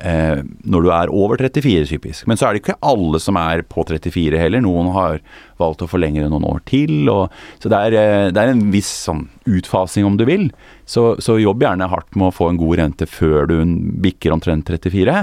Eh, 0.00 0.38
når 0.64 0.84
du 0.84 0.90
er 0.94 1.10
over 1.12 1.36
34, 1.36 1.84
typisk. 1.90 2.26
Men 2.28 2.38
så 2.40 2.46
er 2.46 2.56
det 2.56 2.62
ikke 2.62 2.78
alle 2.88 3.20
som 3.20 3.36
er 3.36 3.60
på 3.68 3.84
34 3.84 4.38
heller. 4.40 4.62
Noen 4.64 4.88
har 4.94 5.18
valgt 5.60 5.84
å 5.84 5.88
forlenge 5.90 6.22
det 6.22 6.30
noen 6.32 6.46
år 6.48 6.62
til. 6.68 7.04
Og, 7.12 7.34
så 7.60 7.72
det 7.72 7.80
er, 7.80 7.96
eh, 8.00 8.28
det 8.32 8.40
er 8.40 8.54
en 8.54 8.64
viss 8.72 8.90
sånn 9.04 9.26
utfasing, 9.44 10.08
om 10.08 10.16
du 10.16 10.24
vil. 10.28 10.48
Så, 10.88 11.18
så 11.20 11.36
jobb 11.40 11.66
gjerne 11.66 11.90
hardt 11.92 12.16
med 12.16 12.30
å 12.30 12.34
få 12.34 12.48
en 12.48 12.60
god 12.60 12.80
rente 12.80 13.08
før 13.10 13.50
du 13.50 13.58
bikker 14.00 14.32
omtrent 14.32 14.72
34. 14.72 15.20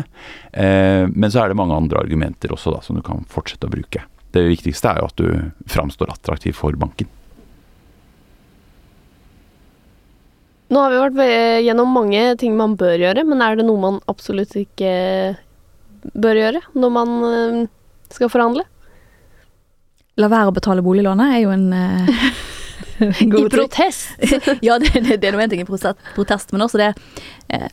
Eh, 0.53 1.03
men 1.10 1.33
så 1.33 1.41
er 1.41 1.49
det 1.49 1.60
mange 1.60 1.77
andre 1.77 2.03
argumenter 2.03 2.53
også 2.53 2.77
da, 2.77 2.83
som 2.86 2.99
du 2.99 3.05
kan 3.05 3.25
fortsette 3.33 3.65
å 3.65 3.73
bruke. 3.73 4.05
Det 4.36 4.45
viktigste 4.45 4.93
er 4.93 5.01
jo 5.01 5.10
at 5.10 5.17
du 5.17 5.71
framstår 5.73 6.13
attraktiv 6.13 6.53
for 6.60 6.77
banken. 6.77 7.10
Nå 10.67 10.82
har 10.84 10.91
vi 10.91 10.99
vært 10.99 11.63
gjennom 11.63 11.93
mange 11.95 12.23
ting 12.41 12.58
man 12.60 12.75
bør 12.80 12.97
gjøre, 12.99 13.23
men 13.27 13.43
er 13.43 13.60
det 13.60 13.65
noe 13.67 13.80
man 13.80 13.99
absolutt 14.12 14.56
ikke 14.60 14.91
bør 16.15 16.39
gjøre 16.39 16.62
når 16.77 16.91
man 16.93 17.13
eh, 17.27 17.62
skal 18.13 18.32
forhandle? 18.32 18.65
La 20.17 20.30
være 20.32 20.51
å 20.51 20.56
betale 20.56 20.84
boliglånet 20.86 21.38
er 21.38 21.43
jo 21.43 21.53
en 21.53 21.67
eh, 21.77 22.12
I 23.23 23.30
god 23.30 23.51
ting. 23.51 23.53
protest! 23.53 24.12
ja, 24.67 24.80
det, 24.82 24.91
det, 25.08 25.21
er 25.21 25.36
noe 25.36 25.45
en 25.45 25.53
ting 25.53 25.63
i 25.63 25.67
protest, 25.67 25.99
protest 26.17 26.53
men 26.56 26.65
også 26.65 26.82
det 26.82 26.91
eh, 27.53 27.69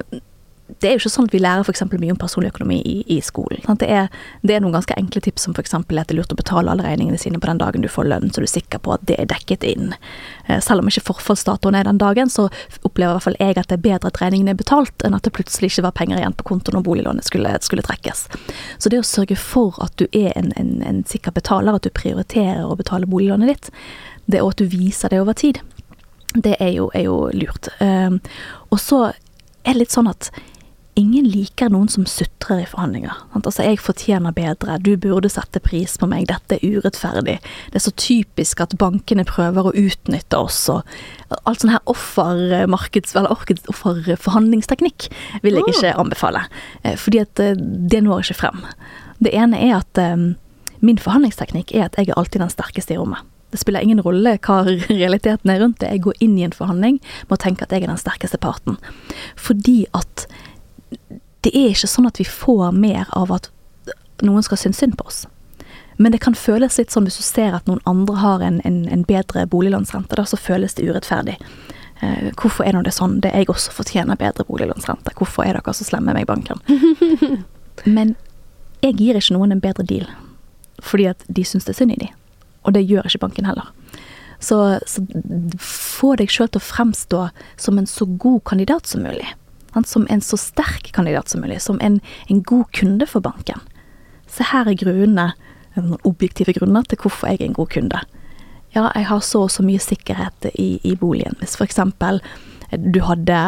Det 0.64 0.88
er 0.88 0.94
jo 0.94 1.02
ikke 1.02 1.10
sånn 1.12 1.26
at 1.28 1.34
vi 1.34 1.40
lærer 1.44 1.66
f.eks. 1.66 1.82
mye 1.92 2.12
om 2.14 2.18
personlig 2.20 2.48
økonomi 2.54 2.78
i, 2.88 2.94
i 3.12 3.18
skolen. 3.24 3.60
Det, 3.80 3.84
er, 3.84 4.06
det 4.40 4.54
er 4.56 4.62
noen 4.64 4.72
ganske 4.72 4.96
enkle 4.96 5.20
tips 5.24 5.44
som 5.44 5.52
f.eks. 5.52 5.74
at 5.76 5.90
det 5.92 6.14
er 6.14 6.16
lurt 6.16 6.32
å 6.32 6.38
betale 6.38 6.72
alle 6.72 6.86
regningene 6.86 7.20
sine 7.20 7.40
på 7.40 7.50
den 7.50 7.60
dagen 7.60 7.84
du 7.84 7.88
får 7.92 8.08
lønn, 8.08 8.30
så 8.32 8.40
du 8.40 8.46
er 8.46 8.52
sikker 8.54 8.80
på 8.80 8.94
at 8.94 9.04
det 9.04 9.18
er 9.20 9.28
dekket 9.28 9.66
inn. 9.68 9.92
Eh, 10.46 10.62
selv 10.64 10.80
om 10.80 10.88
ikke 10.88 11.04
forfallsdatoen 11.10 11.76
er 11.76 11.84
den 11.84 12.00
dagen, 12.00 12.32
så 12.32 12.46
opplever 12.80 13.12
i 13.12 13.18
hvert 13.18 13.26
fall 13.26 13.36
jeg 13.42 13.58
at 13.60 13.68
det 13.68 13.76
er 13.76 13.84
bedre 13.84 14.12
at 14.12 14.22
regningen 14.22 14.54
er 14.54 14.56
betalt, 14.56 15.04
enn 15.04 15.16
at 15.18 15.28
det 15.28 15.34
plutselig 15.36 15.74
ikke 15.74 15.84
var 15.90 15.96
penger 16.00 16.22
igjen 16.22 16.38
på 16.40 16.48
konto 16.48 16.72
når 16.72 16.86
boliglånet 16.88 17.28
skulle, 17.28 17.52
skulle 17.64 17.84
trekkes. 17.84 18.24
Så 18.80 18.92
det 18.92 19.02
å 19.02 19.06
sørge 19.08 19.36
for 19.40 19.76
at 19.84 19.92
du 20.00 20.08
er 20.16 20.32
en, 20.32 20.54
en, 20.56 20.78
en 20.80 21.04
sikker 21.08 21.36
betaler, 21.36 21.76
at 21.76 21.84
du 21.84 21.92
prioriterer 21.92 22.64
å 22.64 22.78
betale 22.80 23.10
boliglånet 23.10 23.52
ditt, 23.52 23.70
det 24.32 24.40
og 24.40 24.54
at 24.54 24.64
du 24.64 24.72
viser 24.72 25.12
det 25.12 25.20
over 25.20 25.36
tid, 25.36 25.60
det 26.34 26.56
er 26.56 26.72
jo, 26.78 26.88
er 26.96 27.06
jo 27.06 27.28
lurt. 27.36 27.68
Um, 27.84 28.18
og 28.72 28.80
så 28.80 29.04
er 29.64 29.74
det 29.74 29.84
litt 29.84 29.94
sånn 29.94 30.10
at 30.10 30.30
ingen 30.94 31.26
liker 31.26 31.72
noen 31.72 31.88
som 31.90 32.06
sutrer 32.08 32.62
i 32.62 32.68
forhandlinger. 32.68 33.16
Sant? 33.32 33.48
Altså, 33.48 33.64
jeg 33.66 33.80
fortjener 33.82 34.34
bedre, 34.34 34.76
du 34.82 34.94
burde 35.00 35.30
sette 35.32 35.60
pris 35.62 35.96
på 36.00 36.08
meg, 36.10 36.28
dette 36.30 36.58
er 36.58 36.78
urettferdig. 36.78 37.36
Det 37.72 37.80
er 37.80 37.84
så 37.84 37.94
typisk 37.98 38.62
at 38.62 38.76
bankene 38.80 39.26
prøver 39.28 39.70
å 39.70 39.74
utnytte 39.74 40.38
oss, 40.38 40.60
og 40.72 40.86
alt 41.42 41.64
sånn 41.64 41.74
her 41.74 41.82
offermarkeds... 41.90 43.16
Eller 43.18 43.34
offerforhandlingsteknikk 43.34 45.10
vil 45.44 45.58
jeg 45.58 45.74
ikke 45.74 45.94
anbefale. 46.00 46.46
Eh, 46.82 46.96
Fordi 47.00 47.22
at 47.24 47.42
eh, 47.42 47.58
det 47.58 48.04
når 48.04 48.24
ikke 48.24 48.40
frem. 48.44 48.64
Det 49.22 49.34
ene 49.34 49.60
er 49.66 49.78
at 49.80 50.00
eh, 50.00 50.32
min 50.84 51.00
forhandlingsteknikk 51.00 51.74
er 51.74 51.88
at 51.88 51.98
jeg 51.98 52.10
er 52.10 52.18
alltid 52.20 52.44
den 52.44 52.52
sterkeste 52.52 52.94
i 52.94 53.00
rommet. 53.00 53.22
Det 53.54 53.60
spiller 53.62 53.84
ingen 53.86 54.02
rolle 54.02 54.34
hva 54.42 54.62
realiteten 54.90 55.50
er 55.52 55.62
rundt 55.62 55.78
det. 55.82 55.92
Jeg 55.94 56.06
går 56.06 56.22
inn 56.26 56.38
i 56.38 56.46
en 56.46 56.54
forhandling 56.54 56.98
med 57.02 57.36
å 57.36 57.42
tenke 57.42 57.66
at 57.66 57.74
jeg 57.74 57.86
er 57.86 57.92
den 57.92 58.00
sterkeste 58.00 58.40
parten. 58.42 58.78
Fordi 59.38 59.84
at 59.94 60.26
det 61.44 61.52
er 61.52 61.72
ikke 61.74 61.90
sånn 61.90 62.08
at 62.08 62.20
vi 62.20 62.26
får 62.28 62.72
mer 62.72 63.10
av 63.12 63.32
at 63.34 63.50
noen 64.24 64.44
skal 64.46 64.60
synes 64.60 64.80
synd 64.80 64.96
på 64.98 65.06
oss. 65.10 65.24
Men 65.96 66.12
det 66.12 66.22
kan 66.24 66.34
føles 66.34 66.78
litt 66.78 66.90
sånn 66.90 67.06
hvis 67.06 67.20
du 67.20 67.26
ser 67.26 67.54
at 67.54 67.68
noen 67.70 67.82
andre 67.88 68.16
har 68.18 68.42
en, 68.42 68.60
en, 68.66 68.82
en 68.90 69.04
bedre 69.06 69.44
boliglånsrente, 69.50 70.16
da 70.18 70.24
så 70.26 70.38
føles 70.40 70.74
det 70.74 70.88
urettferdig. 70.88 71.36
Eh, 72.02 72.30
hvorfor 72.40 72.66
er 72.66 72.74
nå 72.74 72.82
det 72.86 72.94
sånn? 72.96 73.20
Det 73.22 73.30
jeg 73.34 73.50
også 73.52 73.74
fortjener 73.76 74.18
bedre 74.18 74.46
boliglånsrente. 74.48 75.14
Hvorfor 75.18 75.46
er 75.46 75.58
dere 75.58 75.76
så 75.76 75.86
slemme 75.86 76.12
med 76.12 76.22
meg 76.22 76.28
banken? 76.30 76.60
Men 77.96 78.16
jeg 78.82 78.98
gir 78.98 79.18
ikke 79.18 79.36
noen 79.36 79.54
en 79.54 79.64
bedre 79.64 79.86
deal 79.86 80.10
fordi 80.84 81.06
at 81.08 81.22
de 81.32 81.44
syns 81.46 81.64
det 81.64 81.72
er 81.72 81.76
synd 81.78 81.94
i 81.94 82.00
de. 82.02 82.06
Og 82.66 82.74
det 82.74 82.82
gjør 82.84 83.06
ikke 83.08 83.22
banken 83.22 83.46
heller. 83.48 83.70
Så, 84.42 84.58
så 84.90 85.00
få 85.62 86.10
deg 86.20 86.32
sjøl 86.32 86.50
til 86.50 86.60
å 86.60 86.66
fremstå 86.66 87.20
som 87.56 87.78
en 87.80 87.88
så 87.88 88.04
god 88.04 88.42
kandidat 88.50 88.90
som 88.90 89.06
mulig. 89.06 89.30
Som 89.82 90.06
en 90.10 90.22
så 90.22 90.38
sterk 90.38 90.92
kandidat 90.94 91.28
som 91.28 91.42
mulig, 91.42 91.58
som 91.62 91.80
en, 91.82 91.98
en 92.30 92.42
god 92.46 92.70
kunde 92.70 93.08
for 93.10 93.24
banken. 93.24 93.58
Se 94.30 94.46
her 94.46 94.70
er 94.70 94.78
grunnene, 94.78 95.32
noen 95.74 95.98
objektive 96.06 96.54
grunner 96.54 96.86
til 96.86 97.00
hvorfor 97.02 97.32
jeg 97.32 97.40
er 97.40 97.48
en 97.48 97.58
god 97.58 97.72
kunde. 97.74 98.04
Ja, 98.74 98.88
jeg 98.94 99.08
har 99.10 99.20
så 99.26 99.44
og 99.46 99.52
så 99.54 99.66
mye 99.66 99.82
sikkerhet 99.82 100.48
i, 100.54 100.78
i 100.86 100.94
boligen. 100.98 101.34
Hvis 101.40 101.58
f.eks. 101.58 101.78
du 102.94 103.00
hadde 103.06 103.42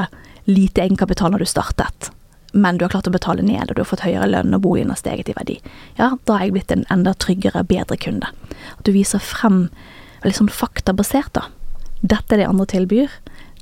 lite 0.46 0.82
egenkapital 0.82 1.30
når 1.34 1.42
du 1.42 1.50
startet, 1.50 2.10
men 2.56 2.78
du 2.78 2.86
har 2.86 2.92
klart 2.94 3.08
å 3.10 3.14
betale 3.14 3.44
ned, 3.44 3.68
og 3.68 3.76
du 3.76 3.82
har 3.82 3.88
fått 3.90 4.04
høyere 4.06 4.30
lønn 4.30 4.54
og 4.56 4.62
boligen 4.64 4.92
har 4.92 5.00
steget 5.00 5.28
i 5.28 5.34
verdi, 5.36 5.58
ja, 5.98 6.14
da 6.24 6.38
er 6.38 6.46
jeg 6.46 6.54
blitt 6.56 6.72
en 6.72 6.86
enda 6.94 7.12
tryggere, 7.18 7.66
bedre 7.66 7.98
kunde. 8.00 8.30
At 8.78 8.86
du 8.86 8.94
viser 8.94 9.22
frem 9.22 9.66
litt 10.24 10.38
sånn 10.38 10.50
faktabasert, 10.50 11.34
da. 11.36 11.46
Dette 12.00 12.36
er 12.36 12.42
det 12.42 12.48
andre 12.48 12.68
tilbyr. 12.70 13.12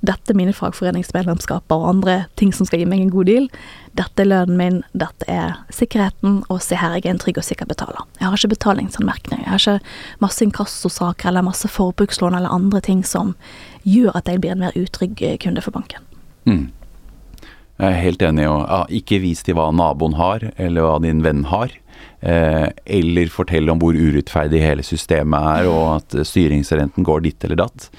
Dette 0.04 0.32
er 0.32 0.36
mine 0.36 0.52
fagforeningsmedlemskaper 0.56 1.80
og 1.80 1.88
andre 1.88 2.16
ting 2.40 2.52
som 2.56 2.68
skal 2.68 2.82
gi 2.82 2.88
meg 2.88 3.00
en 3.04 3.12
god 3.14 3.28
deal. 3.30 3.48
Dette 3.96 4.24
er 4.24 4.28
lønnen 4.28 4.58
min, 4.58 4.78
dette 4.92 5.26
er 5.30 5.56
sikkerheten, 5.72 6.42
og 6.52 6.60
se 6.64 6.76
her, 6.76 6.96
jeg 6.98 7.06
er 7.06 7.14
en 7.14 7.20
trygg 7.22 7.38
og 7.40 7.46
sikker 7.46 7.68
betaler. 7.70 8.02
Jeg 8.18 8.28
har 8.28 8.36
ikke 8.36 8.54
betalingsanmerkninger. 8.56 9.44
Jeg 9.46 9.52
har 9.52 9.62
ikke 9.62 10.24
masse 10.24 10.44
inkassosaker 10.44 11.30
eller 11.30 11.46
masse 11.46 11.70
forbrukslån 11.70 12.36
eller 12.36 12.52
andre 12.52 12.82
ting 12.84 13.04
som 13.06 13.32
gjør 13.88 14.18
at 14.20 14.28
jeg 14.28 14.42
blir 14.42 14.56
en 14.56 14.64
mer 14.66 14.76
utrygg 14.76 15.22
kunde 15.44 15.64
for 15.64 15.76
banken. 15.76 16.04
Mm. 16.44 16.66
Jeg 17.78 17.88
er 17.88 18.02
helt 18.02 18.22
enig. 18.22 18.44
Og, 18.50 18.60
ja, 18.68 18.82
ikke 19.00 19.22
vis 19.24 19.42
til 19.46 19.56
hva 19.58 19.70
naboen 19.74 20.18
har, 20.18 20.50
eller 20.58 20.84
hva 20.84 20.98
din 21.02 21.24
venn 21.24 21.46
har. 21.48 21.72
Eh, 22.20 22.68
eller 22.98 23.32
fortell 23.32 23.70
om 23.72 23.80
hvor 23.80 23.96
urettferdig 23.96 24.60
hele 24.62 24.84
systemet 24.84 25.50
er, 25.54 25.70
og 25.70 25.98
at 25.98 26.20
styringsrenten 26.28 27.06
går 27.06 27.26
ditt 27.26 27.44
eller 27.46 27.64
datt 27.64 27.90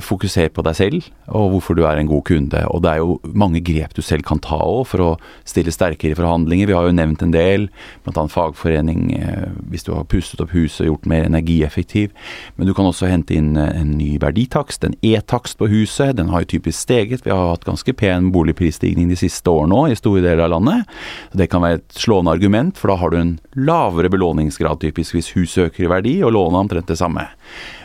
fokuser 0.00 0.48
på 0.56 0.62
deg 0.64 0.76
selv 0.78 1.08
og 1.26 1.50
hvorfor 1.52 1.76
du 1.76 1.82
er 1.84 1.98
en 2.00 2.08
god 2.08 2.22
kunde. 2.28 2.62
Og 2.72 2.80
det 2.84 2.92
er 2.92 3.02
jo 3.02 3.18
mange 3.36 3.60
grep 3.64 3.92
du 3.96 4.02
selv 4.04 4.24
kan 4.26 4.40
ta 4.42 4.58
òg 4.62 4.86
for 4.88 5.02
å 5.04 5.08
stille 5.48 5.74
sterkere 5.74 6.14
i 6.14 6.18
forhandlinger. 6.18 6.70
Vi 6.70 6.76
har 6.76 6.86
jo 6.86 6.94
nevnt 6.96 7.24
en 7.24 7.34
del, 7.34 7.68
bl.a. 8.06 8.24
fagforening, 8.32 9.02
eh, 9.18 9.48
hvis 9.70 9.86
du 9.86 9.92
har 9.94 10.06
pustet 10.08 10.40
opp 10.42 10.54
huset 10.56 10.86
og 10.86 10.92
gjort 10.92 11.08
mer 11.10 11.28
energieffektiv. 11.28 12.14
Men 12.56 12.70
du 12.70 12.74
kan 12.76 12.88
også 12.88 13.10
hente 13.10 13.36
inn 13.36 13.52
eh, 13.60 13.74
en 13.82 13.96
ny 13.98 14.14
verditakst, 14.22 14.86
en 14.86 14.96
e-takst 15.04 15.58
på 15.60 15.68
huset. 15.72 16.16
Den 16.16 16.32
har 16.32 16.44
jo 16.44 16.52
typisk 16.56 16.86
steget. 16.86 17.26
Vi 17.26 17.34
har 17.34 17.52
hatt 17.52 17.68
ganske 17.68 17.96
pen 17.98 18.30
boligprisstigning 18.34 19.10
de 19.12 19.18
siste 19.20 19.52
årene 19.52 19.76
òg 19.76 19.92
i 19.92 19.98
store 19.98 20.24
deler 20.24 20.46
av 20.46 20.54
landet. 20.56 20.86
Så 21.32 21.42
det 21.42 21.50
kan 21.52 21.64
være 21.66 21.82
et 21.82 22.00
slående 22.00 22.32
argument, 22.32 22.78
for 22.78 22.92
da 22.92 23.00
har 23.02 23.12
du 23.12 23.20
en 23.20 23.36
lavere 23.56 24.12
belåningsgrad 24.12 24.80
typisk 24.84 25.18
hvis 25.18 25.34
huset 25.36 25.68
øker 25.68 25.86
i 25.86 25.90
verdi, 25.90 26.20
og 26.24 26.36
lånet 26.38 26.64
omtrent 26.64 26.94
det 26.94 27.00
samme. 27.00 27.26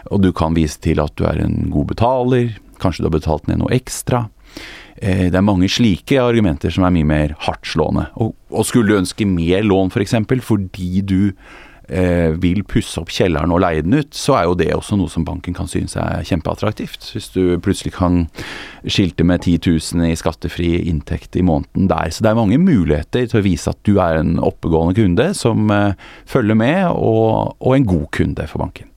Og 0.09 0.23
du 0.23 0.31
kan 0.35 0.57
vise 0.57 0.79
til 0.81 1.01
at 1.03 1.13
du 1.19 1.25
er 1.29 1.43
en 1.43 1.69
god 1.73 1.91
betaler, 1.93 2.55
kanskje 2.81 3.03
du 3.03 3.11
har 3.11 3.17
betalt 3.19 3.49
ned 3.49 3.61
noe 3.61 3.73
ekstra. 3.75 4.25
Eh, 5.01 5.27
det 5.29 5.37
er 5.37 5.45
mange 5.45 5.69
slike 5.71 6.19
argumenter 6.21 6.73
som 6.73 6.85
er 6.85 6.95
mye 6.95 7.07
mer 7.07 7.35
hardtslående. 7.45 8.09
Og, 8.21 8.35
og 8.49 8.67
skulle 8.67 8.91
du 8.91 9.01
ønske 9.01 9.27
mer 9.29 9.65
lån 9.65 9.93
f.eks. 9.93 10.17
For 10.29 10.47
fordi 10.53 11.01
du 11.05 11.19
eh, 11.91 12.35
vil 12.41 12.61
pusse 12.67 12.99
opp 13.01 13.11
kjelleren 13.13 13.53
og 13.53 13.63
leie 13.63 13.83
den 13.85 13.97
ut, 13.97 14.11
så 14.15 14.37
er 14.37 14.45
jo 14.47 14.57
det 14.59 14.69
også 14.75 14.97
noe 14.99 15.11
som 15.11 15.25
banken 15.27 15.55
kan 15.57 15.69
synes 15.71 15.97
er 15.99 16.25
kjempeattraktivt. 16.27 17.09
Hvis 17.15 17.31
du 17.33 17.57
plutselig 17.63 17.95
kan 17.97 18.25
skilte 18.85 19.25
med 19.27 19.41
10 19.47 19.57
000 19.65 20.11
i 20.11 20.19
skattefri 20.19 20.73
inntekt 20.91 21.37
i 21.39 21.45
måneden 21.45 21.89
der. 21.91 22.13
Så 22.13 22.25
det 22.25 22.31
er 22.31 22.39
mange 22.39 22.61
muligheter 22.61 23.25
til 23.25 23.41
å 23.41 23.45
vise 23.45 23.73
at 23.73 23.81
du 23.87 23.97
er 23.97 24.21
en 24.21 24.37
oppegående 24.41 24.97
kunde 25.01 25.31
som 25.37 25.71
eh, 25.73 25.97
følger 26.29 26.61
med, 26.61 26.85
og, 26.93 27.57
og 27.59 27.77
en 27.77 27.89
god 27.89 28.07
kunde 28.15 28.47
for 28.51 28.65
banken. 28.67 28.90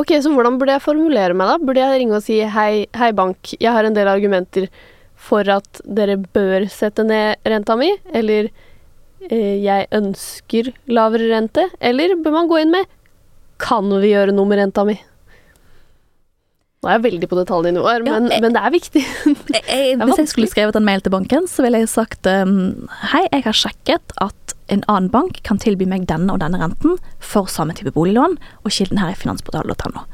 Ok, 0.00 0.14
så 0.22 0.30
hvordan 0.32 0.56
burde 0.56 0.72
jeg 0.72 0.84
formulere 0.84 1.34
meg 1.36 1.50
da? 1.50 1.58
Burde 1.60 1.82
jeg 1.82 2.00
ringe 2.00 2.16
og 2.16 2.24
si 2.24 2.38
hei, 2.54 2.86
hei 2.96 3.10
bank, 3.16 3.52
jeg 3.60 3.74
har 3.74 3.84
en 3.84 3.96
del 3.96 4.08
argumenter 4.08 4.70
for 5.20 5.44
at 5.52 5.82
dere 5.84 6.16
bør 6.16 6.64
sette 6.72 7.04
ned 7.04 7.42
renta 7.44 7.76
mi, 7.76 7.90
eller 8.16 8.48
eh, 9.28 9.58
jeg 9.60 9.90
ønsker 9.98 10.70
lavere 10.88 11.28
rente, 11.34 11.66
eller 11.84 12.16
bør 12.16 12.38
man 12.38 12.48
gå 12.48 12.62
inn 12.62 12.72
med 12.72 12.88
kan 13.60 13.90
vi 14.00 14.14
gjøre 14.14 14.32
noe 14.32 14.48
med 14.48 14.62
renta 14.62 14.86
mi? 14.88 14.96
Nå 16.80 16.88
er 16.88 16.96
jeg 16.96 17.04
veldig 17.04 17.26
på 17.28 17.36
detaljnivåer, 17.36 18.06
ja, 18.08 18.18
men, 18.24 18.30
men, 18.40 18.54
det 18.56 18.60
er 18.64 18.72
viktig. 18.72 19.00
jeg, 19.52 19.64
jeg, 19.68 19.96
hvis 20.00 20.20
jeg 20.22 20.30
skulle 20.30 20.48
skrevet 20.48 20.78
en 20.78 20.86
mail 20.86 21.02
til 21.04 21.12
banken, 21.12 21.44
så 21.44 21.66
ville 21.66 21.82
jeg 21.82 21.90
sagt 21.92 22.24
um, 22.24 22.86
hei, 23.12 23.26
jeg 23.26 23.44
har 23.44 23.58
sjekket 23.58 24.14
at 24.24 24.54
en 24.72 24.86
annen 24.88 25.10
bank 25.12 25.42
kan 25.44 25.60
tilby 25.60 25.84
meg 25.90 26.06
denne 26.08 26.32
og 26.32 26.40
denne 26.40 26.56
renten 26.62 26.96
for 27.20 27.52
samme 27.52 27.76
type 27.76 27.92
boliglån, 27.92 28.38
og 28.64 28.72
kilden 28.72 29.02
her 29.02 29.12
er 29.12 29.20
finansportal.no. 29.20 30.06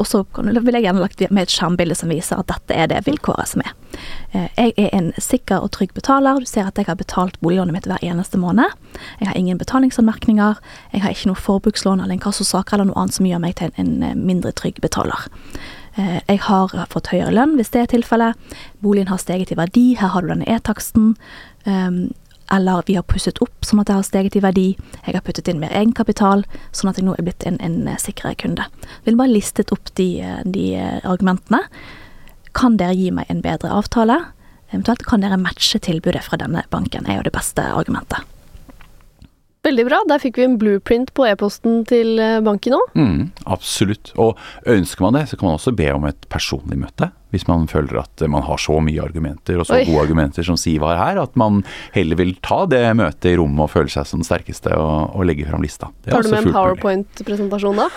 Og 0.00 0.08
så 0.08 0.22
vil 0.40 0.74
jeg 0.74 0.86
gjerne 0.86 1.04
lagt 1.04 1.20
med 1.28 1.44
et 1.44 1.52
skjermbilde 1.52 1.94
som 2.00 2.10
viser 2.10 2.40
at 2.40 2.48
dette 2.48 2.74
er 2.74 2.88
det 2.90 3.04
vilkåret 3.06 3.52
som 3.52 3.62
er. 3.62 3.76
Eh, 4.32 4.48
jeg 4.56 4.72
er 4.82 4.90
en 4.96 5.12
sikker 5.20 5.62
og 5.62 5.74
trygg 5.76 5.92
betaler. 5.94 6.40
Du 6.40 6.48
ser 6.48 6.66
at 6.66 6.80
jeg 6.80 6.88
har 6.88 6.98
betalt 6.98 7.36
boliglånet 7.44 7.76
mitt 7.76 7.86
hver 7.92 8.02
eneste 8.02 8.40
måned. 8.40 8.72
Jeg 9.20 9.28
har 9.28 9.38
ingen 9.38 9.60
betalingsanmerkninger. 9.60 10.58
Jeg 10.96 11.04
har 11.04 11.14
ikke 11.14 11.30
noe 11.30 11.44
forbrukslån 11.44 12.00
eller 12.00 12.16
inkassosaker 12.18 12.80
eller 12.80 12.90
noe 12.90 13.04
annet 13.04 13.20
som 13.20 13.28
gjør 13.28 13.44
meg 13.44 13.60
til 13.60 13.76
en 13.78 14.00
mindre 14.26 14.56
trygg 14.56 14.80
betaler. 14.84 15.28
Eh, 15.96 16.20
jeg 16.28 16.42
har 16.44 16.72
fått 16.92 17.10
høyere 17.12 17.32
lønn 17.32 17.56
hvis 17.56 17.72
det 17.72 17.82
er 17.82 17.90
tilfellet. 17.96 18.36
Boligen 18.84 19.10
har 19.10 19.20
steget 19.22 19.52
i 19.52 19.58
verdi. 19.58 19.88
Her 19.96 20.12
har 20.12 20.24
du 20.24 20.32
denne 20.32 20.48
e-taksten. 20.48 21.14
Um, 21.64 22.12
eller 22.52 22.84
vi 22.86 22.94
har 22.94 23.02
pusset 23.08 23.40
opp 23.42 23.66
sånn 23.66 23.80
at 23.82 23.88
det 23.88 23.96
har 23.96 24.06
steget 24.06 24.36
i 24.38 24.42
verdi. 24.44 24.66
Jeg 25.06 25.16
har 25.16 25.24
puttet 25.26 25.48
inn 25.50 25.58
mer 25.58 25.72
egenkapital, 25.74 26.44
sånn 26.70 26.92
at 26.92 27.00
jeg 27.00 27.08
nå 27.08 27.16
er 27.16 27.26
blitt 27.26 27.46
en, 27.48 27.58
en 27.58 27.88
sikrere 27.98 28.38
kunde. 28.38 28.68
Jeg 29.00 29.08
vil 29.08 29.18
bare 29.18 29.32
listet 29.32 29.72
opp 29.74 29.90
de, 29.98 30.10
de, 30.44 30.68
argumentene. 31.02 31.64
Kan 32.54 32.78
dere 32.78 32.94
gi 32.94 33.10
meg 33.10 33.26
en 33.32 33.42
bedre 33.42 33.72
avtale? 33.74 34.20
Eventuelt 34.70 35.02
kan 35.08 35.24
dere 35.24 35.40
matche 35.40 35.80
tilbudet 35.82 36.22
fra 36.26 36.38
denne 36.38 36.62
banken, 36.70 37.08
er 37.10 37.18
jo 37.18 37.26
det 37.26 37.34
beste 37.34 37.66
argumentet. 37.66 38.22
Veldig 39.66 39.86
bra. 39.88 39.98
Der 40.06 40.22
fikk 40.22 40.38
vi 40.38 40.44
en 40.46 40.56
blueprint 40.60 41.10
på 41.16 41.24
e-posten 41.26 41.80
til 41.90 42.20
eh, 42.22 42.38
banken 42.44 42.76
òg. 42.76 42.92
Mm, 42.94 43.22
absolutt. 43.50 44.12
Og 44.20 44.38
ønsker 44.70 45.02
man 45.02 45.16
det, 45.18 45.24
så 45.30 45.38
kan 45.38 45.48
man 45.48 45.58
også 45.58 45.74
be 45.76 45.88
om 45.94 46.06
et 46.06 46.28
personlig 46.30 46.78
møte. 46.84 47.10
Hvis 47.34 47.48
man 47.48 47.66
føler 47.68 47.98
at 48.04 48.22
man 48.30 48.44
har 48.46 48.60
så 48.62 48.78
mye 48.80 49.02
argumenter, 49.02 49.58
og 49.58 49.66
så 49.66 49.80
Oi. 49.80 49.86
gode 49.88 50.04
argumenter 50.06 50.46
som 50.46 50.58
Siv 50.60 50.86
har 50.86 51.00
her, 51.00 51.18
at 51.24 51.34
man 51.38 51.64
heller 51.96 52.20
vil 52.20 52.36
ta 52.46 52.62
det 52.70 52.84
møtet 52.96 53.32
i 53.32 53.36
rommet 53.40 53.66
og 53.66 53.72
føle 53.74 53.90
seg 53.92 54.06
som 54.06 54.22
den 54.22 54.28
sterkeste 54.28 54.70
og, 54.78 55.16
og 55.18 55.26
legge 55.26 55.48
fram 55.48 55.64
lista. 55.66 55.90
Tar 56.06 56.22
du 56.22 56.30
med 56.30 56.46
en 56.46 56.54
powerpoint-presentasjon 56.54 57.82
da? 57.82 57.88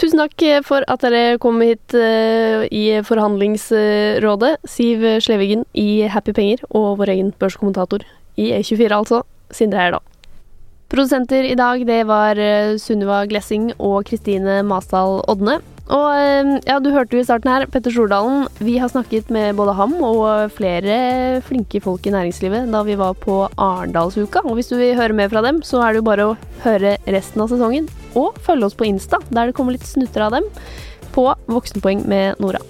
Tusen 0.00 0.22
takk 0.22 0.40
for 0.64 0.86
at 0.88 1.02
dere 1.04 1.36
kom 1.42 1.58
hit 1.60 1.92
uh, 1.92 2.62
i 2.72 3.02
Forhandlingsrådet. 3.04 4.54
Siv 4.64 5.04
Slevigen 5.20 5.66
i 5.76 6.06
Happy 6.08 6.32
Penger 6.32 6.62
og 6.70 7.02
vår 7.02 7.12
egen 7.18 7.34
børskommentator 7.36 8.06
i 8.36 8.52
E24, 8.58 8.92
altså. 8.94 9.24
Sindre 9.54 9.82
her, 9.82 9.98
da. 9.98 10.04
Produsenter 10.90 11.46
i 11.46 11.54
dag, 11.54 11.84
det 11.86 12.00
var 12.08 12.38
eh, 12.38 12.76
Sunniva 12.82 13.22
Glessing 13.30 13.70
og 13.78 14.08
Kristine 14.08 14.60
Masdal 14.66 15.20
Odne. 15.30 15.60
Og 15.90 16.08
eh, 16.18 16.50
ja, 16.66 16.78
du 16.82 16.90
hørte 16.94 17.14
jo 17.14 17.22
i 17.22 17.26
starten 17.26 17.50
her, 17.50 17.66
Petter 17.70 17.94
Stordalen. 17.94 18.48
Vi 18.58 18.76
har 18.82 18.90
snakket 18.90 19.30
med 19.34 19.54
både 19.58 19.76
ham 19.78 19.94
og 20.06 20.50
flere 20.54 21.40
flinke 21.46 21.82
folk 21.82 22.06
i 22.06 22.14
næringslivet 22.14 22.70
da 22.74 22.82
vi 22.86 22.98
var 22.98 23.14
på 23.22 23.44
Arendalsuka. 23.54 24.42
Og 24.46 24.58
hvis 24.58 24.70
du 24.70 24.78
vil 24.80 24.98
høre 24.98 25.14
mer 25.14 25.30
fra 25.30 25.46
dem, 25.46 25.62
så 25.66 25.82
er 25.82 25.94
det 25.94 26.02
jo 26.02 26.10
bare 26.10 26.28
å 26.32 26.36
høre 26.66 26.96
resten 27.06 27.46
av 27.46 27.54
sesongen. 27.54 27.90
Og 28.18 28.38
følge 28.42 28.66
oss 28.70 28.78
på 28.78 28.90
Insta, 28.90 29.22
der 29.30 29.50
det 29.50 29.58
kommer 29.58 29.78
litt 29.78 29.86
snutter 29.86 30.26
av 30.26 30.38
dem, 30.38 30.50
på 31.14 31.30
Voksenpoeng 31.50 32.06
med 32.10 32.42
Nora. 32.42 32.62